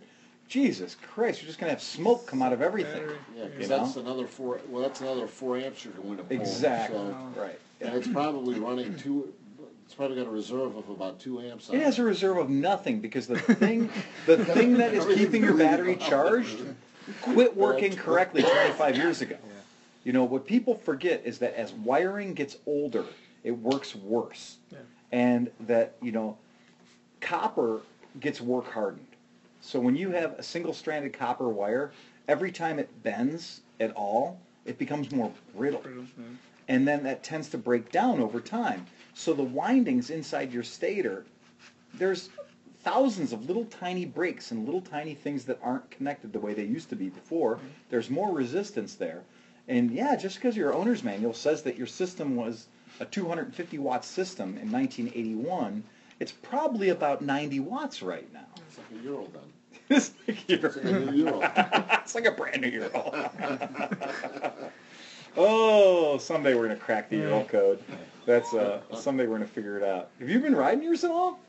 [0.48, 3.02] Jesus Christ, you're just gonna have smoke come out of everything.
[3.36, 3.78] Yeah, You because know?
[3.80, 6.38] that's another four, well, that's another four amps you're going to pull.
[6.38, 6.98] Exactly.
[6.98, 7.60] so- Right.
[7.82, 7.98] And Yeah.
[7.98, 9.34] it's probably running two,
[9.94, 12.50] it's probably got a reserve of about two amps on It has a reserve of
[12.50, 13.92] nothing because the thing,
[14.26, 16.64] the thing that is keeping your battery charged,
[17.22, 19.36] quit working correctly 25 years ago.
[20.04, 23.06] You know what people forget is that as wiring gets older,
[23.44, 24.80] it works worse, Yeah.
[25.12, 26.38] and that you know,
[27.22, 27.82] copper
[28.20, 29.06] gets work hardened.
[29.62, 31.92] So when you have a single-stranded copper wire,
[32.28, 36.06] every time it bends at all, it becomes more brittle Brittle,
[36.68, 38.88] and then that tends to break down over time.
[39.14, 41.26] So the windings inside your stator,
[41.94, 42.30] there's
[42.84, 46.66] thousands of little tiny breaks and little tiny things that aren't connected the way they
[46.66, 47.56] used to be before.
[47.56, 47.68] Mm-hmm.
[47.90, 49.24] There's more resistance there.
[49.68, 52.68] And yeah, just because your owner's manual says that your system was
[53.00, 55.84] a 250 watt system in 1981,
[56.20, 58.46] it's probably about 90 watts right now.
[58.68, 59.42] It's like a Euro then.
[59.90, 61.40] it's, like It's like a new Euro.
[62.04, 63.30] it's like a brand new Euro.
[65.38, 67.84] oh, someday we're gonna crack the Euro code.
[68.26, 70.10] That's uh, someday we're gonna figure it out.
[70.20, 71.40] Have you been riding yours at all?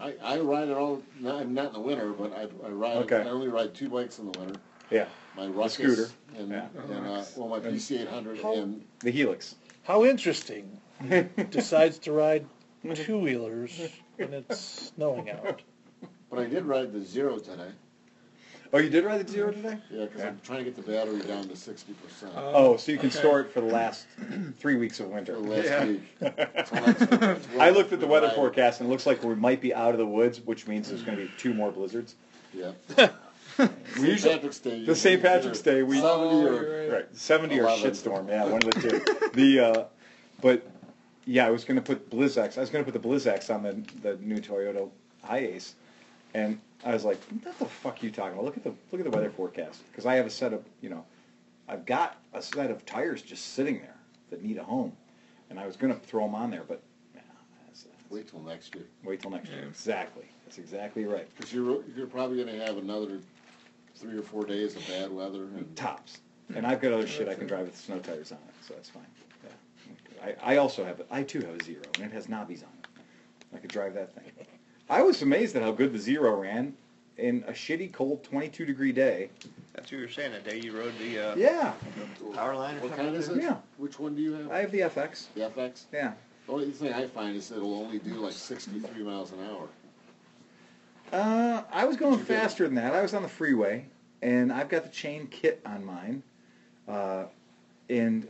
[0.00, 2.96] I, I ride it all, not, I'm not in the winter, but I, I ride,
[2.98, 3.18] Okay.
[3.20, 4.58] I only ride two bikes in the winter.
[4.90, 5.04] Yeah,
[5.36, 6.08] My Ruckus scooter.
[6.38, 6.66] and, Yeah.
[6.90, 9.56] and, uh, well, my PC eight hundred and, the Helix.
[9.82, 10.80] How interesting.
[11.50, 12.46] Decides to ride
[12.94, 13.78] two wheelers
[14.16, 14.58] when it's
[14.96, 15.60] snowing out.
[16.30, 17.70] but I did ride the Zero today.
[18.72, 19.78] Oh, you did ride the Zero today?
[19.90, 22.98] Yeah, because I'm trying to get the battery down to sixty percent Oh, so you
[22.98, 23.18] can Okay.
[23.18, 24.06] store it for the last
[24.58, 25.34] three weeks of winter.
[25.34, 25.84] for the last Yeah.
[25.86, 26.02] week.
[26.20, 28.36] So that's- that's I looked at the good weather ride.
[28.36, 31.02] forecast and it looks like we might be out of the woods, which means there's
[31.02, 32.14] going to be two more blizzards.
[32.54, 32.72] Yeah.
[33.58, 34.06] We St.
[34.08, 34.84] usually- Patrick's Day.
[34.86, 35.20] the St.
[35.22, 36.92] Patrick's Day, we- Seventy Oh, or, you're right.
[37.00, 37.90] Right, seventy or Eleven.
[37.90, 38.28] shitstorm.
[38.28, 39.30] Yeah, one of the two.
[39.34, 39.84] the uh,
[40.40, 40.66] but
[41.26, 42.56] yeah, I was going to put Blizzaks.
[42.56, 43.72] I was going to put the Blizzaks on the
[44.02, 44.88] the new Toyota
[45.28, 45.72] Hiace,
[46.34, 48.44] and I was like, "What the fuck are you talking about?
[48.44, 50.88] Look at the look at the weather forecast." Because I have a set of you
[50.90, 51.04] know,
[51.68, 53.96] I've got a set of tires just sitting there
[54.30, 54.92] that need a home,
[55.50, 56.80] and I was going to throw them on there, but
[57.14, 57.20] yeah,
[57.66, 58.84] that's, that's, wait till next year.
[59.04, 59.64] wait till next year.
[59.64, 60.24] Exactly.
[60.44, 61.28] That's exactly right.
[61.36, 63.20] Because you're, you're probably gonna have another
[63.94, 65.76] three or four days of bad weather and.
[65.76, 66.18] tops.
[66.54, 68.88] And I've got other shit I can drive with snow tires on it, so that's
[68.88, 69.06] fine.
[69.44, 70.32] Yeah.
[70.42, 72.70] I, I also have, a- I too have a Zero, and it has knobbies on
[72.82, 72.88] it.
[73.54, 74.24] I could drive that thing.
[74.90, 76.74] I was amazed at how good the Zero ran
[77.16, 79.30] in a shitty, cold, 22 degree day.
[79.72, 81.74] That's what you were saying that day you rode the uh, Yeah,
[82.34, 83.06] power line or What something.
[83.06, 83.40] kind is it?
[83.40, 83.56] Yeah.
[83.78, 84.50] Which one do you have?
[84.50, 85.26] I have the FX.
[85.36, 85.84] The FX?
[85.92, 86.12] Yeah.
[86.46, 89.68] The only thing I find is it'll only do like sixty-three miles an hour.
[91.12, 92.92] Uh, I was going faster than that.
[92.92, 93.86] I was on the freeway,
[94.22, 96.22] and I've got the chain kit on mine.
[96.88, 97.24] Uh,
[97.88, 98.26] and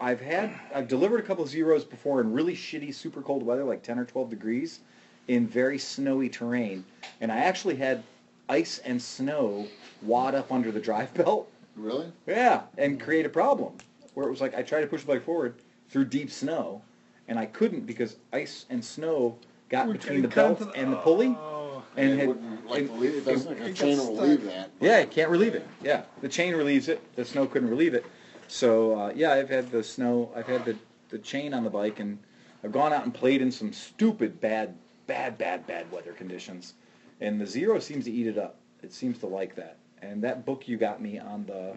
[0.00, 3.64] I've had I've delivered a couple of zeros before in really shitty, super cold weather,
[3.64, 4.80] like 10 or 12 degrees,
[5.30, 6.84] in very snowy terrain.
[7.20, 8.02] And I actually had
[8.48, 9.68] ice and snow
[10.02, 11.48] wad up under the drive belt.
[11.76, 12.10] Really?
[12.26, 13.74] Yeah, and create a problem
[14.14, 15.54] where it was like I tried to push the bike forward
[15.88, 16.82] through deep snow,
[17.28, 19.38] and I couldn't because ice and snow
[19.68, 21.28] got Would between the belt the- and the pulley.
[21.38, 21.82] Oh.
[21.96, 24.40] and it had, wouldn't like and- relieve, it doesn't like a it chain will relieve
[24.42, 24.52] stuck.
[24.52, 24.70] that.
[24.80, 25.66] yeah, it can't relieve it.
[25.82, 27.00] Yeah, the chain relieves it.
[27.14, 28.04] The snow couldn't relieve it.
[28.48, 30.30] So uh, yeah, I've had the snow.
[30.34, 30.76] I've had the
[31.10, 32.18] the chain on the bike, and
[32.64, 34.74] I've gone out and played in some stupid bad,
[35.10, 36.74] bad, bad, bad weather conditions,
[37.20, 38.54] and the zero seems to eat it up.
[38.80, 39.76] It seems to like that.
[40.02, 41.74] And that book you got me on the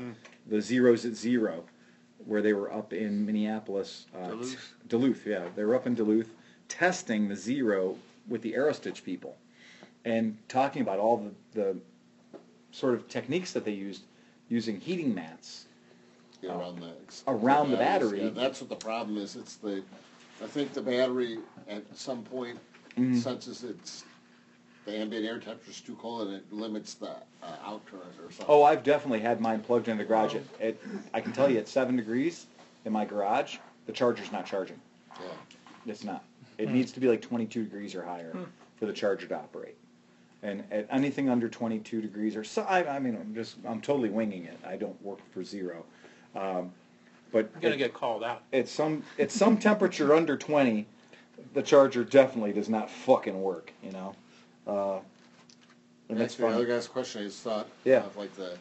[0.48, 1.64] the zeros at zero,
[2.26, 4.74] where they were up in Minneapolis, uh, Duluth.
[4.88, 6.30] Duluth, yeah, they were up in Duluth
[6.70, 7.98] testing the zero
[8.28, 9.36] with the Aerostitch people,
[10.06, 11.78] and talking about all the, the
[12.72, 14.04] sort of techniques that they used
[14.48, 15.66] using heating mats.
[16.42, 16.94] Yeah, around the
[17.28, 18.12] Around the batteries.
[18.12, 18.24] battery.
[18.26, 19.36] Yeah, that's what the problem is.
[19.36, 19.82] It's the,
[20.44, 21.40] I think the battery
[21.70, 22.60] at some point
[22.98, 23.18] Mm-hmm.
[23.18, 24.04] senses it's
[24.86, 28.30] the ambient air temperature is too cold and it limits the uh, out current or
[28.32, 28.46] something.
[28.50, 30.36] Oh, I've definitely had mine plugged in the garage.
[30.36, 30.82] It, it,
[31.14, 32.48] I can tell you at seven degrees
[32.86, 34.80] in my garage, the charger's not charging.
[35.20, 35.28] Yeah.
[35.86, 36.24] It's not.
[36.58, 38.36] It needs to be like 22 degrees or higher
[38.78, 39.76] for the charger to operate.
[40.44, 44.10] And at anything under 22 degrees or so, I, I mean, I'm just, I'm totally
[44.10, 44.60] winging it.
[44.66, 45.86] I don't work for zero.
[46.36, 46.72] Um,
[47.32, 48.44] but I'm gonna at- get called out.
[48.52, 50.86] at some at some temperature under 20,
[51.54, 53.72] the charger definitely does not fucking work.
[53.84, 54.16] You know.
[54.66, 55.00] Uh,
[56.10, 58.06] and that's the other guy's question, I just thought Yeah.
[58.06, 58.58] of like the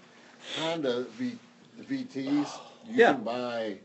[0.59, 1.37] Honda V,
[1.79, 2.49] the VTs.
[2.87, 3.13] You Yeah.
[3.15, 3.79] can buy,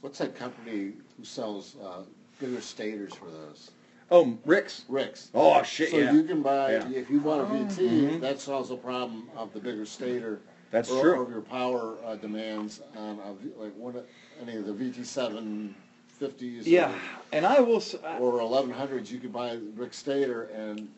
[0.00, 2.02] what's that company who sells uh,
[2.40, 3.70] bigger stators for those?
[4.10, 4.84] Oh, Rick's.
[4.88, 5.30] Ricks.
[5.34, 6.12] Oh shit, So yeah.
[6.12, 6.88] you can buy, Yeah.
[6.90, 8.20] if you want a VT, Mhm.
[8.20, 10.40] that solves the problem of the bigger stator.
[10.70, 11.22] That's or, true.
[11.22, 14.06] Of your power uh, demands on a like one, of-
[14.40, 15.74] any of the VT seven
[16.18, 16.66] fifties.
[16.66, 16.92] Yeah,
[17.32, 17.76] and I will.
[17.76, 20.88] s- I- Or eleven hundreds, you could buy Rick Stator, and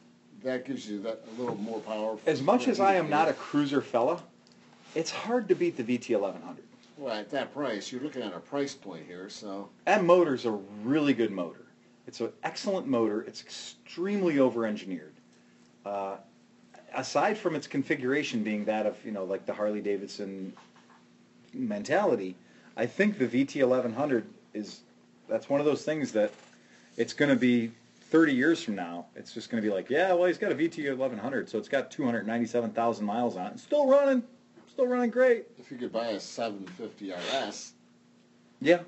[0.43, 2.17] that gives you that a little more power.
[2.27, 4.23] As much as I am not a cruiser fella,
[4.95, 6.65] it's hard to beat the VT 1100.
[6.97, 9.69] Well, at that price, you're looking at a price point here, so.
[9.87, 10.51] That motor's a
[10.83, 11.65] really good motor.
[12.07, 13.23] It's an excellent motor.
[13.23, 15.13] It's extremely over-engineered.
[15.87, 16.17] Uh,
[16.95, 20.53] aside from its configuration being that of, you know, like the Harley Davidson
[21.55, 22.35] mentality,
[22.77, 24.25] I think the VT 1100
[24.55, 24.81] is,
[25.31, 26.33] that's one of those things that
[26.97, 27.71] it's going to be
[28.11, 29.07] 30 years from now.
[29.15, 31.69] It's just going to be like, yeah, well, he's got a VT 1100, so it's
[31.69, 33.53] got 297,000 miles on it.
[33.55, 34.23] It's still running.
[34.69, 35.47] Still running great.
[35.59, 37.73] If you could buy a seven fifty RS,
[38.61, 38.81] Yeah.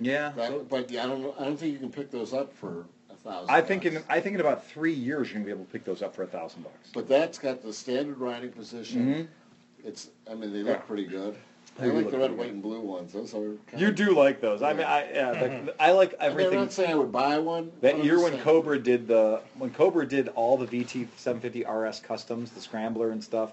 [0.00, 0.30] Yeah.
[0.36, 2.86] that, but yeah, I don't, know- I don't think you can pick those up for
[3.10, 3.50] a thousand.
[3.54, 4.02] I think in.
[4.08, 6.22] I think in about three years you're gonna be able to pick those up for
[6.22, 6.90] a thousand bucks.
[6.94, 9.06] But that's got the standard riding position.
[9.06, 9.86] Mhm.
[9.86, 10.82] It's, I mean, they look Yeah.
[10.82, 11.36] pretty good.
[11.78, 13.12] They I like the red, white, and blue ones.
[13.12, 13.56] Those are.
[13.76, 14.62] You of, do like those.
[14.62, 15.66] I mean, I yeah, hmm.
[15.66, 16.58] the, I like I mean, I'm everything.
[16.58, 17.72] not saying I would buy one.
[17.80, 22.00] That year when saying- Cobra did the when Cobra did all the VT 750 RS
[22.00, 23.52] customs, the scrambler and stuff,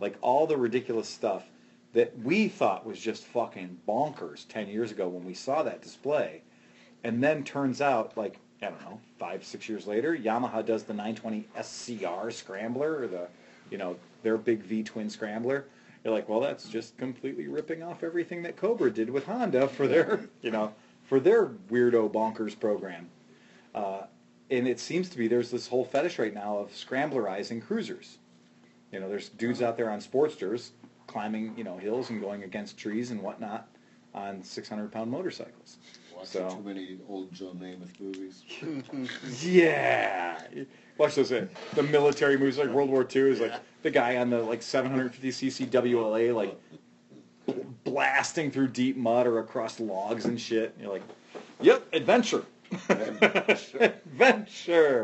[0.00, 1.44] like all the ridiculous stuff
[1.92, 6.42] that we thought was just fucking bonkers 10 years ago when we saw that display.
[7.02, 10.92] And then turns out like I don't know, 5 6 years later, Yamaha does the
[10.92, 13.28] 920 SCR scrambler or the
[13.70, 15.66] you know, their big V twin scrambler.
[16.04, 19.86] You're like, well, that's just completely ripping off everything that Cobra did with Honda for
[19.86, 20.72] their, you know,
[21.04, 23.08] for their weirdo bonkers program.
[23.74, 24.02] Uh,
[24.50, 28.18] and it seems to be there's this whole fetish right now of scramblerizing cruisers.
[28.92, 30.70] You know, there's dudes out there on Sportsters
[31.06, 33.68] climbing, you know, hills and going against trees and whatnot
[34.14, 35.76] on 600 pound motorcycles.
[36.14, 38.42] Watching So- too many old Joe Namath movies.
[39.46, 40.40] Yeah.
[41.00, 44.28] Watch those, uh, the military movies like World War II is like the guy on
[44.28, 46.60] the like 750cc WLA like
[47.84, 50.76] blasting through deep mud or across logs and shit.
[50.78, 51.00] You're like,
[51.62, 52.44] yep, adventure.
[52.90, 53.96] adventure.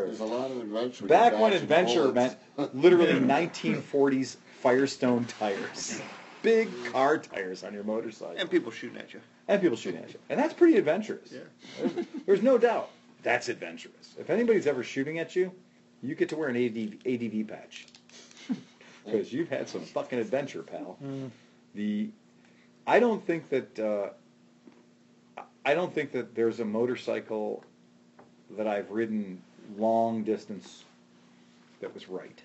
[0.05, 1.07] There's a lot of adventure.
[1.07, 2.37] Back when adventure meant
[2.75, 6.03] literally 1940s Firestone tires.
[6.43, 8.35] Big car tires on your motorcycle.
[8.37, 9.21] And people shooting at you.
[9.49, 10.19] And people shooting at you.
[10.29, 11.33] And that's pretty adventurous.
[11.33, 11.41] Yeah.
[11.81, 12.91] There's, there's no doubt.
[13.23, 14.15] That's adventurous.
[14.19, 15.53] If anybody's ever shooting at you,
[16.07, 17.87] you get to wear an ADV, ADV patch.
[19.05, 20.99] Because you've had some fucking adventure, pal.
[21.77, 22.09] The,
[22.89, 27.63] I don't think that, uh, I don't think that there's a motorcycle
[28.57, 29.41] that I've ridden
[29.79, 30.83] long distance
[31.81, 32.43] that was right.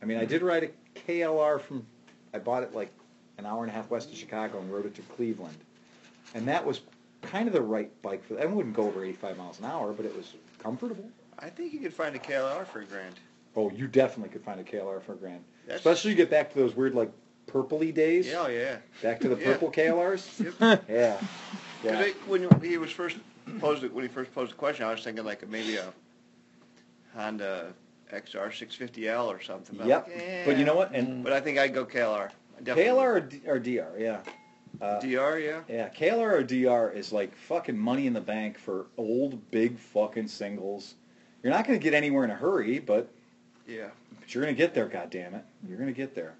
[0.00, 1.84] I mean, I did ride a KLR from,
[2.32, 2.92] I bought it like
[3.38, 5.56] an hour and a half west of Chicago and rode it to Cleveland.
[6.34, 6.80] And that was
[7.22, 8.42] kind of the right bike for, that.
[8.44, 11.10] I wouldn't go over 85 miles an hour, but it was comfortable.
[11.38, 13.14] I think you could find a KLR for a grand.
[13.56, 15.44] Oh, you definitely could find a KLR for a grand.
[15.66, 17.10] That's- Especially you get back to those weird like
[17.46, 18.26] purpley days.
[18.26, 18.76] Yeah, oh, yeah.
[19.02, 19.44] Back to the Yeah.
[19.52, 20.40] purple KLRs.
[20.60, 20.84] Yep.
[20.88, 21.16] yeah.
[21.18, 21.26] 'Cause
[21.84, 21.98] Yeah.
[22.00, 23.16] I- when he was first
[23.60, 25.92] posed, it- when he first posed the question, I was thinking like maybe a
[27.14, 27.72] Honda
[28.12, 29.80] XR 650L or something.
[29.80, 30.06] I'm Yep.
[30.08, 30.42] like, eh.
[30.46, 30.92] But you know what?
[30.94, 32.30] And But I think I'd go KLR.
[32.62, 32.84] Definitely.
[32.84, 34.20] KLR or, D- or DR, yeah.
[34.80, 35.60] Uh, DR, yeah.
[35.68, 40.28] Yeah, KLR or DR is like fucking money in the bank for old, big fucking
[40.28, 40.94] singles.
[41.44, 43.06] You're not going to get anywhere in a hurry, but,
[43.68, 43.88] Yeah.
[44.18, 45.42] but you're going to get there, God damn goddammit.
[45.68, 46.34] You're going to get there.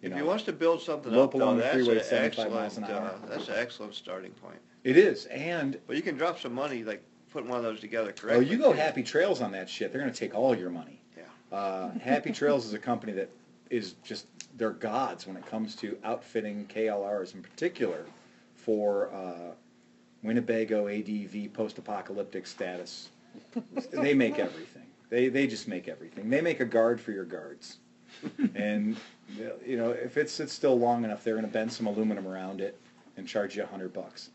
[0.00, 2.78] You if know, he wants to build something up, though, that's freeway an 75 miles
[2.78, 2.90] excellent.
[2.90, 3.08] an hour.
[3.10, 4.58] Uh, that's an excellent starting point.
[4.84, 5.26] it is.
[5.26, 8.38] And, But you can drop some money, like putting one of those together Correct.
[8.38, 8.72] oh, you go.
[8.72, 9.92] Happy Trails on that shit.
[9.92, 10.98] They're going to take all your money.
[11.16, 11.56] Yeah.
[11.56, 13.28] Uh, Happy Trails is a company that
[13.68, 14.26] is just,
[14.56, 18.06] they're gods when it comes to outfitting KLRs in particular
[18.54, 19.52] for uh,
[20.22, 23.10] Winnebago ADV post-apocalyptic status.
[23.92, 24.82] they make everything.
[25.10, 26.28] They they just make everything.
[26.28, 27.78] They make a guard for your guards,
[28.54, 28.96] and
[29.64, 32.60] you know if it sits still long enough, they're going to bend some aluminum around
[32.60, 32.78] it
[33.16, 34.30] and charge you a hundred bucks.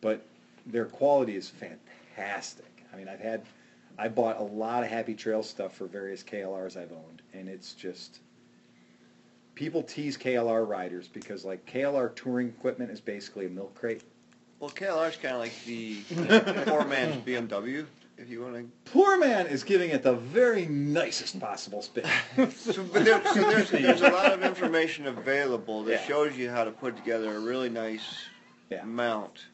[0.00, 0.24] But
[0.66, 2.84] their quality is fantastic.
[2.92, 3.42] I mean, I've had,
[3.98, 7.72] I bought a lot of Happy Trail stuff for various KLRs I've owned, and it's
[7.72, 8.20] just.
[9.54, 14.02] People tease KLR riders because like KLR touring equipment is basically a milk crate.
[14.60, 16.00] Well, KLR's kind of like the
[16.64, 17.86] poor man's BMW,
[18.18, 18.90] if you want to.
[18.90, 22.04] Poor man is giving it the very nicest possible spin.
[22.56, 26.06] So, but there, so there's, there's a lot of information available that Yeah.
[26.06, 28.04] shows you how to put together a really nice
[28.70, 28.84] Yeah.
[28.84, 29.46] mount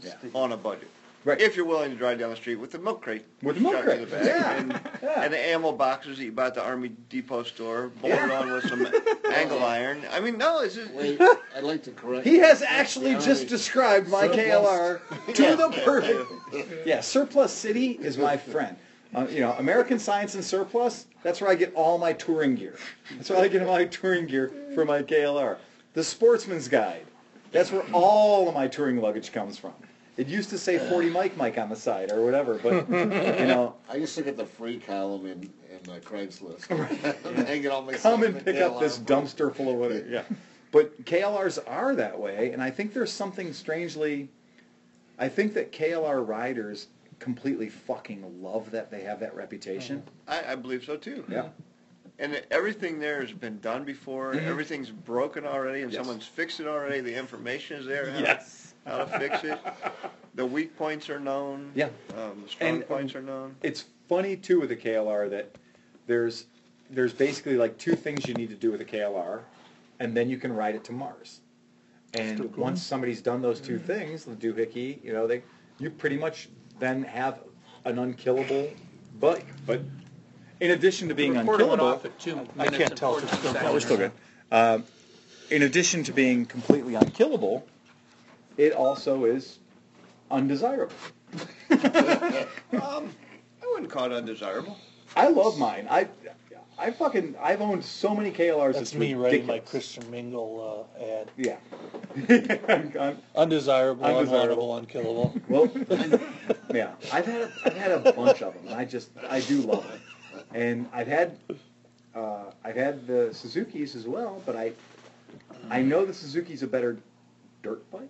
[0.00, 0.14] Yeah.
[0.34, 0.88] on a budget.
[1.24, 1.40] Right.
[1.40, 3.24] If you're willing to drive down the street with the milk crate.
[3.44, 5.22] With the milk strapped to crate, the back, yeah, And, yeah.
[5.22, 8.66] and the ammo boxes that you buy at the Army Depot store, bolted on with
[8.68, 8.84] some
[9.32, 10.02] angle iron.
[10.10, 11.20] I mean, no, it's just, Wait,
[11.56, 12.26] I'd like to correct.
[12.26, 15.00] He has actually just described my KLR
[15.34, 16.28] to the perfect.
[16.86, 18.76] Yeah, Surplus City is my friend.
[19.14, 21.06] Uh, you know, American Science and Surplus.
[21.22, 22.76] That's where I get all my touring gear.
[23.16, 25.58] That's where I get all my touring gear for my KLR.
[25.94, 27.04] The Sportsman's Guide.
[27.52, 29.74] That's where all of my touring luggage comes from.
[30.16, 33.74] It used to say 40 Mike Mike on the side or whatever, but you know,
[33.90, 36.66] I used to get the free column in, in uh, Craigslist.
[37.46, 38.80] Hanging all my come and in pick up KLR.
[38.80, 40.06] this dumpster full of whatever.
[40.06, 40.22] Yeah.
[40.70, 44.30] But KLRs are that way, and I think there's something strangely.
[45.18, 50.02] I think that KLR riders completely fucking love that they have that reputation.
[50.26, 51.24] I, I believe so too.
[51.28, 51.48] Yeah.
[52.18, 54.34] And everything there has been done before.
[54.34, 54.44] Mhm.
[54.46, 56.00] Everything's broken already, and Yes.
[56.00, 57.00] someone's fixed it already.
[57.00, 58.10] The information is there.
[58.10, 58.74] How, Yes.
[58.86, 59.58] How to fix it.
[60.34, 61.70] The weak points are known.
[61.74, 61.90] Yeah.
[62.16, 63.54] Um, the strong And, um, points are known.
[63.62, 65.54] It's funny too with the KLR that
[66.06, 66.46] there's
[66.88, 69.40] there's basically like two things you need to do with a KLR,
[70.00, 71.40] and then you can ride it to Mars.
[72.14, 75.42] And once somebody's done those two things, the doohickey, you know, they
[75.78, 76.48] you pretty much
[76.78, 77.40] then have
[77.84, 78.70] an unkillable
[79.18, 79.46] bike.
[79.66, 79.80] But
[80.60, 83.16] in addition to being Recorder went unkillable, off at two I minutes can't and tell
[83.16, 84.12] if 14 it's still no, we're still good.
[84.50, 84.84] Um,
[85.50, 87.66] in addition to being completely unkillable,
[88.56, 89.58] it also is
[90.30, 90.94] undesirable.
[92.72, 93.10] Um,
[93.62, 94.76] I wouldn't call it undesirable.
[95.14, 95.86] I love mine.
[95.90, 96.08] I,
[96.82, 98.72] I fucking, I've owned so many KLRs.
[98.74, 99.70] That's it's me writing my ridiculous.
[99.70, 101.30] Christian Mingle uh, ad.
[101.36, 101.56] Yeah.
[102.68, 104.76] I'm- I'm- Undesirable, Undesirable.
[104.76, 105.34] unkillable.
[105.48, 105.70] well,
[106.74, 106.92] yeah.
[107.12, 108.74] I've had, a, I've had a bunch of them.
[108.76, 110.00] I just, I do love it.
[110.54, 111.38] And I've had,
[112.16, 114.72] uh, I've had the Suzuki's as well, but I,
[115.70, 116.98] I know the Suzuki's a better
[117.62, 118.08] dirt bike,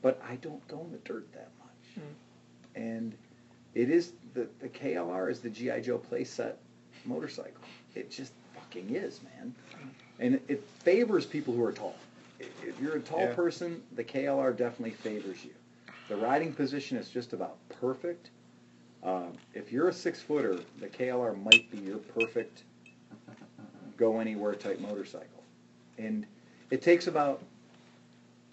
[0.00, 2.04] but I don't go in the dirt that much.
[2.76, 3.14] And
[3.74, 6.54] it is the the KLR is the GI Joe playset
[7.04, 7.62] motorcycle.
[7.94, 9.54] It just fucking is, man.
[10.18, 11.96] And it favors people who are tall.
[12.40, 13.34] If you're a tall Yeah.
[13.34, 15.52] person, the KLR definitely favors you.
[16.08, 18.30] The riding position is just about perfect.
[19.02, 22.64] Um, if you're a six footer, the KLR might be your perfect
[23.96, 25.44] go anywhere type motorcycle.
[25.98, 26.26] And
[26.70, 27.42] it takes about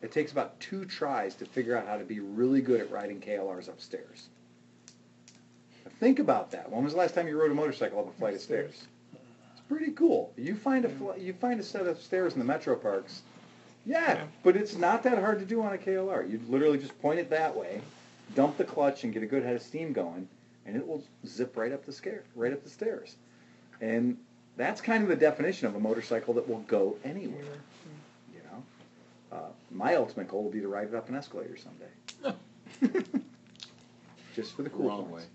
[0.02, 3.20] it takes about two tries to figure out how to be really good at riding
[3.20, 4.30] KLRs upstairs.
[6.02, 6.72] Now think about that.
[6.72, 8.86] When was the last time you rode a motorcycle up a flight of stairs?
[9.54, 10.34] It's pretty cool.
[10.36, 13.22] You find a fl- you find a set of stairs in the metro parks.
[13.86, 16.30] Yeah, but it's not that hard to do on a KLR.
[16.30, 17.82] You literally just point it that way,
[18.36, 20.28] dump the clutch, and get a good head of steam going,
[20.66, 23.16] and it will zip right up the scare, right up the stairs.
[23.80, 24.18] And
[24.58, 27.58] that's kind of the definition of a motorcycle that will go anywhere.
[28.34, 32.38] You know, uh, my ultimate goal will be to ride it up an escalator someday.
[34.36, 35.26] Just for the cool Wrong points.
[35.26, 35.30] way.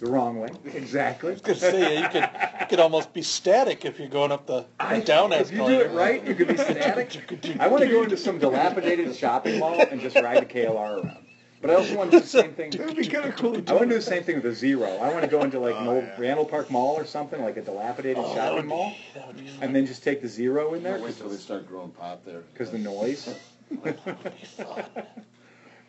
[0.00, 1.30] The wrong way, exactly.
[1.30, 2.28] I was gonna say you could
[2.60, 5.58] you could almost be static if you're going up the, the I- down if you
[5.58, 5.90] do escalator.
[5.90, 7.56] it right, you could be static.
[7.60, 11.26] I want to go into some dilapidated shopping mall and just ride the KLR around.
[11.60, 12.72] But I also want to do the same thing.
[12.72, 13.56] It would be kind of cool.
[13.66, 14.88] I want to do the same thing with a zero.
[14.96, 16.16] I want to go into like an Oh, old yeah.
[16.18, 18.94] Randall Park Mall or something, like a dilapidated oh, shopping mall,
[19.36, 22.24] be and then just take the zero in there Wait till they start growing pot
[22.24, 22.40] there.
[22.54, 23.34] because the noise.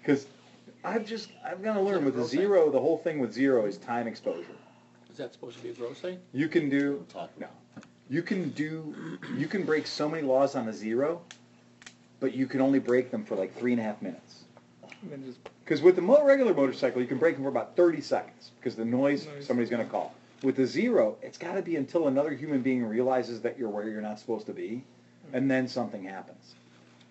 [0.02, 0.26] Because
[0.84, 2.72] I've just I've got to learn with the zero.
[2.72, 4.56] The whole thing with zero is time exposure.
[5.12, 6.20] Is that supposed to be a grow site?
[6.34, 7.48] You can do Talk no.
[8.10, 11.22] You can do you can break so many laws on a zero,
[12.20, 14.44] but you can only break them for like three and a half minutes.
[15.02, 17.76] And then just Because with the mo- regular motorcycle, you can break them for about
[17.76, 19.48] 30 seconds because the noise, Noise.
[19.48, 20.14] somebody's going to call.
[20.44, 23.88] With the zero, it's got to be until another human being realizes that you're where
[23.88, 24.84] you're not supposed to be,
[25.34, 26.56] and then something happens.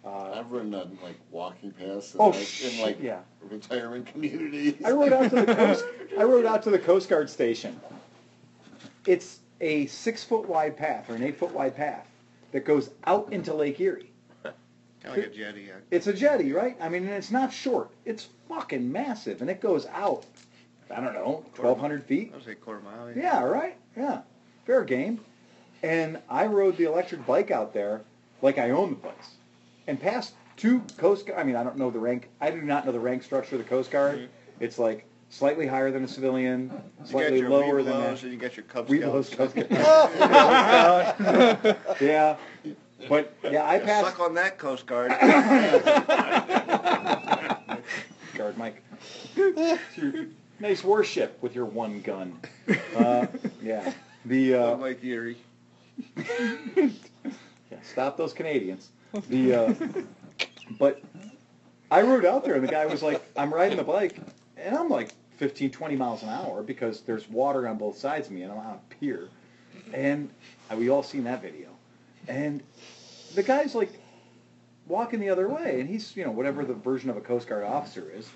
[0.05, 3.21] Uh, I've ridden on like walking paths in, Oh, like, in like yeah.
[3.43, 4.75] retirement communities.
[4.85, 5.85] I rode out to the coast.
[6.19, 7.79] I rode out to the Coast Guard station.
[9.07, 12.07] It's a six foot wide path or an eight foot wide path
[12.53, 14.11] that goes out into Lake Erie.
[14.43, 14.55] Kind
[15.05, 15.63] of like a jetty.
[15.63, 15.75] yeah.
[15.91, 16.77] It's a jetty, right?
[16.81, 17.91] I mean, and it's not short.
[18.05, 20.25] It's fucking massive, and it goes out
[20.91, 22.31] I don't know, 1,200 feet.
[22.33, 23.13] I would say quarter mile.
[23.17, 23.77] Yeah, right.
[23.97, 24.23] Yeah,
[24.67, 25.21] fair game.
[25.85, 28.01] And I rode the electric bike out there
[28.43, 29.37] like I owned the place,
[29.91, 31.41] and passed two Coast Guard.
[31.41, 32.29] I mean, I don't know the rank.
[32.41, 34.29] I do not know the rank structure of the Coast Guard.
[34.61, 36.73] It's like slightly higher than a civilian,
[37.05, 38.23] slightly lower than that.
[38.23, 39.35] and you got your Cub Scouts.
[39.35, 39.67] Coast Guard.
[42.01, 42.37] yeah,
[43.09, 45.11] but yeah, I passed Suck on that, Coast Guard.
[48.35, 48.83] Guard Mike.
[50.61, 52.39] Nice warship with your one gun.
[52.95, 53.27] Uh,
[53.61, 53.93] yeah,
[54.25, 54.55] the.
[54.55, 55.39] Uh, Mike Erie.
[56.17, 56.91] Yeah,
[57.83, 58.91] stop those Canadians.
[59.29, 59.75] The uh,
[60.79, 61.03] but
[61.91, 64.17] I rode out there and the guy was like, I'm riding the bike
[64.57, 68.33] and I'm like 15, 20 miles an hour because there's water on both sides of
[68.33, 69.29] me and I'm on a pier.
[69.93, 70.31] And
[70.77, 71.69] we all seen that video.
[72.29, 72.63] And
[73.35, 73.91] the guy's like
[74.87, 77.65] walking the other way and he's, you know, whatever the version of a Coast Guard
[77.65, 78.29] officer is.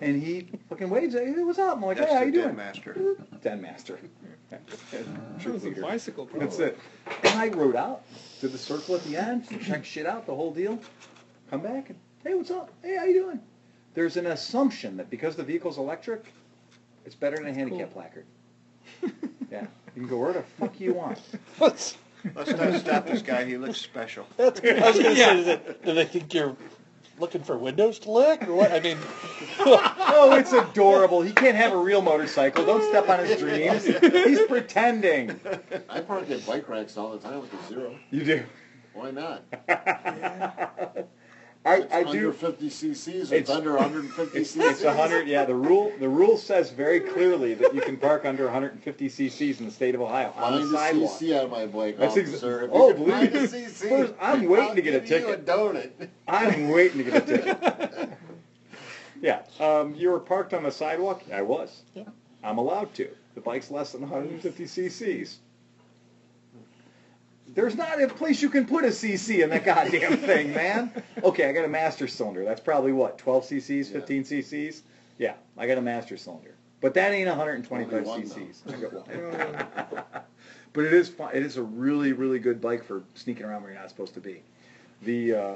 [0.00, 1.76] And he fucking waves at, hey, what's up?
[1.76, 2.56] I'm like, That's hey, how the you Den doing?
[2.56, 3.16] Master.
[3.42, 3.98] Den Master.
[4.50, 6.28] That was a bicycle.
[6.36, 6.78] That's it.
[7.24, 8.02] And I rode out,
[8.42, 10.76] did the circle at the end, check shit out, the whole deal.
[11.48, 12.72] Come back and, hey, what's up?
[12.82, 13.40] Hey, how you doing?
[13.94, 16.32] There's an assumption that because the vehicle's electric,
[17.06, 18.26] it's better than a handicap placard.
[19.50, 21.20] Yeah, you can go where the fuck you want.
[21.58, 21.98] What's,
[22.34, 23.44] Let's not stop this guy.
[23.44, 24.26] He looks special.
[24.38, 26.56] that's, I was gonna say, do they, do they think you're
[27.18, 28.72] looking for windows to lick or what?
[28.72, 28.98] I mean,
[29.58, 31.22] Oh, it's adorable.
[31.22, 32.64] He can't have a real motorcycle.
[32.64, 33.84] Don't step on his dreams.
[33.84, 35.38] He's pretending.
[35.88, 37.98] I park at bike racks all the time with the zero.
[38.10, 38.44] You do.
[38.94, 39.44] Why not?
[41.64, 42.32] I, It's I under do.
[42.32, 43.06] 50 cc's.
[43.08, 44.64] It's, It's- under 150 It's, cc's.
[44.64, 45.28] it's 100.
[45.28, 49.60] Yeah, the rule the rule says very clearly that you can park under 150 cc's
[49.60, 51.10] in the state of Ohio on Find the the sidewalk.
[51.20, 52.64] CC on my bike, That's ex- officer.
[52.64, 53.64] If oh, you can find believe the me.
[53.66, 55.46] CC, First, I'm waiting I'll to get a give you ticket.
[55.46, 56.08] donut.
[56.26, 58.10] I'm waiting to get a ticket.
[59.20, 61.22] yeah, um, you were parked on the sidewalk.
[61.32, 61.82] I was.
[61.94, 62.04] Yeah.
[62.42, 63.08] I'm allowed to.
[63.36, 65.38] The bike's less than 150 cc's.
[67.54, 70.90] There's not a place you can put a cc in that goddamn thing, man.
[71.22, 72.44] Okay, I got a master cylinder.
[72.44, 74.82] That's probably what 12 cc's, 15 cc's.
[75.18, 76.54] Yeah, I got a master cylinder.
[76.80, 78.62] But that ain't 125 one, cc's.
[78.66, 79.94] I got one.
[80.72, 81.30] but it is fun.
[81.34, 84.20] It is a really, really good bike for sneaking around where you're not supposed to
[84.20, 84.42] be.
[85.02, 85.54] The uh,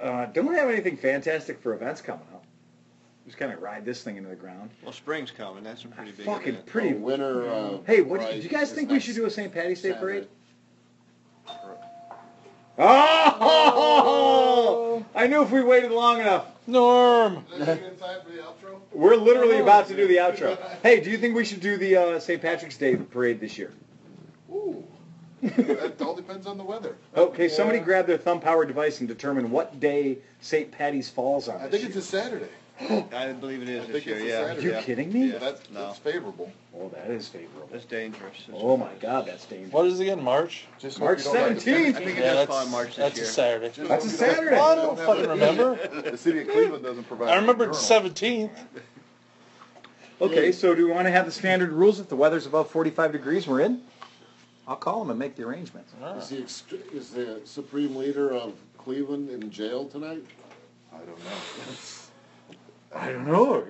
[0.00, 2.44] uh, don't we have anything fantastic for events coming up.
[3.26, 4.70] Just kind of ride this thing into the ground.
[4.82, 5.62] Well, spring's coming.
[5.62, 6.66] That's a pretty big Fucking event.
[6.66, 6.94] pretty.
[6.94, 7.50] Oh, winter.
[7.50, 9.52] Uh, Hey, what do you, do you guys is think we should do a St.
[9.52, 10.20] Patty's Day Saturday.
[10.20, 10.28] parade?
[12.78, 14.24] Oh!
[15.14, 16.46] I knew if we waited long enough.
[16.66, 17.44] Norm.
[17.54, 18.78] Is that inside for the outro?
[18.92, 20.58] We're literally about to do the outro.
[20.82, 22.40] Hey, do you think we should do the uh, St.
[22.40, 23.72] Patrick's Day parade this year?
[24.50, 24.84] Ooh.
[25.42, 26.96] that all depends on the weather.
[27.16, 30.70] Okay, somebody grab their thumb-powered device and determine what day St.
[30.70, 31.56] Patty's falls on.
[31.56, 32.20] I this think it's year.
[32.20, 32.48] a Saturday.
[32.80, 34.14] I didn't believe it is I this think year.
[34.16, 34.32] it's a Yeah.
[34.46, 34.58] Saturday.
[34.58, 34.82] Are you yeah.
[34.82, 35.32] kidding me?
[35.32, 35.38] Yeah.
[35.38, 35.86] That's, No.
[35.86, 36.52] that's favorable.
[36.76, 37.68] Oh, that is favorable.
[37.72, 38.36] That's dangerous.
[38.46, 39.72] It's- Oh my God, that's dangerous.
[39.72, 40.22] What is it again?
[40.22, 40.66] March?
[40.78, 41.96] Just March you don't have to- 17th.
[41.96, 43.26] I think it Yeah, does fall that's, in March this that's year.
[43.26, 43.66] a Saturday.
[43.74, 44.56] just That's hope a you don't- Saturday.
[44.56, 46.02] I don't don't have fucking to- remember.
[46.10, 47.30] The city of Cleveland doesn't provide.
[47.30, 48.10] I remember a the journal.
[48.10, 48.50] 17th.
[50.20, 53.12] Okay, so do we want to have the standard rules if the weather's above 45
[53.12, 53.80] degrees, we're in?
[54.66, 55.92] I'll call them and make the arrangements.
[56.20, 60.24] Is the, ext- is the supreme leader of Cleveland in jail tonight?
[60.92, 61.24] I don't know.
[62.94, 63.64] I don't know.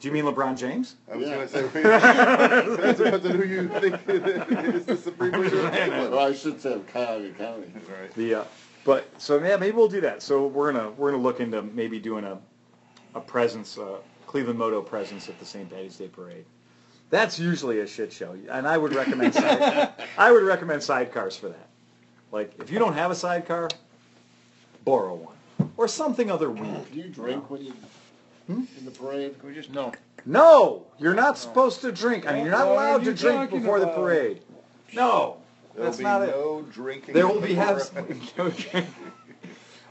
[0.00, 0.96] Do you mean LeBron James?
[1.12, 1.34] I was Yeah.
[1.36, 6.14] gonna say, that depends on who you think is the supreme leader of Cleveland.
[6.14, 7.66] Or I should say of Cuyahoga County.
[8.00, 8.14] Right.
[8.14, 8.44] The uh,
[8.84, 10.22] but so yeah, maybe we'll do that.
[10.22, 12.38] So we're gonna we're gonna look into maybe doing a
[13.14, 15.68] a presence, uh, Cleveland Moto presence at the St.
[15.68, 16.44] Patty's Day parade.
[17.10, 21.48] That's usually a shit show, and I would recommend side, I would recommend sidecars for
[21.48, 21.68] that.
[22.32, 23.68] Like if you don't have a sidecar,
[24.84, 25.34] borrow one
[25.76, 26.90] or something other weird.
[26.90, 27.74] Do you drink when you
[28.50, 28.64] Hmm?
[28.78, 29.38] in the parade?
[29.38, 29.92] Can we just No.
[30.26, 32.26] No, you're not supposed to drink.
[32.28, 33.96] I mean, you're not What are allowed to you drink talking before the about?
[33.96, 34.42] parade.
[34.92, 35.36] No,
[35.74, 36.26] There'll that's be not it.
[36.30, 37.14] no drinking.
[37.14, 38.86] There will be before- have no drink.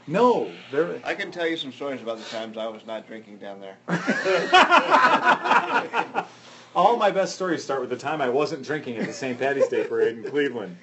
[0.06, 1.00] No, there.
[1.04, 3.76] I can tell you some stories about the times I was not drinking down there.
[6.74, 9.38] All my best stories start with the time I wasn't drinking at the St.
[9.38, 10.76] Patty's Day parade in Cleveland.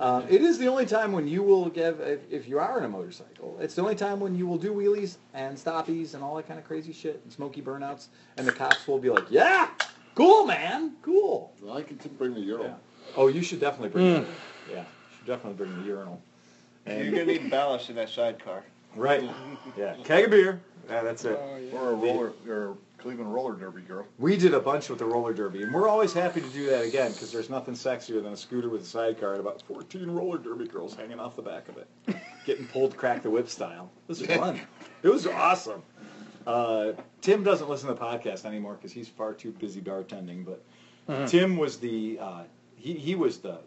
[0.00, 2.84] Uh, it is the only time when you will give, if, if you are in
[2.84, 6.34] a motorcycle, it's the only time when you will do wheelies and stoppies and all
[6.34, 9.70] that kind of crazy shit and smoky burnouts, and the cops will be like, "Yeah,
[10.16, 12.66] cool, man, cool." Well, I can bring the urinal.
[12.66, 12.74] Yeah.
[13.16, 14.14] Oh, you should definitely bring.
[14.14, 14.26] The,
[14.68, 14.84] yeah, you
[15.16, 16.20] should definitely bring the urinal.
[16.86, 18.64] You're gonna need ballast in that sidecar.
[18.96, 19.22] right.
[19.78, 20.60] Yeah, keg of beer.
[20.88, 21.38] Yeah, that's it.
[21.40, 21.72] Oh, yeah.
[21.72, 24.06] Or a roller, or Cleveland roller derby girl.
[24.18, 26.86] We did a bunch with the roller derby, and we're always happy to do that
[26.86, 30.38] again because there's nothing sexier than a scooter with a sidecar and about 14 roller
[30.38, 31.86] derby girls hanging off the back of it,
[32.46, 33.90] getting pulled crack the whip style.
[34.08, 34.58] This was fun.
[35.02, 35.82] It was awesome.
[36.46, 40.46] Uh, Tim doesn't listen to the podcast anymore because he's far too busy bartending.
[40.46, 40.64] But
[41.06, 41.26] Uh-huh.
[41.26, 42.42] Tim was the uh,
[42.74, 43.58] he he was the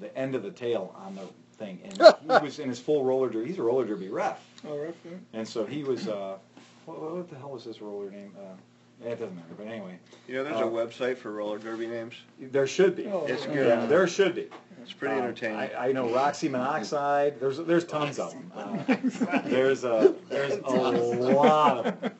[0.00, 1.96] the end of the tail on the thing, and
[2.40, 3.46] he was in his full roller derby.
[3.46, 5.12] He's a roller derby ref, Oh, rough, yeah.
[5.32, 6.08] and so he was.
[6.08, 6.38] Uh,
[6.86, 8.32] what, what the hell was his roller name?
[8.36, 8.56] Uh,
[9.04, 9.48] it doesn't matter.
[9.56, 9.98] But anyway,
[10.28, 12.14] You know, there's Uh, a website for roller derby names.
[12.38, 13.06] there should be.
[13.06, 13.66] Oh, It's good.
[13.66, 14.48] Yeah, there should be.
[14.82, 15.56] It's pretty Um, entertaining.
[15.58, 17.38] I, I know Roxy Monoxide.
[17.40, 18.52] There's there's tons of them.
[18.54, 22.12] Uh, there's a there's a lot of them.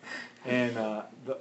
[0.44, 1.38] And uh, the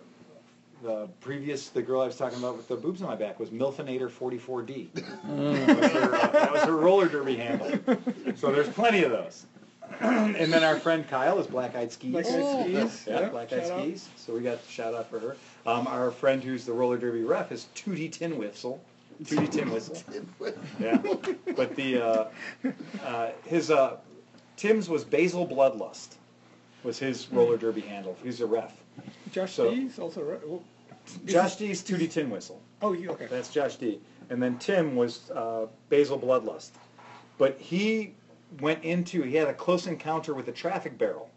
[0.82, 3.50] the previous the girl I was talking about with the boobs on my back was
[3.50, 4.88] Milfinator 44D.
[4.94, 7.70] That was her, uh, that was her roller derby handle.
[8.36, 9.46] So there's plenty of those.
[10.36, 12.12] and then our friend Kyle is Black Eyed Skis.
[12.12, 12.32] Black Eyed
[12.64, 13.82] Skis, Yeah, yeah, Black Eyed shout out.
[13.84, 14.10] Skis.
[14.16, 15.36] So we got shout out for her.
[15.66, 18.82] Um, our friend who's the roller derby ref is 2D Tin Whistle.
[19.24, 19.98] 2D Tin Whistle.
[20.80, 21.02] Yeah.
[21.56, 22.26] But the uh,
[23.04, 23.98] uh, his uh,
[24.56, 26.16] Tim's was Basil Bloodlust
[26.84, 28.16] was his roller derby handle.
[28.24, 28.74] He's a ref.
[29.32, 30.40] Josh So- D's also right.
[30.48, 30.62] Oh,
[31.26, 32.62] Josh D's 2D Tin Whistle.
[32.82, 33.26] oh, you okay?
[33.30, 34.00] That's Josh D.
[34.30, 36.70] And then Tim was uh, Basil Bloodlust.
[37.38, 38.14] But he
[38.60, 41.30] went into, he had a close encounter with a traffic barrel.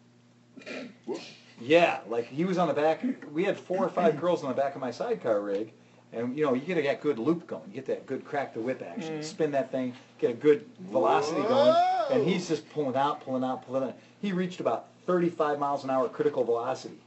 [1.60, 3.04] Yeah, like he was on the back.
[3.32, 5.72] We had four or five girls on the back of my sidecar rig.
[6.14, 7.62] And, you know, you get to get good loop going.
[7.68, 9.22] You get that good crack the whip action.
[9.22, 11.74] Spin that thing, get a good velocity going.
[12.10, 13.96] And he's just pulling out, pulling out, pulling out.
[14.20, 16.98] He reached about 35 miles an hour critical velocity.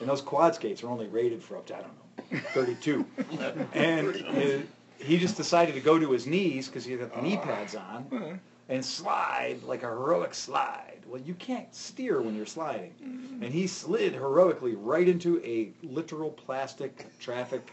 [0.00, 3.06] And those quad skates are only rated for up to, I don't know, 32.
[3.72, 7.38] and uh, he just decided to go to his knees because he had the knee
[7.38, 8.38] pads on
[8.68, 11.00] and slide like a heroic slide.
[11.06, 12.94] Well, you can't steer when you're sliding.
[13.02, 13.42] Mm-hmm.
[13.44, 17.70] And he slid heroically right into a literal plastic traffic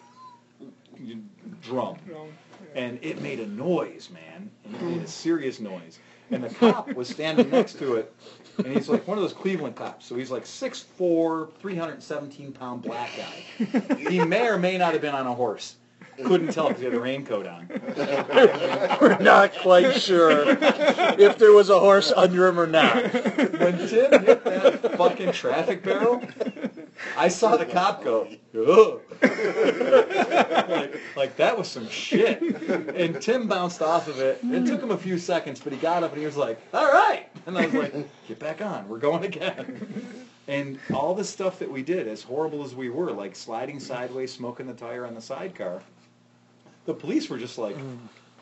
[1.62, 1.98] drum.
[2.08, 2.32] Wrong.
[2.76, 4.50] And it made a noise, man.
[4.64, 5.08] And it made a mm.
[5.08, 6.00] serious noise.
[6.32, 8.16] And the cop was standing next to it.
[8.58, 10.06] And he's like one of those Cleveland cops.
[10.06, 13.96] So he's like 6'4", 317 pound black guy.
[13.96, 15.76] He may or may not have been on a horse.
[16.24, 17.68] Couldn't tell because he had a raincoat on.
[19.02, 20.46] We're not quite sure
[21.20, 22.96] if there was a horse under him or not.
[23.14, 26.22] When Tim hit that fucking traffic barrel,
[27.18, 29.02] I saw the cop go, Ugh.
[30.70, 32.42] like, like that was some shit.
[32.42, 34.40] And Tim bounced off of it.
[34.44, 36.92] It took him a few seconds, but he got up and he was like, all
[36.92, 37.28] right.
[37.46, 38.88] And I was like, get back on.
[38.88, 40.18] We're going again.
[40.48, 44.32] And all the stuff that we did, as horrible as we were, like sliding sideways,
[44.34, 45.82] smoking the tire on the sidecar,
[46.86, 47.76] the police were just like,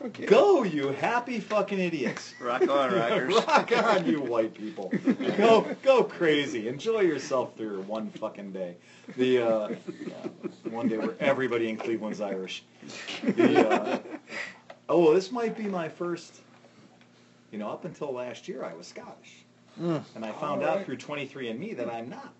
[0.04, 0.26] Okay.
[0.26, 2.34] go, you happy fucking idiots.
[2.40, 3.34] Rock on, rockers.
[3.34, 4.92] Rock on, you white people.
[5.36, 6.66] Go, go crazy.
[6.66, 8.74] Enjoy yourself through one fucking day.
[9.16, 10.14] The uh, yeah,
[10.70, 12.64] one day where everybody in Cleveland's Irish.
[13.22, 13.98] The, uh,
[14.88, 16.40] oh, this might be my first.
[17.52, 19.44] You know, up until last year, I was Scottish,
[19.78, 22.32] and I found out through 23andMe that I'm not.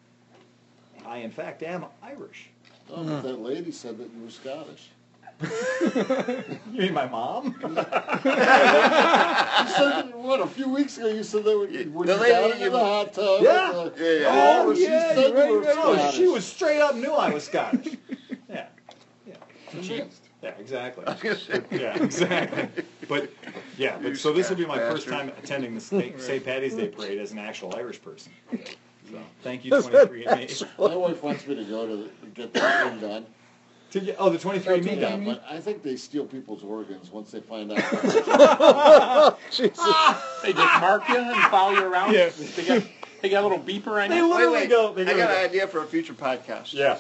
[1.07, 2.49] I, in fact, am Irish.
[2.91, 4.89] Oh, but that lady said that you were Scottish.
[6.73, 7.55] You mean my mom?
[7.63, 7.75] You
[9.69, 12.33] said, what, a few weeks ago you said that when you were The you lady
[12.51, 13.43] down you- in the hot tub.
[13.43, 13.71] Yeah.
[13.71, 14.63] and, uh, Yeah, yeah.
[14.67, 15.97] Oh, she yeah, said you're you were right, right.
[15.97, 17.97] No, she was straight up knew I was Scottish.
[18.49, 18.67] Yeah,
[19.27, 19.35] yeah.
[19.71, 20.23] Convinced.
[20.43, 21.05] Yeah, exactly.
[21.07, 22.85] I was gonna say, Yeah, exactly.
[23.09, 23.31] But
[23.79, 26.21] yeah, but so this will be my Scotch first time attending the St.
[26.21, 26.45] St.
[26.45, 28.33] Patty's Day parade as an actual Irish person.
[29.11, 30.49] So thank you, 23 and me.
[30.79, 33.27] My wife wants me to go to the- get that thing done.
[33.93, 35.25] To get, oh, the 23 and me Yeah, done.
[35.27, 39.39] but I think they steal people's organs once they find out.
[39.51, 39.79] Jesus.
[40.43, 42.15] They just mark you and follow you around.
[42.15, 42.31] Yeah.
[42.57, 42.83] They got,
[43.21, 44.29] they got a little beeper on They you.
[44.31, 44.71] wait, literally wait.
[44.71, 44.93] go.
[44.95, 46.73] They I go got an idea for a future podcast.
[46.73, 46.99] yeah,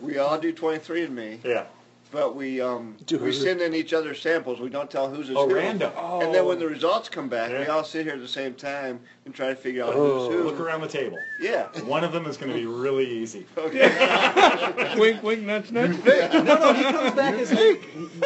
[0.00, 1.66] We all do 23 and me, yeah.
[2.10, 4.60] But we um Do we send in each other's samples.
[4.60, 5.54] We don't tell who's is Oh, who.
[5.54, 5.92] random.
[5.96, 9.00] And then when the results come back, we all sit here at the same time
[9.24, 10.28] and try to figure out Oh.
[10.28, 10.44] who's who.
[10.44, 11.18] Look around the table.
[11.40, 11.66] Yeah.
[11.82, 13.46] One of them is going to be really easy.
[13.56, 14.94] Okay.
[14.98, 15.96] wink, wink, nudge, nudge.
[16.04, 17.50] No, no, he comes back as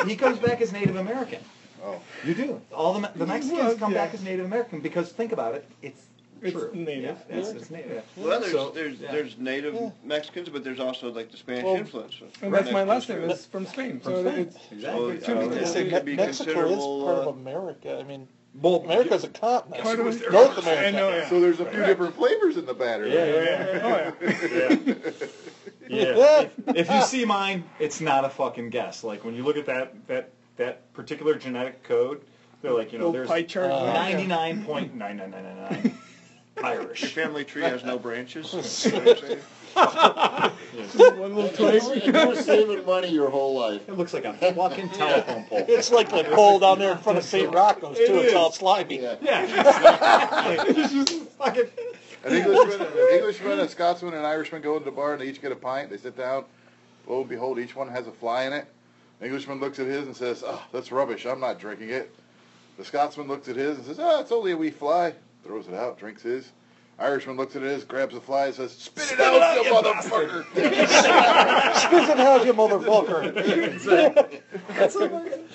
[0.07, 1.41] he comes back as Native American.
[1.83, 2.01] Oh.
[2.25, 2.61] You do.
[2.73, 4.05] All the the Mexicans Well, come yeah.
[4.05, 6.03] back as Native American because think about it, it's
[6.43, 6.71] It's true.
[6.75, 7.19] native.
[7.29, 8.05] Yeah, it's, it's native.
[8.17, 9.13] Well, there's So, there's yeah.
[9.13, 12.15] there's native Mexicans, but there's also like the Spanish Well, influence.
[12.43, 14.01] And that's my last name is from Spain.
[14.03, 14.47] So From Spain.
[14.47, 15.17] it's So, Exactly.
[15.17, 15.73] uh, Two it names.
[15.73, 17.05] Say, could be Mexico is considerable.
[17.05, 17.99] part uh, of America.
[17.99, 18.27] I mean,
[18.61, 19.83] Well, America's a continent.
[19.83, 20.33] part of it.
[20.33, 20.87] North America.
[20.89, 21.29] I know, yeah.
[21.29, 23.07] So there's a few different flavors in the batter.
[23.07, 24.95] Yeah, yeah, Oh, yeah.
[25.89, 26.17] yeah.
[26.17, 26.41] yeah.
[26.43, 29.05] If, if you see mine, it's not a fucking guess.
[29.05, 32.23] Like when you look at that that that particular genetic code,
[32.63, 33.71] they're like, you know, Little there's pie chart.
[33.71, 35.99] Uh, ninety nine point nine nine nine nine nine
[36.57, 37.15] Your Irish.
[37.15, 38.53] family tree has no branches.
[38.85, 39.25] You know what
[39.77, 40.53] I'm
[40.97, 41.19] saying?
[41.19, 42.05] One little twig.
[42.05, 43.89] you were saving money your whole life.
[43.89, 45.65] It looks like a fucking telephone pole.
[45.69, 47.53] It's like the pole down there in front of St.
[47.55, 48.03] Rocco's, too.
[48.05, 48.57] It It's all is.
[48.57, 49.01] slimy.
[49.01, 49.17] Yeah.
[49.23, 50.83] Yeah, exactly.
[50.83, 51.65] It's just fucking.
[52.25, 55.29] An Englishman, an Englishman, a Scotsman, and an Irishman go into the bar and they
[55.29, 55.89] each get a pint.
[55.89, 56.45] They sit down.
[57.07, 58.67] Lo and behold, each one has a fly in it.
[59.21, 61.25] The Englishman looks at his and says, "Oh, that's rubbish.
[61.27, 62.15] I'm not drinking it."
[62.77, 65.15] The Scotsman looks at his and says, "Oh, it's only a wee fly."
[65.45, 66.53] Throws it out, drinks his.
[66.99, 72.11] Irishman looks at his, grabs the fly, and says, "Spit it out, you motherfucker!" Spit
[72.11, 74.41] it out, you motherfucker.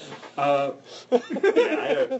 [0.38, 0.74] Uh,
[1.12, 2.20] yeah,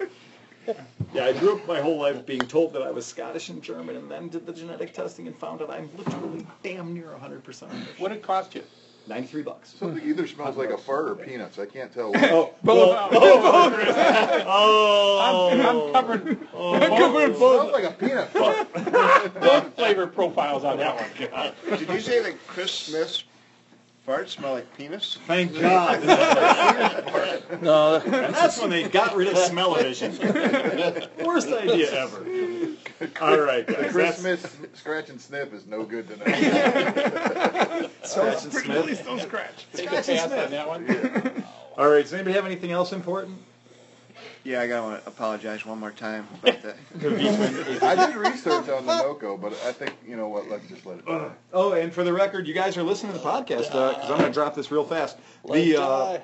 [0.68, 0.76] I,
[1.14, 3.98] yeah, I grew up my whole life being told that I was Scottish and German,
[3.98, 8.00] and then did the genetic testing and found that I'm literally damn near 100% Irish.
[8.00, 8.64] What did it cost you?
[9.08, 9.76] 93 bucks.
[9.78, 11.60] Something either smells like a fart or peanuts.
[11.60, 12.12] I can't tell.
[12.16, 12.98] Oh, Both.
[14.48, 15.92] oh, I'm oh.
[15.92, 16.28] covered.
[16.28, 17.70] I'm covering It oh.
[17.70, 21.10] smells like a peanut both flavor profiles on that one.
[21.78, 23.24] Did you say that Chris Smith's
[24.06, 25.18] farts smell like penis?
[25.28, 26.02] thank God.
[27.62, 30.18] No, And that's when they got rid of smell-o-vision.
[31.24, 32.26] Worst idea ever.
[33.22, 33.92] All right, guys.
[33.92, 37.90] Chris That's scratch and sniff is no good tonight.
[38.04, 39.66] Scratch and Pretty, at least don't scratch.
[39.74, 41.44] Take a pass on that one.
[41.78, 43.38] All right, does anybody have anything else important?
[44.46, 46.78] Yeah, I gotta apologize one more time about that.
[47.82, 51.00] I did research on the NOCO, but I think, you know what, let's just let
[51.00, 51.32] it go.
[51.54, 54.26] Oh, and for the record, you guys are listening to the podcast because I'm going
[54.26, 55.18] to drop this real fast.
[55.52, 56.20] The uh,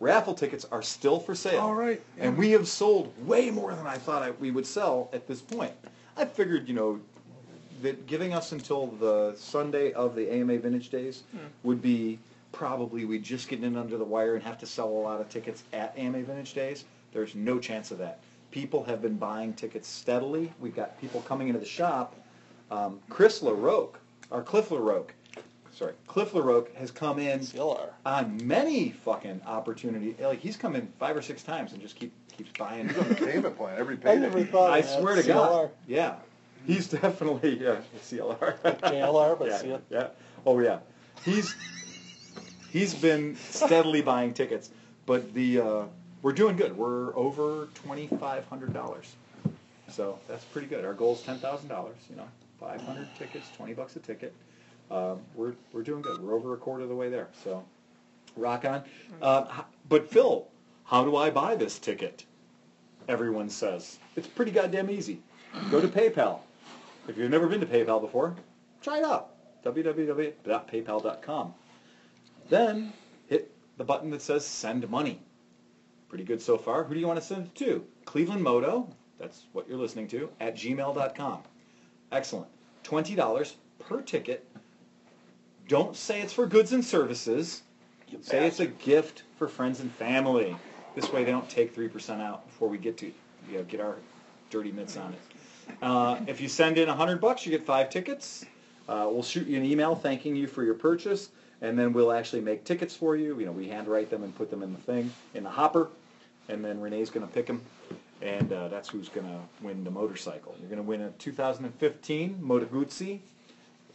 [0.00, 1.60] raffle tickets are still for sale.
[1.60, 2.02] All right.
[2.18, 5.40] And we have sold way more than I thought I, we would sell at this
[5.40, 5.72] point.
[6.16, 7.00] I figured, you know,
[7.82, 11.22] that giving us until the Sunday of the AMA Vintage Days
[11.62, 12.18] would be
[12.52, 15.28] probably we'd just get in under the wire and have to sell a lot of
[15.28, 16.84] tickets at AMA Vintage Days.
[17.12, 18.20] There's no chance of that.
[18.50, 20.52] People have been buying tickets steadily.
[20.60, 22.14] We've got people coming into the shop.
[22.70, 23.94] Um, Chris LaRoque,
[24.30, 25.10] or Cliff LaRoque,
[25.72, 30.14] sorry, Cliff LaRoque has come in Still on many fucking opportunity.
[30.20, 32.88] Like he's come in five or six times and just keep keeps buying.
[32.88, 34.50] He's on the payment plan every I never payday.
[34.50, 35.34] thought I swear to CLR.
[35.34, 36.16] God, yeah,
[36.66, 38.58] he's definitely yeah CLR.
[38.60, 40.08] JLR, but yeah, CL yeah.
[40.46, 40.78] Oh yeah,
[41.24, 41.54] he's
[42.70, 44.70] he's been steadily buying tickets,
[45.06, 45.82] but the uh,
[46.22, 46.76] we're doing good.
[46.76, 49.14] We're over twenty five hundred dollars,
[49.88, 50.84] so that's pretty good.
[50.84, 51.96] Our goal is ten thousand dollars.
[52.10, 52.28] You know,
[52.60, 54.32] five hundred tickets, twenty bucks a ticket.
[54.90, 56.20] Um, we're we're doing good.
[56.22, 57.28] We're over a quarter of the way there.
[57.44, 57.64] So,
[58.36, 58.82] rock on.
[59.20, 60.46] Uh, but Phil,
[60.84, 62.24] how do I buy this ticket?
[63.08, 65.20] Everyone says it's pretty goddamn easy.
[65.70, 66.40] Go to PayPal.
[67.08, 68.34] If you've never been to PayPal before,
[68.82, 69.30] try it out.
[69.64, 71.54] www.paypal.com.
[72.48, 72.92] Then
[73.26, 75.20] hit the button that says send money.
[76.08, 76.84] Pretty good so far.
[76.84, 77.84] Who do you want to send it to?
[78.06, 78.88] Cleveland Moto,
[79.18, 81.42] that's what you're listening to, at gmail.com.
[82.10, 82.48] Excellent.
[82.84, 84.46] $20 per ticket.
[85.68, 87.62] Don't say it's for goods and services.
[88.22, 90.56] Say it's a gift for friends and family.
[90.94, 93.12] This way they don't take 3% out before we get to
[93.50, 93.96] you know, get our
[94.48, 95.20] dirty mitts on it.
[95.82, 98.46] Uh, if you send in 100 bucks, you get five tickets.
[98.88, 101.28] Uh, we'll shoot you an email thanking you for your purchase,
[101.60, 103.38] and then we'll actually make tickets for you.
[103.38, 105.88] You know, we handwrite them and put them in the thing, in the hopper,
[106.48, 107.62] and then Renee's going to pick them,
[108.22, 110.54] and uh, that's who's going to win the motorcycle.
[110.60, 113.20] You're going to win a 2015 Moto Guzzi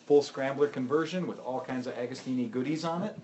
[0.05, 3.15] full scrambler conversion with all kinds of Agostini goodies on it.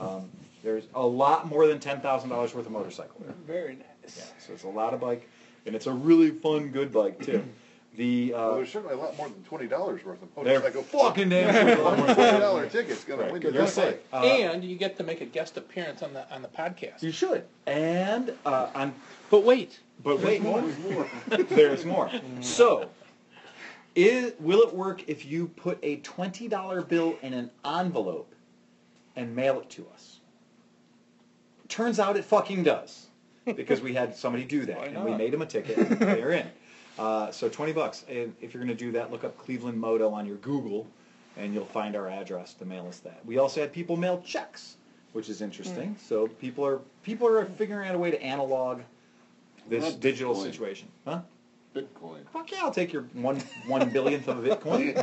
[0.00, 0.28] Um,
[0.62, 3.34] there's a lot more than ten thousand dollars worth of motorcycle there.
[3.46, 4.16] Very nice.
[4.18, 5.28] Yeah, so it's a lot of bike,
[5.64, 7.44] and it's a really fun, good bike too.
[7.96, 10.82] The Well, uh, there's certainly a lot more than twenty dollars worth of they're motorcycle.
[10.82, 14.10] fucking damn One twenty dollar ticket's gonna win you You're that safe.
[14.10, 14.22] bike.
[14.22, 17.02] Uh, And you get to make a guest appearance on the on the podcast.
[17.02, 17.44] you should.
[17.66, 18.94] And uh, on
[19.30, 20.62] But wait, But wait more.
[21.48, 22.10] There's more.
[22.40, 22.88] So,
[23.94, 28.34] is, will it work if you put a $20 bill in an envelope
[29.16, 30.20] and mail it to us?
[31.68, 33.06] Turns out it fucking does.
[33.46, 34.88] Because we had somebody do that.
[34.88, 35.78] And we made him a ticket.
[35.78, 36.46] and They're in.
[36.98, 38.04] Uh, so 20 bucks.
[38.08, 40.86] And if you're going to do that, look up Cleveland Moto on your Google
[41.36, 43.24] and you'll find our address to mail us that.
[43.26, 44.76] We also had people mail checks,
[45.12, 45.90] which is interesting.
[45.90, 46.06] Hmm.
[46.06, 48.80] So people are people are figuring out a way to analog
[49.68, 50.42] this digital Bitcoin.
[50.44, 50.88] situation.
[51.04, 51.20] Huh?
[51.76, 52.26] Bitcoin.
[52.32, 53.36] Fuck yeah, I'll take your one
[53.66, 54.94] one billionth of a Bitcoin.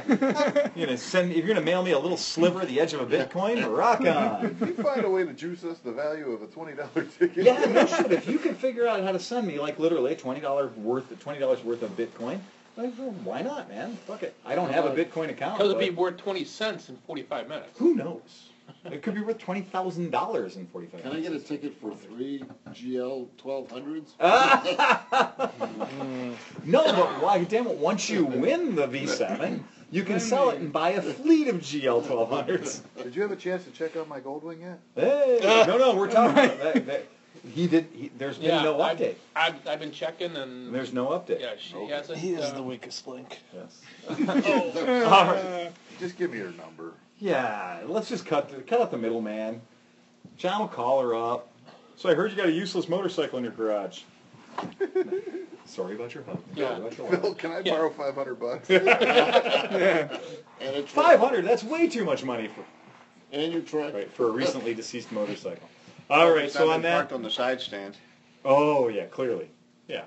[0.76, 3.02] you're gonna send if you're gonna mail me a little sliver at the edge of
[3.02, 3.76] a Bitcoin?
[3.76, 4.56] Rock on.
[4.56, 7.46] Can you find a way to juice us the value of a twenty dollar ticket?
[7.46, 8.12] Yeah, no shit.
[8.12, 11.40] If you can figure out how to send me like literally twenty dollars worth twenty
[11.40, 12.40] dollars worth of Bitcoin,
[12.76, 13.96] like, well, why not, man?
[14.08, 14.34] Fuck it.
[14.46, 15.58] I don't have a Bitcoin account.
[15.58, 17.78] because it'll be worth twenty cents in forty-five minutes.
[17.78, 18.50] who knows?
[18.86, 21.04] It could be worth twenty thousand dollars in forty five.
[21.04, 24.14] Can I get a ticket for three GL twelve hundreds?
[26.66, 27.44] No, but why?
[27.44, 27.78] Damn it!
[27.78, 29.62] Once you win the V7,
[29.92, 32.82] you can sell it and buy a fleet of GL 1200s.
[33.04, 34.80] Did you have a chance to check out my Goldwing yet?
[34.96, 36.86] Hey, no, no, we're talking about that.
[36.86, 37.06] that
[37.54, 39.16] He did, he, there's been Yeah, no I've- update.
[39.36, 41.42] I've, I've been checking and, There's no update.
[41.42, 42.18] yeah, she hasn't.
[42.18, 43.40] He is uh, the weakest link.
[43.54, 43.82] Yes.
[44.10, 45.72] oh, All right.
[46.00, 46.94] Just give me your number.
[47.20, 49.62] Yeah, let's just cut the, cut out the middleman.
[50.38, 51.50] John will call her up.
[51.96, 54.02] So I heard you got a useless motorcycle in your garage.
[55.66, 56.42] Sorry about your hug.
[56.56, 56.70] Yeah.
[56.70, 57.22] Sorry about your hug.
[57.22, 57.74] Phil, can I Yeah.
[57.74, 58.70] borrow five hundred bucks?
[58.70, 58.88] And
[60.78, 61.46] it's Five hundred.
[61.46, 62.64] That's way too much money for
[63.32, 63.94] And your truck.
[63.94, 65.68] right for a recently deceased motorcycle.
[66.10, 66.46] All right.
[66.46, 66.94] It's So not on that.
[66.96, 67.98] parked on the side stand.
[68.46, 69.50] Oh yeah, clearly.
[69.88, 70.04] Yeah.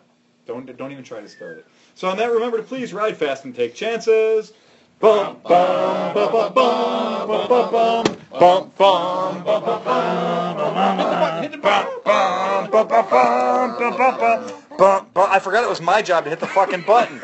[0.46, 1.66] Don't don't even try to start it.
[1.94, 4.52] So on that, remember to please ride fast and take chances.
[4.98, 11.58] Bum bum bum bum bum bum bum bum bum bum bum bum bum hit the
[11.58, 12.00] button.
[12.06, 15.28] bum bum bum bum bum bum bum bum bum.
[15.30, 17.20] I forgot it was my job to hit the fucking button.